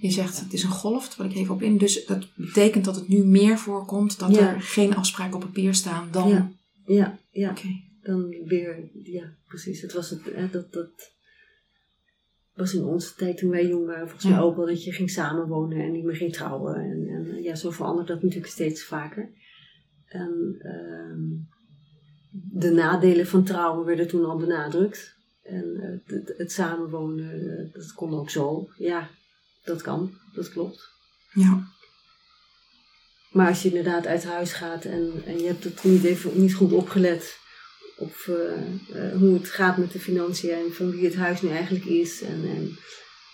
Je 0.00 0.10
zegt 0.10 0.40
het 0.40 0.52
is 0.52 0.62
een 0.62 0.70
golf, 0.70 1.08
daar 1.08 1.16
wil 1.16 1.26
ik 1.26 1.36
even 1.42 1.54
op 1.54 1.62
in. 1.62 1.78
Dus 1.78 2.04
dat 2.06 2.26
betekent 2.34 2.84
dat 2.84 2.94
het 2.94 3.08
nu 3.08 3.24
meer 3.24 3.58
voorkomt 3.58 4.18
dat 4.18 4.34
Ja. 4.34 4.54
er 4.54 4.62
geen 4.62 4.96
afspraken 4.96 5.34
op 5.34 5.40
papier 5.40 5.74
staan 5.74 6.08
dan. 6.10 6.28
Ja. 6.28 6.50
Ja, 6.86 7.18
ja. 7.30 7.50
Oké. 7.50 7.80
Dan 8.04 8.28
weer, 8.44 8.88
ja, 8.92 9.34
precies. 9.46 9.82
Het 9.82 9.92
was 9.92 10.10
het, 10.10 10.20
hè, 10.24 10.50
dat, 10.50 10.72
dat 10.72 11.12
was 12.54 12.74
in 12.74 12.84
onze 12.84 13.14
tijd 13.14 13.38
toen 13.38 13.50
wij 13.50 13.66
jong 13.66 13.86
waren, 13.86 14.08
volgens 14.08 14.30
mij 14.30 14.40
ook 14.40 14.56
wel 14.56 14.66
dat 14.66 14.84
je 14.84 14.92
ging 14.92 15.10
samenwonen 15.10 15.78
en 15.78 15.92
niet 15.92 16.04
meer 16.04 16.16
ging 16.16 16.32
trouwen. 16.32 16.74
En, 16.74 17.08
en 17.08 17.42
ja, 17.42 17.54
zo 17.54 17.70
verandert 17.70 18.08
dat 18.08 18.22
natuurlijk 18.22 18.52
steeds 18.52 18.84
vaker. 18.84 19.30
En 20.06 20.56
ehm, 20.58 21.22
de 22.60 22.70
nadelen 22.70 23.26
van 23.26 23.44
trouwen 23.44 23.86
werden 23.86 24.08
toen 24.08 24.24
al 24.24 24.36
benadrukt. 24.36 25.16
En 25.42 25.76
eh, 25.76 26.14
het, 26.16 26.34
het 26.36 26.52
samenwonen, 26.52 27.58
eh, 27.58 27.72
dat 27.72 27.92
kon 27.92 28.14
ook 28.14 28.30
zo. 28.30 28.68
Ja, 28.78 29.10
dat 29.64 29.82
kan, 29.82 30.12
dat 30.34 30.48
klopt. 30.48 30.92
Ja. 31.32 31.72
Maar 33.30 33.48
als 33.48 33.62
je 33.62 33.68
inderdaad 33.68 34.06
uit 34.06 34.24
huis 34.24 34.52
gaat 34.52 34.84
en, 34.84 35.22
en 35.26 35.38
je 35.38 35.46
hebt 35.46 35.64
het 35.64 35.84
niet, 35.84 36.04
even, 36.04 36.40
niet 36.40 36.54
goed 36.54 36.72
opgelet 36.72 37.38
op 37.96 38.14
eh, 38.26 39.06
eh, 39.06 39.18
hoe 39.18 39.34
het 39.34 39.50
gaat 39.50 39.76
met 39.76 39.92
de 39.92 40.00
financiën 40.00 40.50
en 40.50 40.74
van 40.74 40.90
wie 40.90 41.04
het 41.04 41.14
huis 41.14 41.42
nu 41.42 41.50
eigenlijk 41.50 41.84
is. 41.84 42.22
En, 42.22 42.44
en 42.54 42.78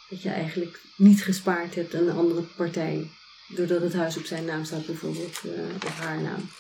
dat 0.09 0.23
je 0.23 0.29
eigenlijk 0.29 0.81
niet 0.97 1.23
gespaard 1.23 1.75
hebt 1.75 1.95
aan 1.95 2.09
een 2.09 2.17
andere 2.17 2.43
partij. 2.57 3.11
Doordat 3.49 3.83
het 3.83 3.95
huis 3.95 4.17
op 4.17 4.25
zijn 4.25 4.45
naam 4.45 4.65
staat 4.65 4.87
bijvoorbeeld, 4.87 5.41
eh, 5.45 5.87
of 5.87 5.99
haar 5.99 6.21
naam. 6.21 6.51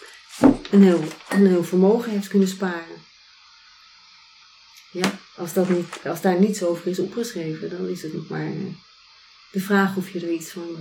Een 0.71 0.83
heel, 0.83 1.03
een 1.29 1.47
heel 1.47 1.65
vermogen 1.65 2.11
heeft 2.11 2.29
kunnen 2.29 2.49
sparen. 2.49 3.09
Ja, 4.93 5.19
als, 5.37 5.53
dat 5.53 5.69
niet, 5.69 5.87
als 6.05 6.21
daar 6.21 6.41
niets 6.41 6.63
over 6.63 6.87
is 6.87 6.99
opgeschreven, 6.99 7.71
dan 7.71 7.89
is 7.89 8.03
het 8.03 8.15
nog 8.15 8.29
maar 8.29 8.53
de 9.53 9.61
vraag 9.61 9.97
of 9.97 10.11
je 10.11 10.21
er 10.21 10.33
iets 10.33 10.51
van 10.51 10.77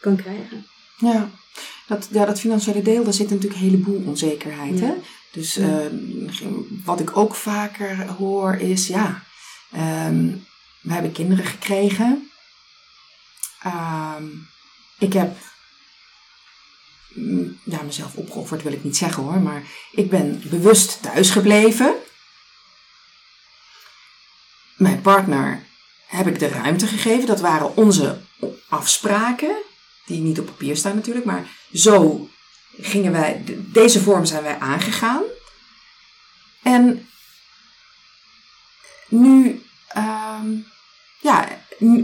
kan 0.00 0.16
krijgen. 0.16 0.66
Ja. 0.96 1.30
Dat, 1.86 2.08
ja, 2.10 2.24
dat 2.24 2.40
financiële 2.40 2.82
deel, 2.82 3.04
daar 3.04 3.12
zit 3.12 3.30
natuurlijk 3.30 3.60
een 3.60 3.68
heleboel 3.68 4.02
onzekerheid. 4.06 4.78
Ja. 4.78 4.86
Hè? 4.86 4.94
Dus 5.32 5.54
Ja. 5.54 5.80
eh, 5.80 5.86
wat 6.84 7.00
ik 7.00 7.16
ook 7.16 7.34
vaker 7.34 8.06
hoor 8.08 8.54
is, 8.54 8.86
ja, 8.86 9.22
ehm, 9.72 10.28
we 10.80 10.92
hebben 10.92 11.12
kinderen 11.12 11.44
gekregen. 11.44 12.30
Ehm, 13.62 14.24
ik 14.98 15.12
heb 15.12 15.36
mm, 17.14 17.60
ja, 17.64 17.82
mezelf 17.82 18.14
opgeofferd, 18.14 18.62
wil 18.62 18.72
ik 18.72 18.84
niet 18.84 18.96
zeggen 18.96 19.22
hoor, 19.22 19.40
maar 19.40 19.62
ik 19.92 20.10
ben 20.10 20.42
bewust 20.50 21.02
thuis 21.02 21.30
gebleven. 21.30 21.94
Mijn 24.76 25.00
partner 25.00 25.66
heb 26.06 26.26
ik 26.26 26.38
de 26.38 26.48
ruimte 26.48 26.86
gegeven. 26.86 27.26
Dat 27.26 27.40
waren 27.40 27.76
onze 27.76 28.20
afspraken, 28.68 29.56
die 30.06 30.20
niet 30.20 30.38
op 30.40 30.46
papier 30.46 30.76
staan 30.76 30.94
natuurlijk, 30.94 31.24
maar 31.26 31.46
zo 31.72 32.28
gingen 32.82 33.12
wij, 33.12 33.42
de- 33.44 33.70
deze 33.70 34.00
vorm 34.00 34.24
zijn 34.24 34.42
wij 34.42 34.58
aangegaan. 34.58 35.22
En 36.62 37.08
nu, 39.08 39.62
ehm, 39.88 40.46
ja, 41.20 41.48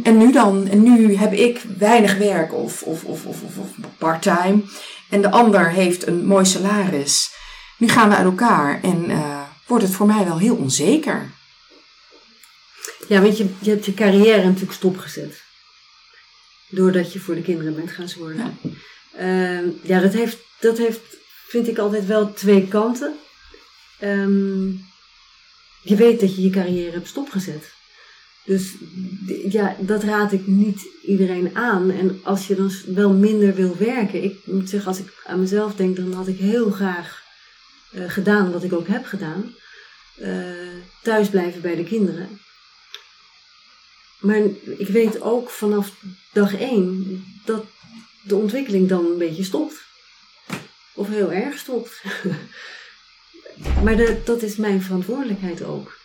en 0.03 0.17
nu 0.19 0.33
dan, 0.33 0.67
en 0.69 0.83
nu 0.83 1.17
heb 1.17 1.33
ik 1.33 1.61
weinig 1.79 2.17
werk 2.17 2.55
of, 2.55 2.83
of, 2.83 3.05
of, 3.05 3.25
of, 3.25 3.43
of, 3.43 3.59
of 3.59 3.69
part-time. 3.99 4.63
En 5.11 5.23
de 5.23 5.31
ander 5.31 5.71
heeft 5.71 6.07
een 6.07 6.27
mooi 6.27 6.45
salaris. 6.45 7.31
Nu 7.79 7.89
gaan 7.89 8.09
we 8.09 8.15
uit 8.17 8.25
elkaar 8.25 8.83
en 8.83 9.11
eh, 9.11 9.43
wordt 9.67 9.85
het 9.85 9.95
voor 9.95 10.07
mij 10.07 10.25
wel 10.25 10.39
heel 10.39 10.57
onzeker. 10.57 11.31
Ja, 13.09 13.21
want 13.21 13.37
je, 13.39 13.55
je 13.61 13.71
hebt 13.71 13.85
je 13.85 13.95
carrière 13.95 14.45
natuurlijk 14.45 14.73
stopgezet. 14.73 15.43
Doordat 16.69 17.13
je 17.13 17.21
voor 17.21 17.35
de 17.35 17.43
kinderen 17.43 17.75
bent 17.75 17.91
gaan 17.91 18.09
zorgen. 18.09 18.59
Ja, 18.63 18.71
ja 19.83 20.01
dat, 20.01 20.13
heeft, 20.13 20.39
dat 20.61 20.79
heeft, 20.79 21.01
vind 21.49 21.69
ik 21.69 21.79
altijd 21.79 22.07
wel 22.07 22.33
twee 22.33 22.69
kanten. 22.69 23.15
Ehm, 23.99 24.67
je 25.83 25.97
weet 25.97 26.21
dat 26.21 26.37
je 26.37 26.43
je 26.43 26.51
carrière 26.51 26.91
hebt 26.91 27.09
stopgezet. 27.09 27.75
Dus 28.45 28.75
ja, 29.49 29.77
dat 29.81 30.03
raad 30.03 30.33
ik 30.33 30.47
niet 30.47 30.89
iedereen 31.03 31.57
aan. 31.57 31.91
En 31.91 32.21
als 32.25 32.47
je 32.47 32.55
dan 32.55 32.71
wel 32.87 33.13
minder 33.13 33.55
wil 33.55 33.77
werken. 33.77 34.23
Ik 34.23 34.39
moet 34.45 34.69
zeggen, 34.69 34.89
als 34.89 34.99
ik 34.99 35.13
aan 35.25 35.41
mezelf 35.41 35.75
denk, 35.75 35.97
dan 35.97 36.13
had 36.13 36.29
ik 36.29 36.39
heel 36.39 36.71
graag 36.71 37.23
eh, 37.91 38.11
gedaan 38.11 38.53
wat 38.53 38.63
ik 38.63 38.73
ook 38.73 38.89
heb 38.89 39.05
gedaan. 39.05 39.55
Eh, 40.17 40.77
thuis 41.03 41.29
blijven 41.29 41.61
bij 41.61 41.75
de 41.75 41.85
kinderen. 41.85 42.41
Maar 44.21 44.41
ik 44.79 44.89
weet 44.89 45.21
ook 45.21 45.51
vanaf 45.51 45.93
dag 46.33 46.55
één 46.55 47.25
dat 47.45 47.65
de 48.27 48.37
ontwikkeling 48.37 48.89
dan 48.89 49.07
een 49.07 49.19
beetje 49.19 49.45
stopt. 49.45 49.85
Of 50.95 51.09
heel 51.09 51.33
erg 51.33 51.59
stopt. 51.59 52.03
maar 53.85 53.97
dat 54.25 54.43
is 54.43 54.57
mijn 54.57 54.83
verantwoordelijkheid 54.83 55.63
ook. 55.63 55.99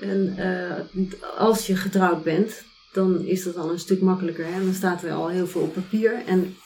En 0.00 0.34
eh, 0.36 1.08
als 1.38 1.66
je 1.66 1.76
getrouwd 1.76 2.22
bent, 2.22 2.64
dan 2.92 3.24
is 3.24 3.42
dat 3.42 3.56
al 3.56 3.70
een 3.70 3.78
stuk 3.78 4.00
makkelijker. 4.00 4.46
Hè? 4.46 4.64
Dan 4.64 4.74
staat 4.74 5.02
er 5.02 5.12
al 5.12 5.28
heel 5.28 5.46
veel 5.46 5.60
op 5.60 5.74
papier. 5.74 6.22
En 6.26 6.56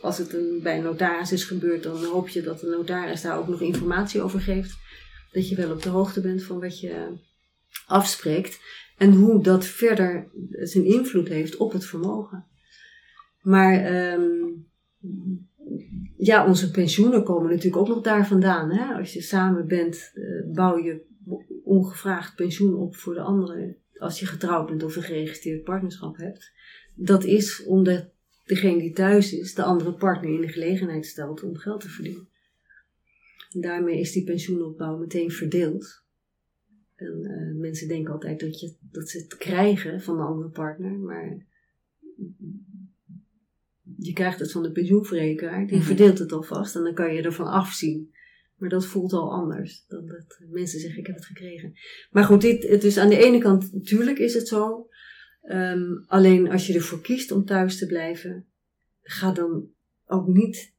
als 0.00 0.18
het 0.18 0.32
een, 0.32 0.60
bij 0.62 0.76
een 0.76 0.82
notaris 0.82 1.32
is 1.32 1.44
gebeurd, 1.44 1.82
dan 1.82 2.04
hoop 2.04 2.28
je 2.28 2.42
dat 2.42 2.60
de 2.60 2.66
notaris 2.66 3.22
daar 3.22 3.38
ook 3.38 3.48
nog 3.48 3.60
informatie 3.60 4.22
over 4.22 4.40
geeft. 4.40 4.74
Dat 5.32 5.48
je 5.48 5.56
wel 5.56 5.70
op 5.70 5.82
de 5.82 5.88
hoogte 5.88 6.20
bent 6.20 6.42
van 6.42 6.60
wat 6.60 6.80
je 6.80 7.18
afspreekt. 7.86 8.58
En 8.96 9.12
hoe 9.12 9.42
dat 9.42 9.64
verder 9.64 10.30
zijn 10.50 10.84
invloed 10.84 11.28
heeft 11.28 11.56
op 11.56 11.72
het 11.72 11.84
vermogen. 11.84 12.46
Maar 13.46 13.84
ehm, 13.84 14.48
ja, 16.16 16.46
onze 16.46 16.70
pensioenen 16.70 17.24
komen 17.24 17.50
natuurlijk 17.50 17.76
ook 17.76 17.88
nog 17.88 18.02
daar 18.02 18.26
vandaan. 18.26 18.70
Hè? 18.70 18.94
Als 18.94 19.12
je 19.12 19.22
samen 19.22 19.66
bent, 19.66 20.12
eh, 20.14 20.52
bouw 20.52 20.78
je 20.78 21.04
ongevraagd 21.64 22.36
pensioen 22.36 22.74
op 22.74 22.96
voor 22.96 23.14
de 23.14 23.20
anderen. 23.20 23.76
Als 23.98 24.20
je 24.20 24.26
getrouwd 24.26 24.66
bent 24.66 24.82
of 24.82 24.96
een 24.96 25.02
geregistreerd 25.02 25.64
partnerschap 25.64 26.16
hebt. 26.16 26.52
Dat 26.94 27.24
is 27.24 27.64
omdat 27.64 28.10
degene 28.44 28.78
die 28.78 28.92
thuis 28.92 29.32
is, 29.32 29.54
de 29.54 29.62
andere 29.62 29.92
partner 29.92 30.34
in 30.34 30.40
de 30.40 30.48
gelegenheid 30.48 31.06
stelt 31.06 31.42
om 31.42 31.56
geld 31.56 31.80
te 31.80 31.88
verdienen. 31.88 32.28
En 33.52 33.60
daarmee 33.60 34.00
is 34.00 34.12
die 34.12 34.24
pensioenopbouw 34.24 34.98
meteen 34.98 35.30
verdeeld. 35.30 36.04
En 36.94 37.20
uh, 37.22 37.60
mensen 37.60 37.88
denken 37.88 38.12
altijd 38.12 38.40
dat, 38.40 38.60
je, 38.60 38.74
dat 38.80 39.08
ze 39.08 39.18
het 39.18 39.36
krijgen 39.36 40.00
van 40.00 40.16
de 40.16 40.22
andere 40.22 40.50
partner, 40.50 40.98
maar 40.98 41.46
je 43.98 44.12
krijgt 44.12 44.38
het 44.38 44.52
van 44.52 44.62
de 44.62 44.72
pensioenverzekeraar, 44.72 45.66
die 45.66 45.76
Mhm. 45.76 45.86
verdeelt 45.86 46.18
het 46.18 46.32
alvast 46.32 46.76
en 46.76 46.82
dan 46.82 46.94
kan 46.94 47.14
je 47.14 47.22
ervan 47.22 47.46
afzien. 47.46 48.14
Maar 48.56 48.68
dat 48.68 48.86
voelt 48.86 49.12
al 49.12 49.32
anders 49.32 49.84
dan 49.88 50.06
dat 50.06 50.38
mensen 50.50 50.80
zeggen: 50.80 51.00
Ik 51.00 51.06
heb 51.06 51.16
het 51.16 51.24
gekregen. 51.24 51.72
Maar 52.10 52.24
goed, 52.24 52.40
dit, 52.40 52.68
het 52.68 52.84
is 52.84 52.98
aan 52.98 53.08
de 53.08 53.24
ene 53.24 53.38
kant, 53.38 53.72
natuurlijk 53.72 54.18
is 54.18 54.34
het 54.34 54.48
zo. 54.48 54.88
Um, 55.50 56.04
alleen 56.06 56.50
als 56.50 56.66
je 56.66 56.74
ervoor 56.74 57.00
kiest 57.00 57.30
om 57.30 57.44
thuis 57.44 57.78
te 57.78 57.86
blijven, 57.86 58.46
ga 59.02 59.32
dan 59.32 59.68
ook 60.06 60.26
niet 60.26 60.74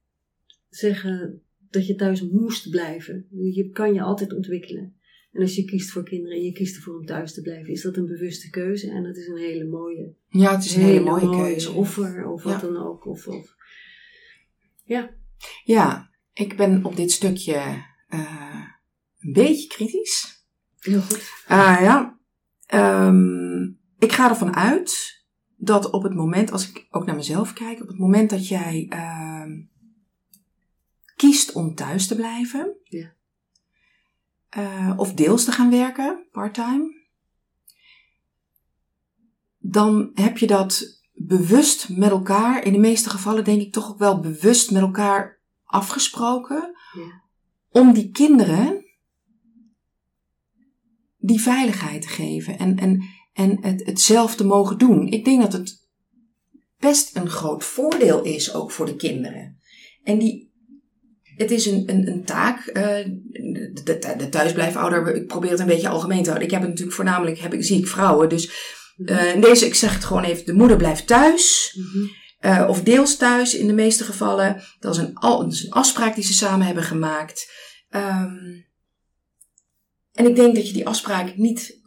zeggen 0.69 1.41
dat 1.69 1.87
je 1.87 1.95
thuis 1.95 2.21
moest 2.21 2.69
blijven. 2.69 3.27
Je 3.31 3.69
kan 3.69 3.93
je 3.93 4.01
altijd 4.01 4.33
ontwikkelen. 4.33 4.95
En 5.37 5.43
als 5.43 5.55
je 5.55 5.65
kiest 5.65 5.91
voor 5.91 6.03
kinderen 6.03 6.37
en 6.37 6.43
je 6.43 6.51
kiest 6.51 6.75
ervoor 6.75 6.97
om 6.97 7.05
thuis 7.05 7.33
te 7.33 7.41
blijven, 7.41 7.73
is 7.73 7.81
dat 7.81 7.97
een 7.97 8.05
bewuste 8.05 8.49
keuze. 8.49 8.91
En 8.91 9.03
dat 9.03 9.15
is 9.15 9.27
een 9.27 9.37
hele 9.37 9.65
mooie. 9.65 10.13
Ja, 10.29 10.55
het 10.55 10.65
is 10.65 10.75
een 10.75 10.81
hele, 10.81 10.99
mooie, 10.99 11.29
keuze. 11.29 11.71
Offer 11.71 12.25
of 12.27 12.43
wat 12.43 12.61
dan 12.61 12.77
ook. 12.77 13.05
Of, 13.05 13.27
of. 13.27 13.55
Ja. 14.83 15.13
Ja, 15.63 16.09
ik 16.33 16.57
ben 16.57 16.85
op 16.85 16.95
dit 16.95 17.11
stukje 17.11 17.83
uh, 18.09 18.63
een 19.19 19.33
beetje 19.33 19.67
kritisch. 19.67 20.45
Heel 20.79 21.01
goed. 21.01 21.31
Uh, 21.51 21.77
ja. 21.81 22.19
Um, 23.07 23.79
ik 23.99 24.11
ga 24.11 24.29
ervan 24.29 24.55
uit 24.55 25.23
dat 25.55 25.89
op 25.89 26.03
het 26.03 26.13
moment, 26.13 26.51
als 26.51 26.69
ik 26.69 26.87
ook 26.89 27.05
naar 27.05 27.15
mezelf 27.15 27.53
kijk, 27.53 27.81
op 27.81 27.87
het 27.87 27.97
moment 27.97 28.29
dat 28.29 28.47
jij 28.47 28.91
uh, 28.93 29.65
kiest 31.15 31.51
om 31.51 31.75
thuis 31.75 32.07
te 32.07 32.15
blijven, 32.15 32.75
ja. 32.83 33.15
Uh, 34.57 34.93
of 34.97 35.13
deels 35.13 35.43
te 35.43 35.51
gaan 35.51 35.69
werken, 35.69 36.27
parttime, 36.31 36.95
dan 39.57 40.11
heb 40.13 40.37
je 40.37 40.47
dat 40.47 41.01
bewust 41.13 41.89
met 41.89 42.09
elkaar, 42.09 42.63
in 42.63 42.73
de 42.73 42.79
meeste 42.79 43.09
gevallen 43.09 43.43
denk 43.43 43.61
ik 43.61 43.73
toch 43.73 43.89
ook 43.89 43.99
wel 43.99 44.19
bewust 44.19 44.71
met 44.71 44.81
elkaar 44.81 45.39
afgesproken, 45.63 46.75
ja. 46.93 47.23
om 47.69 47.93
die 47.93 48.11
kinderen 48.11 48.85
die 51.17 51.41
veiligheid 51.41 52.01
te 52.01 52.07
geven. 52.07 52.57
En, 52.57 52.77
en 52.77 53.03
en 53.37 53.57
het, 53.61 53.85
het 53.85 54.01
zelf 54.01 54.35
te 54.35 54.45
mogen 54.45 54.77
doen. 54.77 55.07
Ik 55.07 55.25
denk 55.25 55.41
dat 55.41 55.53
het 55.53 55.87
best 56.79 57.15
een 57.15 57.29
groot 57.29 57.63
voordeel 57.63 58.23
is 58.23 58.53
ook 58.53 58.71
voor 58.71 58.85
de 58.85 58.95
kinderen. 58.95 59.59
En 60.03 60.19
die, 60.19 60.46
het 61.37 61.51
is 61.51 61.65
een, 61.65 61.83
een, 61.85 62.07
een 62.07 62.23
taak. 62.23 62.67
Uh, 62.67 62.73
de, 62.73 63.71
de, 63.83 64.13
de 64.17 64.29
thuisblijfouder, 64.29 65.15
ik 65.15 65.27
probeer 65.27 65.51
het 65.51 65.59
een 65.59 65.65
beetje 65.65 65.89
algemeen 65.89 66.23
te 66.23 66.29
houden. 66.29 66.47
Ik 66.47 66.51
heb 66.51 66.61
het 66.61 66.69
natuurlijk 66.69 66.95
voornamelijk, 66.95 67.39
heb 67.39 67.53
ik, 67.53 67.63
zie 67.63 67.77
ik 67.77 67.87
vrouwen. 67.87 68.29
Dus 68.29 68.51
uh, 68.97 69.41
deze, 69.41 69.65
ik 69.65 69.75
zeg 69.75 69.93
het 69.93 70.05
gewoon 70.05 70.23
even, 70.23 70.45
de 70.45 70.53
moeder 70.53 70.77
blijft 70.77 71.07
thuis. 71.07 71.75
Mm-hmm. 71.77 72.11
Uh, 72.41 72.69
of 72.69 72.83
deels 72.83 73.17
thuis 73.17 73.55
in 73.55 73.67
de 73.67 73.73
meeste 73.73 74.03
gevallen. 74.03 74.63
Dat 74.79 74.95
is 74.95 75.01
een, 75.01 75.13
dat 75.13 75.53
is 75.53 75.63
een 75.63 75.71
afspraak 75.71 76.15
die 76.15 76.23
ze 76.23 76.33
samen 76.33 76.65
hebben 76.65 76.83
gemaakt. 76.83 77.51
Um, 77.89 78.65
en 80.13 80.25
ik 80.25 80.35
denk 80.35 80.55
dat 80.55 80.67
je 80.67 80.73
die 80.73 80.87
afspraak 80.87 81.37
niet 81.37 81.79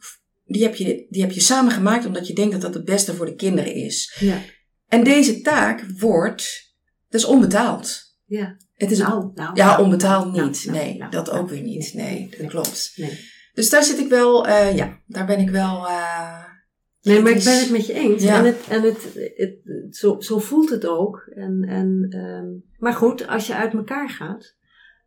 die 0.50 0.62
heb, 0.62 0.74
je, 0.74 1.06
die 1.10 1.22
heb 1.22 1.32
je 1.32 1.40
samen 1.40 1.72
gemaakt 1.72 2.06
omdat 2.06 2.26
je 2.26 2.34
denkt 2.34 2.52
dat 2.52 2.60
dat 2.60 2.74
het 2.74 2.84
beste 2.84 3.14
voor 3.14 3.26
de 3.26 3.34
kinderen 3.34 3.74
is. 3.74 4.16
Ja. 4.18 4.42
En 4.88 5.04
deze 5.04 5.40
taak 5.40 5.84
wordt, 5.98 6.74
dat 7.08 7.20
is 7.20 7.26
onbetaald. 7.26 8.16
Ja. 8.26 8.56
Het 8.80 8.90
is 8.90 8.98
nou, 8.98 9.30
nou, 9.34 9.50
ja, 9.54 9.66
nou, 9.66 9.82
onbetaald 9.82 10.32
nou, 10.32 10.46
niet. 10.46 10.64
nou, 10.64 10.78
nee, 10.78 10.98
nou, 10.98 11.10
dat 11.10 11.26
nou, 11.26 11.38
ook 11.38 11.48
weer 11.48 11.62
niet. 11.62 11.94
Nee, 11.94 12.28
dat 12.30 12.38
nee. 12.38 12.48
klopt. 12.48 12.92
Nee. 12.96 13.18
Dus 13.54 13.70
daar 13.70 13.84
zit 13.84 13.98
ik 13.98 14.08
wel, 14.08 14.46
uh, 14.46 14.76
ja, 14.76 15.00
daar 15.06 15.26
ben 15.26 15.38
ik 15.38 15.50
wel. 15.50 15.86
Uh, 15.86 16.44
nee, 17.02 17.22
maar 17.22 17.32
ik 17.32 17.44
ben 17.44 17.58
het 17.58 17.70
met 17.70 17.86
je 17.86 17.92
eens. 17.92 18.22
Ja. 18.22 18.38
En, 18.38 18.44
het, 18.44 18.66
en 18.68 18.82
het, 18.82 19.02
het, 19.14 19.58
het, 19.64 19.96
zo, 19.96 20.20
zo 20.20 20.38
voelt 20.38 20.70
het 20.70 20.86
ook. 20.86 21.30
En, 21.34 21.64
en, 21.68 22.16
um, 22.18 22.64
maar 22.78 22.92
goed, 22.92 23.26
als 23.26 23.46
je 23.46 23.54
uit 23.54 23.72
elkaar 23.72 24.10
gaat. 24.10 24.58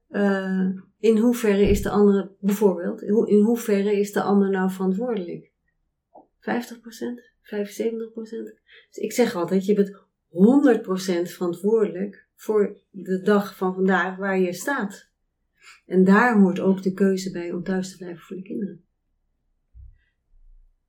Uh, 0.10 0.70
in 1.00 1.18
hoeverre 1.18 1.70
is 1.70 1.82
de 1.82 1.90
andere, 1.90 2.32
bijvoorbeeld, 2.40 3.02
in 3.02 3.44
hoeverre 3.44 4.00
is 4.00 4.12
de 4.12 4.22
ander 4.22 4.50
nou 4.50 4.72
verantwoordelijk? 4.72 5.52
50%? 6.40 6.44
75%? 6.46 7.54
Dus 8.90 8.98
ik 8.98 9.12
zeg 9.12 9.36
altijd, 9.36 9.66
je 9.66 9.74
bent 9.74 10.02
100% 11.28 11.32
verantwoordelijk 11.32 12.23
voor 12.44 12.78
de 12.90 13.22
dag 13.22 13.58
van 13.58 13.74
vandaag 13.74 14.18
waar 14.18 14.40
je 14.40 14.54
staat. 14.54 15.10
En 15.86 16.04
daar 16.04 16.40
hoort 16.40 16.60
ook 16.60 16.84
de 16.84 16.94
keuze 16.94 17.32
bij 17.32 17.52
om 17.52 17.64
thuis 17.64 17.92
te 17.92 17.98
blijven 17.98 18.24
voor 18.24 18.36
de 18.36 18.42
kinderen. 18.42 18.84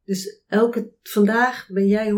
Dus 0.05 0.43
elke, 0.47 0.93
vandaag 1.03 1.69
ben 1.73 1.87
jij 1.87 2.11
100% 2.11 2.15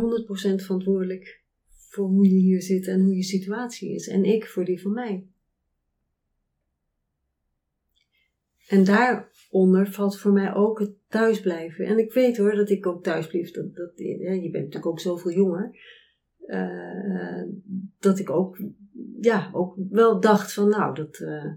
verantwoordelijk 0.64 1.42
voor 1.68 2.08
hoe 2.08 2.28
je 2.28 2.34
hier 2.34 2.62
zit 2.62 2.86
en 2.86 3.00
hoe 3.00 3.14
je 3.14 3.22
situatie 3.22 3.94
is. 3.94 4.08
En 4.08 4.24
ik 4.24 4.46
voor 4.46 4.64
die 4.64 4.80
van 4.80 4.92
mij. 4.92 5.26
En 8.68 8.84
daaronder 8.84 9.90
valt 9.90 10.18
voor 10.18 10.32
mij 10.32 10.54
ook 10.54 10.78
het 10.78 10.94
thuisblijven. 11.08 11.86
En 11.86 11.98
ik 11.98 12.12
weet 12.12 12.36
hoor 12.36 12.54
dat 12.54 12.70
ik 12.70 12.86
ook 12.86 13.02
thuis 13.02 13.26
blijf. 13.26 13.50
Dat, 13.50 13.92
je 13.96 14.48
bent 14.50 14.52
natuurlijk 14.52 14.86
ook 14.86 15.00
zoveel 15.00 15.32
jonger. 15.32 15.94
Uh, 16.46 17.42
dat 17.98 18.18
ik 18.18 18.30
ook, 18.30 18.58
ja, 19.20 19.50
ook 19.52 19.74
wel 19.90 20.20
dacht 20.20 20.52
van 20.52 20.68
nou, 20.68 20.94
dat, 20.94 21.18
uh, 21.18 21.52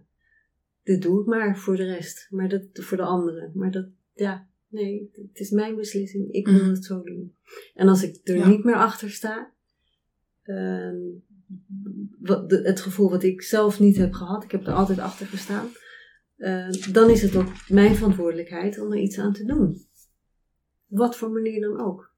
dit 0.83 1.01
doe 1.01 1.21
ik 1.21 1.25
maar 1.27 1.57
voor 1.57 1.75
de 1.75 1.85
rest. 1.85 2.27
Maar 2.29 2.49
dat 2.49 2.63
voor 2.73 2.97
de 2.97 3.03
anderen. 3.03 3.51
Maar 3.53 3.71
dat, 3.71 3.87
ja, 4.13 4.47
nee, 4.67 5.09
het 5.13 5.39
is 5.39 5.49
mijn 5.49 5.75
beslissing. 5.75 6.31
Ik 6.31 6.47
wil 6.47 6.59
Mhm. 6.59 6.69
het 6.69 6.85
zo 6.85 7.03
doen. 7.03 7.35
En 7.73 7.87
als 7.87 8.03
ik 8.03 8.19
er 8.23 8.35
Ja. 8.37 8.47
niet 8.47 8.63
meer 8.63 8.75
achter 8.75 9.09
sta, 9.11 9.51
uh, 10.43 10.93
wat, 12.19 12.49
de, 12.49 12.61
het 12.61 12.79
gevoel 12.81 13.09
wat 13.09 13.23
ik 13.23 13.41
zelf 13.41 13.79
niet 13.79 13.97
heb 13.97 14.13
gehad, 14.13 14.43
ik 14.43 14.51
heb 14.51 14.67
er 14.67 14.73
altijd 14.73 14.99
achter 14.99 15.25
gestaan. 15.25 15.67
Uh, 16.37 16.69
dan 16.91 17.09
is 17.09 17.21
het 17.21 17.35
ook 17.35 17.51
mijn 17.67 17.95
verantwoordelijkheid 17.95 18.79
om 18.79 18.91
er 18.91 18.99
iets 18.99 19.19
aan 19.19 19.33
te 19.33 19.45
doen. 19.45 19.87
Wat 20.87 21.17
voor 21.17 21.31
manier 21.31 21.61
dan 21.61 21.79
ook. 21.81 22.13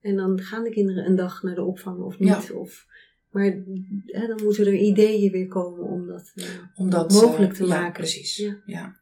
En 0.00 0.16
dan 0.16 0.40
gaan 0.40 0.64
de 0.64 0.70
kinderen 0.70 1.06
een 1.06 1.16
dag 1.16 1.42
naar 1.42 1.54
de 1.54 1.62
opvang 1.64 2.00
of 2.02 2.18
niet. 2.18 2.52
Of, 2.52 2.86
maar 3.34 3.44
hè, 4.06 4.26
dan 4.26 4.40
moeten 4.42 4.66
er 4.66 4.74
ideeën 4.74 5.32
weer 5.32 5.48
komen 5.48 5.82
om 5.82 6.06
dat, 6.06 6.32
uh, 6.34 6.46
om 6.74 6.90
dat 6.90 7.12
mogelijk 7.12 7.52
uh, 7.52 7.58
te 7.58 7.66
ja, 7.66 7.80
maken. 7.80 7.92
Precies. 7.92 8.36
Ja. 8.36 8.62
Ja. 8.66 8.96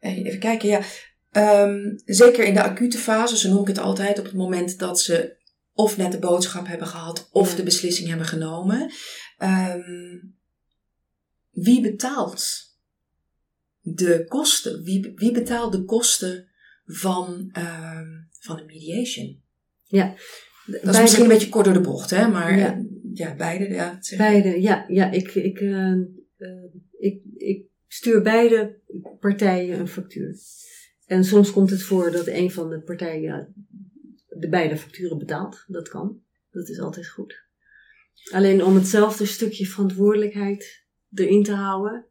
Even 0.00 0.38
kijken, 0.38 0.68
ja. 0.68 0.82
Um, 1.66 2.00
zeker 2.04 2.44
in 2.44 2.54
de 2.54 2.62
acute 2.62 2.98
fase, 2.98 3.36
zo 3.36 3.48
noem 3.48 3.60
ik 3.60 3.66
het 3.66 3.78
altijd, 3.78 4.18
op 4.18 4.24
het 4.24 4.34
moment 4.34 4.78
dat 4.78 5.00
ze 5.00 5.36
of 5.72 5.96
net 5.96 6.12
de 6.12 6.18
boodschap 6.18 6.66
hebben 6.66 6.86
gehad 6.86 7.28
of 7.32 7.50
Ja. 7.50 7.56
de 7.56 7.62
beslissing 7.62 8.08
hebben 8.08 8.26
genomen. 8.26 8.92
Um, 9.38 10.36
wie 11.50 11.80
betaalt 11.80 12.74
de 13.80 14.24
kosten? 14.28 14.82
Wie, 14.82 15.12
wie 15.14 15.32
betaalt 15.32 15.72
de 15.72 15.84
kosten 15.84 16.48
van, 16.86 17.50
um, 17.58 18.28
van 18.40 18.56
de 18.56 18.64
mediation? 18.66 19.42
Ja. 19.84 20.14
Dat 20.66 20.94
is 20.94 21.00
misschien 21.00 21.22
een 21.22 21.28
beetje 21.28 21.48
kort 21.48 21.64
door 21.64 21.74
de 21.74 21.80
bocht, 21.80 22.10
hè? 22.10 22.28
Maar 22.28 22.58
Ja. 22.58 22.82
Ja, 23.12 23.34
beide. 23.34 23.68
Ja, 23.68 23.98
Beide, 24.16 24.60
ja, 24.60 24.84
ja 24.88 25.10
ik, 25.10 25.34
ik, 25.34 25.60
uh, 25.60 25.96
uh, 26.38 26.64
ik, 26.98 27.22
ik 27.36 27.66
stuur 27.86 28.22
beide 28.22 28.78
partijen 29.20 29.78
een 29.78 29.88
factuur. 29.88 30.36
En 31.06 31.24
soms 31.24 31.52
komt 31.52 31.70
het 31.70 31.82
voor 31.82 32.10
dat 32.10 32.26
een 32.26 32.50
van 32.50 32.70
de 32.70 32.80
partijen 32.80 33.54
de 34.28 34.48
beide 34.48 34.76
facturen 34.76 35.18
betaalt. 35.18 35.64
Dat 35.66 35.88
kan. 35.88 36.22
Dat 36.50 36.68
is 36.68 36.80
altijd 36.80 37.08
goed. 37.08 37.48
Alleen 38.30 38.64
om 38.64 38.74
hetzelfde 38.74 39.26
stukje 39.26 39.66
verantwoordelijkheid 39.66 40.84
erin 41.14 41.42
te 41.42 41.52
houden, 41.52 42.06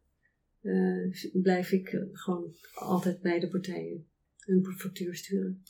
uh, 0.62 1.14
blijf 1.32 1.72
ik 1.72 1.98
gewoon 2.12 2.54
altijd 2.74 3.20
beide 3.20 3.48
partijen 3.48 4.08
een 4.44 4.74
factuur 4.76 5.14
sturen. 5.14 5.62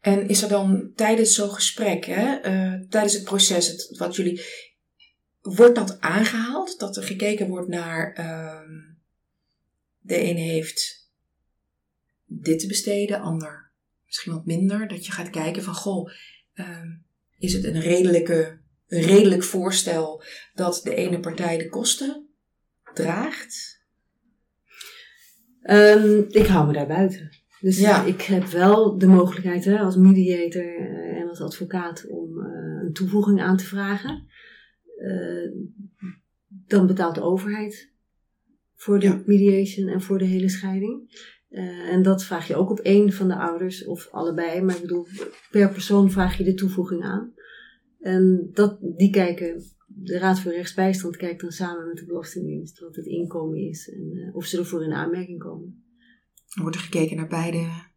En 0.00 0.28
is 0.28 0.42
er 0.42 0.48
dan 0.48 0.92
tijdens 0.94 1.34
zo'n 1.34 1.50
gesprek, 1.50 2.04
hè, 2.04 2.36
uh, 2.36 2.88
tijdens 2.88 3.14
het 3.14 3.24
proces, 3.24 3.68
het, 3.68 3.98
wat 3.98 4.16
jullie, 4.16 4.40
wordt 5.52 5.74
dat 5.74 6.00
aangehaald? 6.00 6.78
Dat 6.78 6.96
er 6.96 7.02
gekeken 7.02 7.48
wordt 7.48 7.68
naar, 7.68 8.18
uh, 8.18 8.78
de 9.98 10.16
ene 10.16 10.40
heeft 10.40 11.08
dit 12.24 12.58
te 12.58 12.66
besteden, 12.66 13.20
ander 13.20 13.70
misschien 14.04 14.32
wat 14.32 14.46
minder. 14.46 14.88
Dat 14.88 15.06
je 15.06 15.12
gaat 15.12 15.30
kijken 15.30 15.62
van, 15.62 15.74
goh, 15.74 16.10
uh, 16.54 16.78
is 17.38 17.52
het 17.52 17.64
een 17.64 17.80
redelijke, 17.80 18.58
een 18.88 19.02
redelijk 19.02 19.42
voorstel 19.42 20.22
dat 20.54 20.80
de 20.84 20.94
ene 20.94 21.20
partij 21.20 21.58
de 21.58 21.68
kosten 21.68 22.28
draagt? 22.94 23.82
Um, 25.62 26.24
ik 26.28 26.46
hou 26.46 26.66
me 26.66 26.72
daar 26.72 26.86
buiten. 26.86 27.30
Dus 27.60 27.78
Ja. 27.78 28.04
ik 28.04 28.22
heb 28.22 28.44
wel 28.44 28.98
de 28.98 29.06
mogelijkheid 29.06 29.64
hè, 29.64 29.78
als 29.78 29.96
mediator 29.96 30.80
uh, 30.80 31.20
en 31.20 31.28
als 31.28 31.40
advocaat 31.40 32.06
om 32.08 32.38
uh, 32.38 32.82
een 32.84 32.92
toevoeging 32.92 33.40
aan 33.40 33.56
te 33.56 33.64
vragen. 33.64 34.28
Uh, 35.04 35.50
dan 36.48 36.86
betaalt 36.86 37.14
de 37.14 37.22
overheid 37.22 37.92
voor 38.74 38.98
de 38.98 39.06
Ja. 39.06 39.22
mediation 39.26 39.88
en 39.88 40.00
voor 40.02 40.18
de 40.18 40.24
hele 40.24 40.48
scheiding. 40.48 41.22
Uh, 41.50 41.92
en 41.92 42.02
dat 42.02 42.24
vraag 42.24 42.48
je 42.48 42.56
ook 42.56 42.70
op 42.70 42.78
één 42.78 43.12
van 43.12 43.28
de 43.28 43.36
ouders 43.36 43.84
of 43.84 44.08
allebei. 44.10 44.62
Maar 44.62 44.74
ik 44.74 44.80
bedoel, 44.80 45.06
per 45.50 45.70
persoon 45.70 46.10
vraag 46.10 46.38
je 46.38 46.44
de 46.44 46.54
toevoeging 46.54 47.02
aan. 47.02 47.32
En 48.00 48.50
dat, 48.52 48.78
die 48.80 49.10
kijken, 49.10 49.62
de 49.86 50.18
Raad 50.18 50.40
voor 50.40 50.52
Rechtsbijstand 50.52 51.16
kijkt 51.16 51.40
dan 51.40 51.50
samen 51.50 51.86
met 51.86 51.96
de 51.96 52.06
Belastingdienst 52.06 52.78
wat 52.80 52.96
het 52.96 53.06
inkomen 53.06 53.58
is 53.58 53.90
en 53.90 54.10
uh, 54.12 54.36
of 54.36 54.44
ze 54.46 54.58
ervoor 54.58 54.84
in 54.84 54.92
aanmerking 54.92 55.38
komen. 55.38 55.84
Er 56.56 56.62
wordt 56.62 56.76
er 56.76 56.82
gekeken 56.82 57.16
naar 57.16 57.28
beide. 57.28 57.92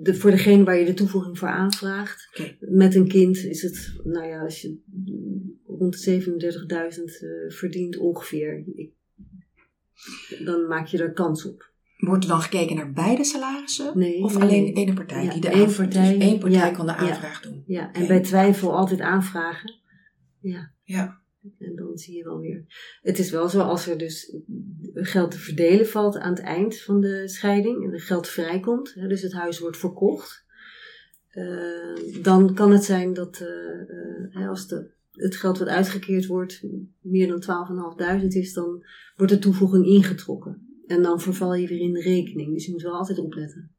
De, 0.00 0.14
voor 0.14 0.30
degene 0.30 0.64
waar 0.64 0.78
je 0.78 0.84
de 0.84 0.94
toevoeging 0.94 1.38
voor 1.38 1.48
aanvraagt. 1.48 2.40
Met 2.60 2.94
een 2.94 3.08
kind 3.08 3.36
is 3.36 3.62
het, 3.62 4.00
nou 4.04 4.26
ja, 4.26 4.40
als 4.42 4.60
je 4.60 4.78
rond 5.66 6.04
de 6.04 6.20
37.000 6.98 7.02
uh, 7.22 7.50
verdient 7.50 7.96
ongeveer. 7.96 8.64
Ik 8.74 8.90
dan 10.44 10.66
maak 10.66 10.86
je 10.86 10.98
er 10.98 11.12
kans 11.12 11.44
op. 11.44 11.70
Wordt 11.96 12.24
er 12.24 12.30
dan 12.30 12.40
gekeken 12.40 12.76
naar 12.76 12.92
beide 12.92 13.24
salarissen? 13.24 13.98
Nee, 13.98 14.22
Of 14.22 14.32
nee, 14.38 14.42
alleen 14.42 14.74
één 14.74 14.94
partij? 14.94 15.24
Ja, 15.24 15.30
die 15.32 15.40
de 15.40 15.48
één 15.48 15.64
aanv- 15.64 15.76
partij, 15.76 16.12
Dus 16.14 16.22
één 16.22 16.38
partij 16.38 16.58
ja, 16.58 16.70
kan 16.70 16.86
de 16.86 16.92
ja. 16.92 16.98
aanvraag 16.98 17.40
doen. 17.40 17.62
Ja, 17.66 17.92
en 17.92 18.06
bij 18.06 18.20
twijfel 18.20 18.76
altijd 18.76 19.00
aanvragen. 19.00 19.74
Ja. 20.40 20.70
Ja. 20.84 21.20
En 21.58 21.76
dan 21.76 21.98
zie 21.98 22.16
je 22.16 22.24
wel 22.24 22.38
weer. 22.38 22.64
Het 23.02 23.18
is 23.18 23.30
wel 23.30 23.48
zo, 23.48 23.60
als 23.60 23.86
er 23.88 23.98
dus 23.98 24.36
geld 24.94 25.30
te 25.30 25.38
verdelen 25.38 25.86
valt 25.86 26.16
aan 26.16 26.34
het 26.34 26.42
eind 26.42 26.80
van 26.80 27.00
de 27.00 27.28
scheiding, 27.28 27.84
en 27.84 27.92
er 27.92 28.00
geld 28.00 28.28
vrijkomt, 28.28 28.94
hè, 28.94 29.08
dus 29.08 29.22
het 29.22 29.32
huis 29.32 29.58
wordt 29.58 29.76
verkocht, 29.76 30.44
eh, 31.28 32.22
dan 32.22 32.54
kan 32.54 32.70
het 32.70 32.84
zijn 32.84 33.12
dat 33.12 33.40
eh, 33.40 34.34
eh, 34.34 34.48
als 34.48 34.68
de, 34.68 34.90
het 35.12 35.36
geld 35.36 35.58
wat 35.58 35.68
uitgekeerd 35.68 36.26
wordt 36.26 36.62
meer 37.00 37.28
dan 37.28 37.40
12.500 38.20 38.26
is, 38.28 38.52
dan 38.52 38.84
wordt 39.16 39.32
de 39.32 39.38
toevoeging 39.38 39.86
ingetrokken. 39.86 40.82
En 40.86 41.02
dan 41.02 41.20
verval 41.20 41.54
je 41.54 41.68
weer 41.68 41.80
in 41.80 41.92
de 41.92 42.00
rekening. 42.00 42.52
Dus 42.52 42.66
je 42.66 42.72
moet 42.72 42.82
wel 42.82 42.96
altijd 42.96 43.18
opletten. 43.18 43.70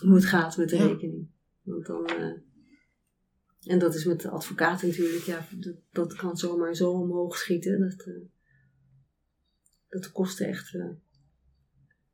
Hoe 0.00 0.14
het 0.14 0.24
gaat 0.24 0.56
met 0.56 0.68
de 0.68 0.76
Ja. 0.76 0.86
rekening. 0.86 1.28
Want 1.62 1.86
dan. 1.86 2.06
En 3.66 3.78
dat 3.78 3.94
is 3.94 4.04
met 4.04 4.20
de 4.20 4.28
advocaat 4.28 4.82
natuurlijk, 4.82 5.24
ja, 5.24 5.46
dat, 5.50 5.74
dat 5.92 6.14
kan 6.14 6.36
zomaar 6.36 6.74
zo 6.74 6.90
omhoog 6.90 7.36
schieten. 7.36 7.80
Dat, 7.80 8.06
eh, 8.06 8.14
dat 9.88 10.02
de 10.02 10.10
kosten 10.10 10.46
echt 10.46 10.74
eh, 10.74 10.84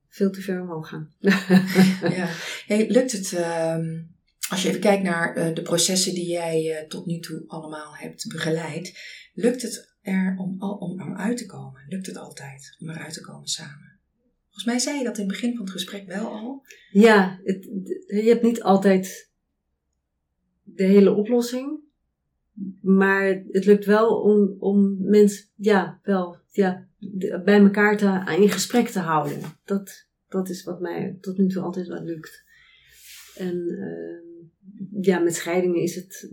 veel 0.09 0.31
te 0.31 0.41
ver 0.41 0.61
omhoog 0.61 0.89
gaan. 0.89 1.13
ja. 2.19 2.29
Hey, 2.67 2.91
lukt 2.91 3.13
het, 3.13 3.33
ehm, 3.33 4.03
als 4.49 4.63
je 4.63 4.69
even 4.69 4.81
kijkt 4.81 5.03
naar 5.03 5.37
eh, 5.37 5.55
de 5.55 5.63
processen 5.63 6.15
die 6.15 6.27
jij 6.27 6.85
tot 6.89 7.07
nu 7.07 7.19
toe 7.19 7.45
allemaal 7.47 7.97
hebt 7.97 8.29
begeleid, 8.29 8.99
lukt 9.35 9.63
het 9.63 9.97
er 10.01 10.37
om, 10.39 10.57
al, 10.59 10.75
om 10.75 11.01
eruit 11.01 11.37
te 11.37 11.47
komen? 11.47 11.85
Lukt 11.89 12.07
het 12.07 12.17
altijd 12.17 12.77
om 12.79 12.91
eruit 12.91 13.13
te 13.13 13.21
komen 13.21 13.49
samen? 13.49 14.01
Volgens 14.45 14.65
mij 14.65 14.79
zei 14.79 14.99
je 14.99 15.05
dat 15.05 15.19
in 15.19 15.25
het 15.25 15.33
begin 15.33 15.57
van 15.57 15.65
het 15.65 15.73
gesprek 15.73 16.07
wel 16.07 16.27
al. 16.27 16.67
Ja, 16.91 17.41
het, 17.45 17.65
je 18.07 18.29
hebt 18.29 18.43
niet 18.43 18.63
altijd 18.63 19.32
de 20.63 20.85
hele 20.85 21.13
oplossing. 21.13 21.81
Maar 22.81 23.43
het 23.51 23.65
lukt 23.65 23.85
wel 23.85 24.21
om, 24.21 24.57
om 24.59 24.97
mensen, 25.01 25.45
ja, 25.57 26.01
wel, 26.03 26.37
ja, 26.51 26.87
bij 27.45 27.61
elkaar 27.61 27.97
te, 27.97 28.37
in 28.41 28.51
gesprek 28.51 28.89
te 28.89 28.99
houden. 28.99 29.41
Dat, 29.65 30.07
dat 30.29 30.49
is 30.49 30.65
wat 30.65 30.81
mij 30.81 31.19
tot 31.21 31.39
nu 31.39 31.49
toe 31.49 31.63
altijd 31.63 31.87
wel 31.87 32.03
lukt. 32.03 32.45
En 33.35 33.69
ehm, 33.69 35.05
ja, 35.05 35.19
met 35.19 35.35
scheidingen 35.35 35.83
is 35.83 35.95
het, 35.95 36.31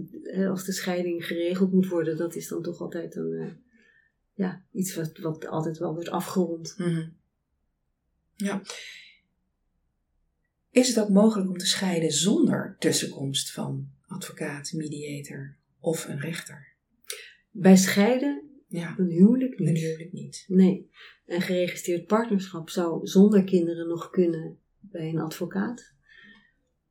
als 0.47 0.65
de 0.65 0.71
scheiding 0.71 1.25
geregeld 1.25 1.71
moet 1.71 1.87
worden, 1.87 2.17
dat 2.17 2.35
is 2.35 2.47
dan 2.47 2.61
toch 2.61 2.79
altijd 2.81 3.15
een, 3.15 3.33
eh, 3.33 3.51
ja, 4.33 4.63
iets 4.71 4.95
wat, 4.95 5.17
wat 5.17 5.47
altijd 5.47 5.77
wel 5.77 5.93
wordt 5.93 6.09
afgerond. 6.09 6.75
Ja. 8.35 8.61
Is 10.71 10.87
het 10.87 10.99
ook 10.99 11.09
mogelijk 11.09 11.49
om 11.49 11.57
te 11.57 11.65
scheiden 11.65 12.11
zonder 12.11 12.75
tussenkomst 12.79 13.51
van 13.51 13.89
advocaat, 14.09 14.73
mediator 14.73 15.57
of 15.79 16.07
een 16.07 16.19
rechter? 16.19 16.67
Bij 17.51 17.75
scheiden, 17.77 18.43
Ja, 18.67 18.95
een 18.97 19.09
huwelijk 19.09 19.59
een 19.59 19.65
niet. 19.65 19.83
huwelijk 19.83 20.13
niet. 20.13 20.45
Nee, 20.47 20.89
een 21.25 21.41
geregistreerd 21.41 22.05
partnerschap 22.05 22.69
zou 22.69 23.07
zonder 23.07 23.43
kinderen 23.43 23.87
nog 23.87 24.09
kunnen 24.09 24.57
bij 24.79 25.09
een 25.09 25.19
advocaat. 25.19 25.93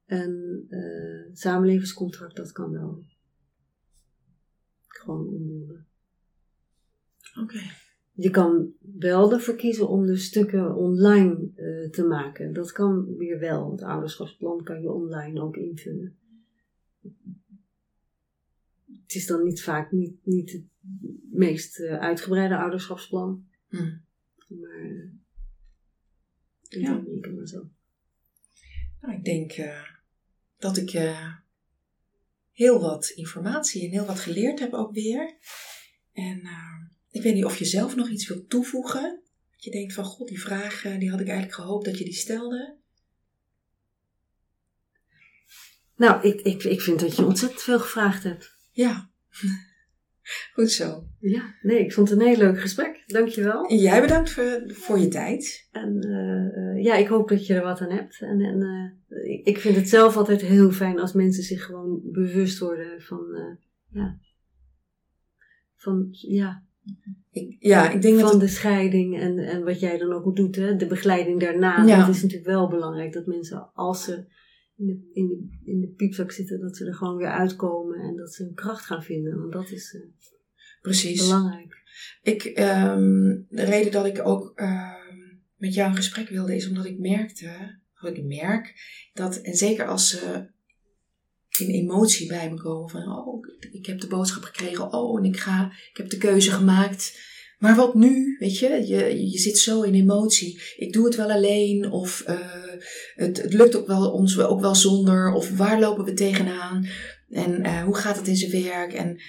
Een 0.07 0.66
eh, 0.69 1.35
samenlevingscontract, 1.35 2.37
dat 2.37 2.53
kan 2.53 2.71
wel. 2.73 3.05
Gewoon 4.87 5.27
omdoen. 5.29 5.85
Oké. 7.43 7.61
Je 8.12 8.31
kan 8.31 8.73
wel 8.99 9.33
ervoor 9.33 9.55
kiezen 9.57 9.89
om 9.89 10.07
de 10.07 10.16
stukken 10.16 10.75
online 10.75 11.51
eh, 11.55 11.91
te 11.91 12.05
maken. 12.05 12.53
Dat 12.53 12.73
kan 12.73 13.16
weer 13.16 13.39
wel. 13.39 13.71
Het 13.71 13.83
ouderschapsplan 13.83 14.62
kan 14.62 14.83
je 14.83 14.93
online 14.93 15.41
ook 15.41 15.57
invullen. 15.57 16.19
Het 19.09 19.17
is 19.17 19.27
dan 19.27 19.45
niet 19.45 19.63
vaak 19.63 19.93
niet, 19.93 20.27
niet 20.27 20.53
het 20.53 20.65
meest 21.31 21.81
eh, 21.81 21.99
uitgebreide 21.99 22.57
ouderschapsplan. 22.57 23.47
Hm. 23.69 23.97
Maar 24.49 24.71
eh, 24.71 25.11
in 26.69 26.81
Ja. 26.81 27.05
Maar 27.35 27.47
zo. 27.47 27.69
Nou, 29.01 29.15
ik 29.15 29.25
denk 29.25 29.53
eh, 29.53 29.83
dat 30.59 30.77
ik 30.77 30.91
heel 32.53 32.81
wat 32.81 33.09
informatie 33.09 33.85
en 33.85 33.91
heel 33.91 34.07
wat 34.07 34.19
geleerd 34.19 34.59
heb 34.59 34.73
ook 34.73 34.93
weer. 34.93 35.37
En 36.13 36.43
ik 37.11 37.23
weet 37.23 37.35
niet 37.35 37.45
of 37.45 37.57
je 37.57 37.65
zelf 37.65 37.97
nog 37.97 38.09
iets 38.09 38.29
wilt 38.29 38.49
toevoegen. 38.49 39.23
Dat 39.51 39.65
je 39.65 39.71
denkt 39.71 39.93
van, 39.93 40.05
god, 40.05 40.29
die 40.29 40.41
vraag 40.41 40.83
die 40.83 41.11
had 41.11 41.21
ik 41.21 41.29
eigenlijk 41.29 41.55
gehoopt 41.55 41.85
dat 41.85 41.99
je 41.99 42.05
die 42.05 42.15
stelde. 42.15 42.78
Nou, 45.99 46.23
ik, 46.29 46.41
ik, 46.41 46.63
ik 46.65 46.81
vind 46.81 47.01
dat 47.01 47.17
je 47.17 47.25
ontzettend 47.27 47.63
veel 47.63 47.79
gevraagd 47.79 48.23
hebt. 48.23 48.57
Ja, 48.73 49.11
goed 50.55 50.71
zo. 50.71 51.05
Ja, 51.21 51.55
nee, 51.63 51.79
ik 51.85 51.93
vond 51.93 52.09
het 52.09 52.19
een 52.21 52.27
heel 52.27 52.37
leuk 52.37 52.61
gesprek. 52.61 53.03
Dankjewel. 53.07 53.65
En 53.67 53.77
jij 53.77 54.01
bedankt 54.01 54.31
voor, 54.31 54.63
voor 54.67 54.99
je 54.99 55.09
tijd. 55.09 55.69
En 55.73 56.01
eh, 56.01 56.57
eh, 56.77 56.85
ja, 56.85 56.95
ik 56.95 57.07
hoop 57.09 57.29
dat 57.29 57.47
je 57.47 57.55
er 57.55 57.63
wat 57.63 57.81
aan 57.81 57.91
hebt. 57.91 58.21
En, 58.21 58.41
en 58.41 58.63
eh, 59.09 59.41
ik- 59.45 59.59
vind 59.59 59.77
het 59.77 59.89
zelf 59.89 60.17
altijd 60.17 60.41
heel 60.41 60.71
fijn 60.71 61.01
als 61.01 61.13
mensen 61.13 61.43
zich 61.43 61.65
gewoon 61.65 62.01
bewust 62.05 62.59
worden 62.59 63.01
van, 63.03 63.21
ja, 63.93 64.19
van, 65.77 66.09
ja, 66.11 66.63
Ik, 67.31 67.57
ja, 67.59 67.91
ik 67.91 68.03
denk 68.03 68.15
dat 68.19 68.31
van 68.31 68.41
het- 68.41 68.49
de 68.49 68.55
scheiding 68.55 69.19
en, 69.21 69.39
en 69.39 69.65
wat 69.65 69.81
jij 69.81 69.99
dan 69.99 70.13
ook 70.13 70.37
doet, 70.37 70.57
hè, 70.57 70.77
de 70.77 70.87
begeleiding 70.87 71.41
daarna. 71.41 71.85
Ja. 71.85 71.99
Dat 72.07 72.15
is 72.15 72.23
natuurlijk 72.23 72.51
wel 72.51 72.69
belangrijk 72.69 73.13
dat 73.13 73.27
mensen 73.27 73.71
als 73.75 74.05
ze 74.05 74.25
in 74.79 74.87
de, 74.87 75.11
in, 75.12 75.26
de, 75.26 75.70
in 75.70 75.81
de 75.81 75.87
piepzak 75.87 76.33
zitten, 76.33 76.61
dat 76.61 76.76
ze 76.76 76.87
er 76.87 76.95
gewoon 76.95 77.16
weer 77.16 77.31
uitkomen 77.31 77.99
en 77.99 78.16
dat 78.16 78.35
ze 78.35 78.43
hun 78.43 78.55
kracht 78.55 78.85
gaan 78.85 79.03
vinden. 79.03 79.39
Want 79.39 79.53
dat 79.53 79.70
is 79.70 79.95
eh, 79.95 80.01
precies. 80.81 81.20
belangrijk. 81.20 81.76
Ik, 82.22 82.45
ehm, 82.45 83.37
de 83.49 83.64
reden 83.64 83.93
dat 83.93 84.07
ik 84.07 84.26
ook 84.26 84.53
ehm, 84.55 85.09
met 85.57 85.74
jou 85.74 85.91
een 85.91 85.97
gesprek 85.97 86.29
wilde 86.29 86.57
is 86.57 86.68
omdat 86.68 86.85
ik 86.85 86.99
merkte, 86.99 87.81
of 88.03 88.11
ik 88.11 88.24
merk, 88.24 88.74
dat, 89.12 89.37
en 89.37 89.55
zeker 89.55 89.87
als 89.87 90.11
ze 90.11 90.51
in 91.59 91.68
emotie 91.68 92.29
bij 92.29 92.51
me 92.51 92.57
komen 92.57 92.91
van, 92.91 93.16
oh, 93.16 93.47
ik 93.72 93.87
heb 93.87 94.01
de 94.01 94.07
boodschap 94.07 94.43
gekregen, 94.43 94.93
oh, 94.93 95.18
en 95.18 95.24
ik 95.24 95.37
ga, 95.37 95.72
ik 95.91 95.97
heb 95.97 96.09
de 96.09 96.18
keuze 96.18 96.51
gemaakt. 96.51 97.37
Maar 97.59 97.77
wat 97.77 97.95
nu? 97.95 98.37
Weet 98.39 98.59
je, 98.59 98.69
je, 98.87 99.31
je 99.31 99.39
zit 99.39 99.59
zo 99.59 99.83
in 99.83 99.95
emotie. 99.95 100.61
Ik 100.77 100.93
doe 100.93 101.05
het 101.05 101.15
wel 101.17 101.31
alleen, 101.31 101.91
of 101.91 102.21
eh, 102.21 102.37
het, 103.15 103.43
het 103.43 103.53
lukt 103.53 103.77
ook 103.77 103.87
wel 103.87 104.11
ons 104.11 104.39
ook 104.39 104.61
wel 104.61 104.75
zonder, 104.75 105.33
of 105.33 105.57
waar 105.57 105.81
lopen 105.81 106.05
we 106.05 106.13
tegenaan? 106.13 106.89
En 107.31 107.63
eh, 107.63 107.83
hoe 107.83 107.97
gaat 107.97 108.17
het 108.17 108.29
in 108.29 108.37
zijn 108.37 108.63
werk? 108.65 108.93
En 108.93 109.21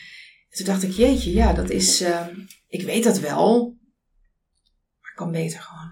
toen 0.49 0.65
dacht 0.65 0.83
ik, 0.83 0.91
jeetje, 0.91 1.31
ja, 1.33 1.53
dat 1.53 1.69
is, 1.69 2.01
eh, 2.01 2.27
ik 2.67 2.81
weet 2.81 3.03
dat 3.03 3.19
wel, 3.19 3.77
maar 5.01 5.11
ik 5.11 5.15
kan 5.15 5.31
beter 5.31 5.59
gewoon 5.59 5.91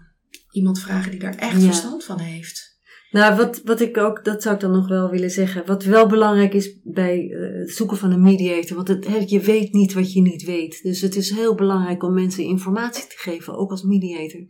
iemand 0.51 0.79
vragen 0.79 1.11
die 1.11 1.19
daar 1.19 1.35
echt 1.35 1.61
Ja. 1.61 1.65
verstand 1.65 2.03
van 2.03 2.19
heeft. 2.19 2.76
Nou, 3.11 3.35
wat, 3.35 3.61
wat 3.63 3.79
ik 3.79 3.97
ook, 3.97 4.23
dat 4.23 4.41
zou 4.41 4.55
ik 4.55 4.61
dan 4.61 4.71
nog 4.71 4.87
wel 4.87 5.09
willen 5.09 5.29
zeggen. 5.29 5.65
Wat 5.65 5.83
wel 5.83 6.07
belangrijk 6.07 6.53
is 6.53 6.79
bij 6.83 7.29
eh, 7.29 7.59
het 7.59 7.71
zoeken 7.71 7.97
van 7.97 8.11
een 8.11 8.21
mediator. 8.21 8.75
Want 8.75 8.87
het, 8.87 9.29
je 9.29 9.39
weet 9.39 9.73
niet 9.73 9.93
wat 9.93 10.13
je 10.13 10.21
niet 10.21 10.43
weet. 10.43 10.83
Dus 10.83 11.01
het 11.01 11.15
is 11.15 11.29
heel 11.29 11.55
belangrijk 11.55 12.03
om 12.03 12.13
mensen 12.13 12.43
informatie 12.43 13.07
te 13.07 13.17
geven, 13.17 13.57
ook 13.57 13.71
als 13.71 13.83
mediator. 13.83 14.41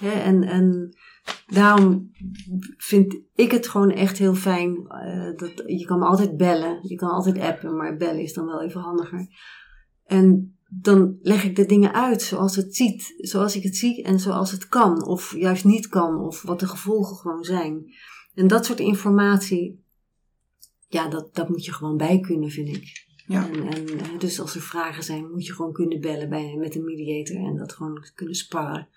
En, 0.00 0.42
en 0.42 0.96
daarom 1.46 2.10
vind 2.76 3.20
ik 3.34 3.50
het 3.50 3.68
gewoon 3.68 3.90
echt 3.90 4.18
heel 4.18 4.34
fijn. 4.34 4.86
eh, 4.88 5.36
dat, 5.36 5.62
je 5.66 5.84
kan 5.84 5.98
me 5.98 6.04
altijd 6.04 6.36
bellen, 6.36 6.78
je 6.82 6.94
kan 6.94 7.10
altijd 7.10 7.38
appen, 7.38 7.76
maar 7.76 7.96
bellen 7.96 8.22
is 8.22 8.32
dan 8.32 8.46
wel 8.46 8.62
even 8.62 8.80
handiger. 8.80 9.28
En 10.04 10.53
dan 10.80 11.18
leg 11.22 11.44
ik 11.44 11.56
de 11.56 11.66
dingen 11.66 11.92
uit 11.92 12.22
zoals 12.22 12.56
het 12.56 12.76
ziet, 12.76 13.14
zoals 13.16 13.56
ik 13.56 13.62
het 13.62 13.76
zie 13.76 14.02
en 14.02 14.20
zoals 14.20 14.50
het 14.50 14.68
kan, 14.68 15.06
of 15.06 15.36
juist 15.36 15.64
niet 15.64 15.88
kan, 15.88 16.18
of 16.18 16.42
wat 16.42 16.60
de 16.60 16.66
gevolgen 16.66 17.16
gewoon 17.16 17.44
zijn. 17.44 17.92
En 18.34 18.46
dat 18.46 18.64
soort 18.64 18.80
informatie, 18.80 19.84
ja, 20.88 21.08
dat, 21.08 21.34
dat 21.34 21.48
moet 21.48 21.64
je 21.64 21.72
gewoon 21.72 21.96
bij 21.96 22.20
kunnen, 22.20 22.50
vind 22.50 22.68
ik. 22.68 23.06
Ja. 23.26 23.50
En, 23.50 23.66
en 23.66 23.98
eh, 23.98 24.18
dus 24.18 24.40
als 24.40 24.54
er 24.54 24.60
vragen 24.60 25.02
zijn, 25.02 25.30
moet 25.30 25.46
je 25.46 25.52
gewoon 25.52 25.72
kunnen 25.72 26.00
bellen 26.00 26.28
bij, 26.28 26.56
met 26.58 26.74
een 26.74 26.84
mediator 26.84 27.36
en 27.36 27.56
dat 27.56 27.72
gewoon 27.72 28.06
kunnen 28.14 28.34
sparren. 28.34 28.88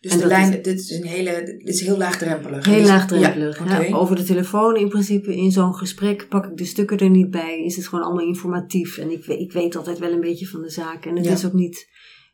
Dus 0.00 0.12
En 0.12 0.18
de 0.18 0.26
lijn, 0.26 0.56
is- 0.56 0.62
dit 0.62 0.78
is 0.80 0.90
een 0.90 1.06
hele, 1.06 1.42
dit 1.58 1.68
is 1.68 1.80
heel 1.80 1.96
laagdrempelig. 1.96 2.64
Heel 2.64 2.78
Dus- 2.78 2.88
laagdrempelig. 2.88 3.88
Ja. 3.88 3.96
Over 3.96 4.16
de 4.16 4.22
telefoon 4.22 4.76
in 4.76 4.88
principe, 4.88 5.36
in 5.36 5.50
zo'n 5.50 5.74
gesprek 5.74 6.28
pak 6.28 6.44
ik 6.46 6.56
de 6.56 6.64
stukken 6.64 6.98
er 6.98 7.10
niet 7.10 7.30
bij. 7.30 7.64
Is 7.64 7.76
het 7.76 7.88
gewoon 7.88 8.04
allemaal 8.04 8.26
informatief. 8.26 8.98
En 8.98 9.10
ik, 9.10 9.26
ik 9.26 9.52
weet 9.52 9.76
altijd 9.76 9.98
wel 9.98 10.12
een 10.12 10.20
beetje 10.20 10.46
van 10.46 10.62
de 10.62 10.70
zaak. 10.70 11.04
En 11.06 11.16
het 11.16 11.24
Ja. 11.24 11.32
is 11.32 11.44
ook 11.46 11.52
niet... 11.52 11.88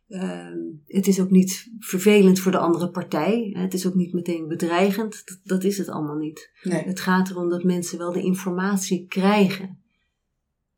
ehm, 0.08 0.58
het 0.86 1.06
is 1.06 1.20
ook 1.20 1.30
niet 1.30 1.70
vervelend 1.78 2.40
voor 2.40 2.52
de 2.52 2.58
andere 2.58 2.90
partij. 2.90 3.50
Het 3.58 3.74
is 3.74 3.86
ook 3.86 3.94
niet 3.94 4.12
meteen 4.12 4.48
bedreigend. 4.48 5.22
Dat, 5.24 5.40
dat 5.44 5.64
is 5.64 5.78
het 5.78 5.88
allemaal 5.88 6.16
niet. 6.18 6.50
Nee. 6.62 6.82
Het 6.82 7.00
gaat 7.00 7.30
erom 7.30 7.48
dat 7.48 7.64
mensen 7.64 7.98
wel 7.98 8.12
de 8.12 8.22
informatie 8.22 9.06
krijgen. 9.08 9.80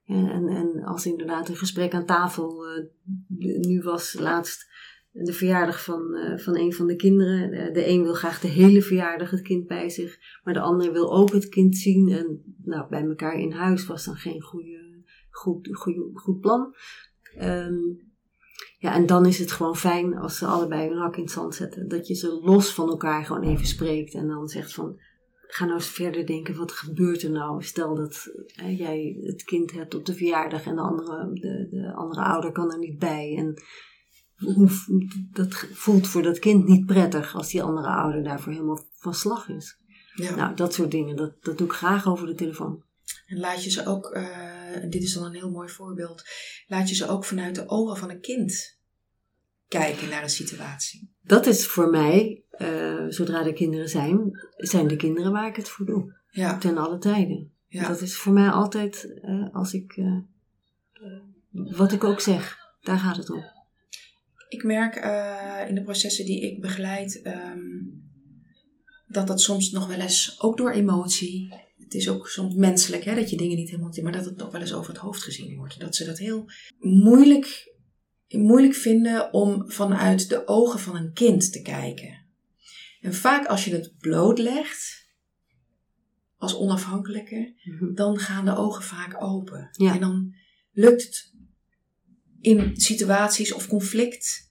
En, 0.07 0.29
en, 0.31 0.49
en 0.49 0.83
als 0.85 1.07
inderdaad 1.07 1.49
een 1.49 1.57
gesprek 1.57 1.95
aan 1.95 2.07
tafel, 2.07 2.65
uh, 2.67 2.85
nu 3.67 3.81
was 3.83 4.17
laatst 4.19 4.67
de 5.23 5.33
verjaardag 5.33 5.85
van, 5.85 6.15
uh, 6.15 6.39
van 6.39 6.57
een 6.57 6.73
van 6.73 6.87
de 6.87 6.97
kinderen. 6.97 7.73
De, 7.73 7.89
een 7.89 8.03
wil 8.03 8.15
graag 8.15 8.41
de 8.41 8.49
hele 8.49 8.83
verjaardag 8.83 9.31
het 9.31 9.43
kind 9.43 9.67
bij 9.67 9.89
zich, 9.89 10.19
maar 10.45 10.55
de 10.55 10.61
ander 10.61 10.93
wil 10.93 11.13
ook 11.13 11.33
het 11.33 11.49
kind 11.49 11.77
zien. 11.77 12.09
En 12.09 12.55
nou, 12.65 12.89
bij 12.89 13.03
elkaar 13.03 13.39
in 13.39 13.53
huis 13.53 13.87
was 13.87 14.05
dan 14.05 14.17
geen 14.17 14.43
goede, 14.43 15.03
goed, 15.31 15.69
goed, 16.13 16.41
plan. 16.41 16.75
Um, 17.41 18.13
ja, 18.79 18.95
en 18.95 19.07
dan 19.07 19.27
is 19.27 19.39
het 19.39 19.53
gewoon 19.53 19.77
fijn 19.77 20.17
als 20.17 20.39
ze 20.39 20.47
allebei 20.47 20.89
hun 20.89 20.99
hak 20.99 21.17
in 21.17 21.23
het 21.23 21.33
zand 21.33 21.55
zetten. 21.55 21.89
Dat 21.89 22.07
je 22.07 22.15
ze 22.15 22.41
los 22.43 22.75
van 22.75 22.89
elkaar 22.89 23.25
gewoon 23.25 23.43
even 23.43 23.67
spreekt 23.67 24.15
en 24.15 24.29
dan 24.29 24.49
zegt 24.49 24.75
van, 24.75 25.01
ga 25.47 25.65
nou 25.65 25.77
eens 25.77 25.89
verder 25.89 26.27
denken, 26.27 26.57
wat 26.57 26.73
gebeurt 26.73 27.23
er 27.23 27.31
nou? 27.31 27.63
Stel 27.63 27.95
dat 27.95 28.33
hè, 28.47 28.69
jij 28.69 29.17
het 29.21 29.45
kind 29.45 29.73
hebt 29.73 29.95
op 29.95 30.05
de 30.05 30.15
verjaardag 30.15 30.67
en 30.67 30.75
de 30.75 30.83
andere, 30.83 31.31
de, 31.33 31.69
de 31.71 31.93
andere 31.95 32.23
ouder 32.23 32.53
kan 32.53 32.73
er 32.73 32.79
niet 32.79 32.99
bij. 32.99 33.35
En 33.37 33.55
dat 35.33 35.67
voelt 35.73 36.09
voor 36.09 36.23
dat 36.23 36.39
kind 36.39 36.67
niet 36.67 36.87
prettig 36.87 37.35
als 37.35 37.51
die 37.51 37.63
andere 37.63 37.89
ouder 37.89 38.23
daarvoor 38.23 38.53
helemaal 38.53 38.85
van 38.97 39.15
slag 39.15 39.49
is. 39.49 39.79
Ja. 40.15 40.35
Nou, 40.35 40.57
dat 40.57 40.75
soort 40.75 40.91
dingen, 40.91 41.17
dat, 41.17 41.43
dat 41.43 41.59
doe 41.59 41.67
ik 41.67 41.73
graag 41.73 42.07
over 42.07 42.27
de 42.27 42.35
telefoon. 42.35 42.83
En 43.27 43.39
laat 43.39 43.65
je 43.65 43.71
ze 43.71 43.87
ook, 43.87 44.15
uh, 44.17 44.91
dit 44.91 45.03
is 45.03 45.13
dan 45.13 45.25
een 45.25 45.35
heel 45.35 45.51
mooi 45.51 45.69
voorbeeld, 45.69 46.23
laat 46.67 46.89
je 46.89 46.95
ze 46.95 47.09
ook 47.09 47.25
vanuit 47.25 47.55
de 47.55 47.69
ogen 47.69 47.97
van 47.97 48.11
een 48.11 48.21
kind 48.21 48.79
kijken 49.69 50.09
naar 50.09 50.23
een 50.23 50.31
situatie. 50.31 51.11
Dat 51.23 51.47
is 51.47 51.67
voor 51.67 51.91
mij, 51.91 52.43
uh, 52.59 53.05
zodra 53.09 53.47
er 53.47 53.53
kinderen 53.53 53.89
zijn, 53.89 54.39
zijn 54.57 54.89
de 54.89 54.97
kinderen 54.97 55.33
waar 55.33 55.49
ik 55.49 55.57
het 55.57 55.69
voor 55.69 55.87
doe. 55.87 56.17
Ja. 56.31 56.59
Ten 56.59 56.79
alle 56.79 56.99
tijden. 56.99 57.53
Ja. 57.67 57.89
Dat 57.89 58.01
is 58.01 58.17
voor 58.17 58.33
mij 58.33 58.49
altijd, 58.49 59.19
uh, 59.23 59.55
als 59.55 59.73
ik, 59.73 60.03
wat 61.51 61.93
ik 61.93 62.05
ook 62.05 62.21
zeg, 62.21 62.59
daar 62.81 62.99
gaat 62.99 63.17
het 63.17 63.31
om. 63.31 63.45
Ik 64.55 64.65
merk 64.65 64.95
in 65.69 65.75
de 65.75 65.83
processen 65.83 66.25
die 66.25 66.41
ik 66.41 66.61
begeleid, 66.61 67.21
um, 67.27 68.03
dat 69.07 69.27
dat 69.27 69.41
soms 69.41 69.71
nog 69.71 69.87
wel 69.87 70.01
eens, 70.01 70.41
ook 70.41 70.57
door 70.57 70.71
emotie, 70.73 71.55
het 71.79 71.95
is 71.95 72.09
ook 72.09 72.29
soms 72.29 72.55
menselijk 72.55 73.05
hè, 73.05 73.15
dat 73.15 73.31
je 73.31 73.37
dingen 73.37 73.57
niet 73.57 73.71
helemaal. 73.71 73.93
maar 74.03 74.13
dat 74.13 74.25
het 74.25 74.37
nog 74.37 74.51
wel 74.51 74.61
eens 74.61 74.73
over 74.73 74.93
het 74.93 75.01
hoofd 75.01 75.23
gezien 75.23 75.57
wordt. 75.57 75.81
Dat 75.81 75.97
ze 75.97 76.05
dat 76.05 76.19
heel 76.19 76.51
moeilijk, 76.79 77.75
moeilijk 78.29 78.75
vinden 78.75 79.33
om 79.33 79.71
vanuit 79.71 80.29
de 80.29 80.47
ogen 80.47 80.81
van 80.81 80.97
een 80.97 81.13
kind 81.13 81.53
te 81.53 81.63
kijken. 81.63 82.27
En 83.01 83.15
vaak 83.15 83.47
als 83.47 83.65
je 83.65 83.73
het 83.73 83.95
blootlegt, 83.99 85.09
als 86.37 86.57
onafhankelijke, 86.57 87.55
mhm. 87.65 87.95
dan 87.95 88.19
gaan 88.19 88.45
de 88.45 88.57
ogen 88.57 88.83
vaak 88.83 89.23
open. 89.23 89.69
En 89.73 90.01
dan 90.01 90.35
lukt 90.73 91.03
het 91.03 91.33
in 92.41 92.77
situaties 92.77 93.53
of 93.53 93.69
conflict 93.69 94.44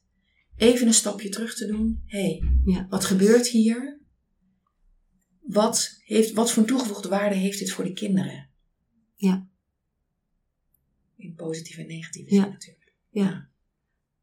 even 0.58 0.88
een 0.88 0.94
stapje 0.94 1.30
terug 1.30 1.56
te 1.56 1.66
doen. 1.66 2.02
Hé, 2.06 2.20
hey, 2.20 2.42
ja. 2.66 2.88
wat 2.90 3.06
gebeurt 3.06 3.48
hier? 3.48 4.02
wat, 5.54 6.02
heeft, 6.04 6.34
wat 6.34 6.52
voor 6.52 6.66
toegevoegde 6.66 7.10
waarde 7.10 7.36
heeft 7.36 7.60
dit 7.60 7.72
voor 7.72 7.84
de 7.84 7.94
kinderen? 7.94 8.50
Ja. 9.16 9.48
In 11.16 11.34
positieve 11.36 11.82
en 11.82 11.88
negatieve 11.88 12.30
zin 12.30 12.40
natuurlijk. 12.40 12.94
Ja. 13.10 13.50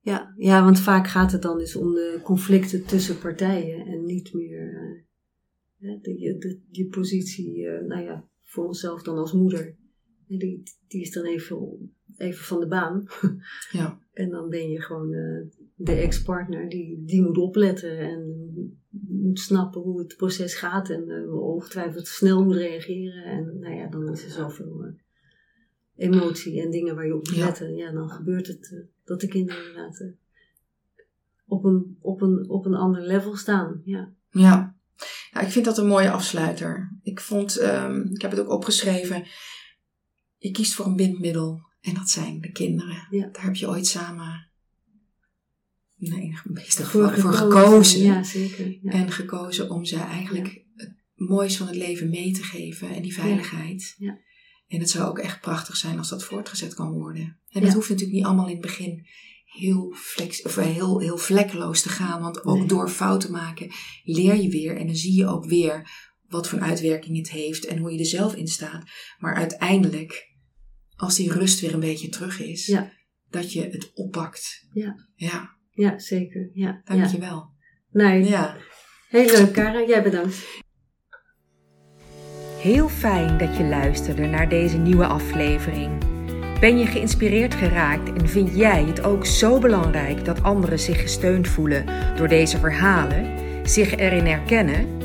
ja. 0.00 0.34
Ja, 0.36 0.64
want 0.64 0.80
vaak 0.80 1.08
gaat 1.08 1.32
het 1.32 1.42
dan 1.42 1.58
dus 1.58 1.76
om 1.76 1.94
de 1.94 2.20
conflicten 2.22 2.86
tussen 2.86 3.18
partijen 3.18 3.86
en 3.86 4.04
niet 4.04 4.32
meer 4.32 5.02
uh, 5.78 6.02
de, 6.02 6.36
de, 6.38 6.60
je 6.70 6.86
positie, 6.86 7.58
uh, 7.58 7.86
nou 7.86 8.02
ja, 8.02 8.28
voor 8.40 8.66
onszelf 8.66 9.02
dan 9.02 9.18
als 9.18 9.32
moeder. 9.32 9.78
Die, 10.26 10.62
die 10.88 11.00
is 11.00 11.10
dan 11.10 11.24
even, 11.24 11.94
even 12.16 12.44
van 12.44 12.60
de 12.60 12.66
baan. 12.66 13.06
Ja. 13.70 14.00
en 14.12 14.30
dan 14.30 14.48
ben 14.48 14.70
je 14.70 14.80
gewoon 14.80 15.12
uh, 15.12 15.46
de 15.82 15.92
ex-partner 15.92 16.68
die, 16.68 17.02
die 17.04 17.22
moet 17.22 17.38
opletten 17.38 17.98
en 17.98 18.48
moet 19.08 19.38
snappen 19.38 19.80
hoe 19.80 19.98
het 19.98 20.16
proces 20.16 20.54
gaat 20.54 20.90
en 20.90 21.08
uh, 21.08 21.42
ongetwijfeld 21.42 22.06
snel 22.06 22.44
moet 22.44 22.56
reageren. 22.56 23.24
En 23.24 23.58
nou 23.60 23.74
ja, 23.74 23.86
dan 23.86 24.12
is 24.12 24.24
er 24.24 24.30
zoveel 24.30 24.84
uh, 24.84 24.92
emotie 25.96 26.62
en 26.62 26.70
dingen 26.70 26.94
waar 26.94 27.06
je 27.06 27.16
op 27.16 27.26
moet 27.26 27.36
letten. 27.36 27.74
Ja, 27.74 27.92
dan 27.92 28.08
gebeurt 28.10 28.46
het 28.46 28.70
uh, 28.72 28.80
dat 29.04 29.20
de 29.20 29.28
kinderen 29.28 29.66
inderdaad 29.66 30.12
op, 31.46 31.64
een, 31.64 31.96
op, 32.00 32.20
een, 32.20 32.48
op 32.48 32.66
een 32.66 32.74
ander 32.74 33.02
level 33.02 33.36
staan. 33.36 33.82
Ja. 33.84 34.12
ja. 34.30 34.78
Ja, 35.32 35.40
ik 35.40 35.48
vind 35.48 35.64
dat 35.64 35.78
een 35.78 35.86
mooie 35.86 36.10
afsluiter. 36.10 36.98
Ik 37.02 37.20
vond, 37.20 37.60
um, 37.60 38.10
ik 38.14 38.22
heb 38.22 38.30
het 38.30 38.40
ook 38.40 38.50
opgeschreven, 38.50 39.24
je 40.36 40.50
kiest 40.50 40.74
voor 40.74 40.86
een 40.86 40.96
bindmiddel 40.96 41.60
en 41.80 41.94
dat 41.94 42.08
zijn 42.08 42.40
de 42.40 42.52
kinderen. 42.52 43.06
Ja. 43.10 43.28
Daar 43.32 43.44
heb 43.44 43.54
je 43.54 43.68
ooit 43.68 43.86
samen 43.86 44.49
nee, 46.00 46.38
meestal 46.44 46.84
voor, 46.84 47.18
voor 47.18 47.32
gekozen. 47.32 48.00
Ja, 48.00 48.22
zeker. 48.22 48.78
Ja. 48.82 48.90
En 48.90 49.12
gekozen 49.12 49.70
om 49.70 49.84
ze 49.84 49.96
eigenlijk 49.96 50.64
het 50.74 50.94
mooiste 51.14 51.58
van 51.58 51.66
het 51.66 51.76
leven 51.76 52.10
mee 52.10 52.32
te 52.32 52.42
geven 52.42 52.94
en 52.94 53.02
die 53.02 53.14
veiligheid. 53.14 53.94
Ja. 53.98 54.18
En 54.68 54.80
het 54.80 54.90
zou 54.90 55.08
ook 55.08 55.18
echt 55.18 55.40
prachtig 55.40 55.76
zijn 55.76 55.98
als 55.98 56.08
dat 56.08 56.24
voortgezet 56.24 56.74
kan 56.74 56.92
worden. 56.92 57.40
En 57.48 57.62
dat 57.62 57.72
hoeft 57.72 57.88
natuurlijk 57.88 58.16
niet 58.16 58.26
allemaal 58.26 58.46
in 58.46 58.52
het 58.52 58.60
begin 58.60 59.06
heel, 59.44 59.94
flex, 59.96 60.42
of 60.42 60.54
heel, 60.54 61.00
heel 61.00 61.18
vlekkeloos 61.18 61.82
te 61.82 61.88
gaan. 61.88 62.20
Want 62.20 62.44
ook 62.44 62.68
door 62.68 62.88
fouten 62.88 63.30
maken 63.30 63.70
leer 64.04 64.36
je 64.36 64.48
weer. 64.48 64.76
En 64.76 64.86
dan 64.86 64.96
zie 64.96 65.14
je 65.14 65.26
ook 65.26 65.44
weer 65.44 65.90
wat 66.28 66.48
voor 66.48 66.60
uitwerking 66.60 67.16
het 67.16 67.30
heeft 67.30 67.66
en 67.66 67.78
hoe 67.78 67.92
je 67.92 67.98
er 67.98 68.06
zelf 68.06 68.34
in 68.34 68.48
staat. 68.48 68.84
Maar 69.18 69.34
uiteindelijk, 69.34 70.28
als 70.96 71.16
die 71.16 71.32
rust 71.32 71.60
weer 71.60 71.74
een 71.74 71.80
beetje 71.80 72.08
terug 72.08 72.40
is, 72.40 72.76
dat 73.30 73.52
je 73.52 73.62
het 73.62 73.90
oppakt. 73.94 74.66
Ja. 74.72 75.08
ja. 75.14 75.58
Ja, 75.80 75.98
zeker. 75.98 76.50
Ja, 76.52 76.80
Dankjewel. 76.84 77.28
Ja. 77.28 77.48
Nee. 77.90 78.28
Ja. 78.28 78.56
Heel 79.08 79.26
leuk, 79.26 79.52
Kara. 79.52 79.82
Jij 79.86 80.02
bedankt. 80.02 80.62
Heel 82.58 82.88
fijn 82.88 83.38
dat 83.38 83.56
je 83.56 83.64
luisterde 83.64 84.26
naar 84.26 84.48
deze 84.48 84.78
nieuwe 84.78 85.06
aflevering. 85.06 85.90
Ben 86.60 86.78
je 86.78 86.86
geïnspireerd 86.86 87.54
geraakt 87.54 88.12
en 88.12 88.28
vind 88.28 88.56
jij 88.56 88.84
het 88.84 89.02
ook 89.02 89.26
zo 89.26 89.58
belangrijk 89.58 90.24
dat 90.24 90.42
anderen 90.42 90.78
zich 90.78 91.00
gesteund 91.00 91.48
voelen 91.48 91.86
door 92.16 92.28
deze 92.28 92.58
verhalen, 92.58 93.38
zich 93.68 93.96
erin 93.96 94.26
herkennen? 94.26 94.98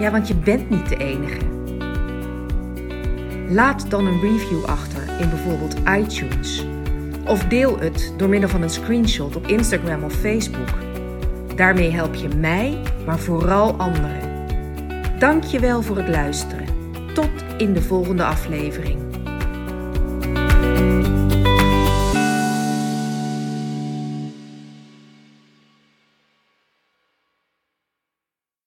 Ja, 0.00 0.10
want 0.10 0.28
je 0.28 0.34
bent 0.34 0.70
niet 0.70 0.88
de 0.88 0.96
enige. 0.96 1.46
Laat 3.48 3.90
dan 3.90 4.06
een 4.06 4.20
review 4.20 4.64
achter 4.64 5.20
in 5.20 5.28
bijvoorbeeld 5.28 5.74
iTunes 5.78 6.66
of 7.28 7.44
deel 7.44 7.78
het 7.78 8.12
door 8.16 8.28
middel 8.28 8.48
van 8.48 8.62
een 8.62 8.70
screenshot 8.70 9.36
op 9.36 9.46
Instagram 9.46 10.02
of 10.02 10.12
Facebook. 10.12 10.68
Daarmee 11.54 11.90
help 11.90 12.14
je 12.14 12.28
mij, 12.28 12.82
maar 13.06 13.18
vooral 13.18 13.72
anderen. 13.72 14.46
Dank 15.18 15.44
je 15.44 15.60
wel 15.60 15.82
voor 15.82 15.96
het 15.96 16.08
luisteren. 16.08 16.66
Tot 17.14 17.30
in 17.56 17.72
de 17.72 17.82
volgende 17.82 18.24
aflevering. 18.24 19.07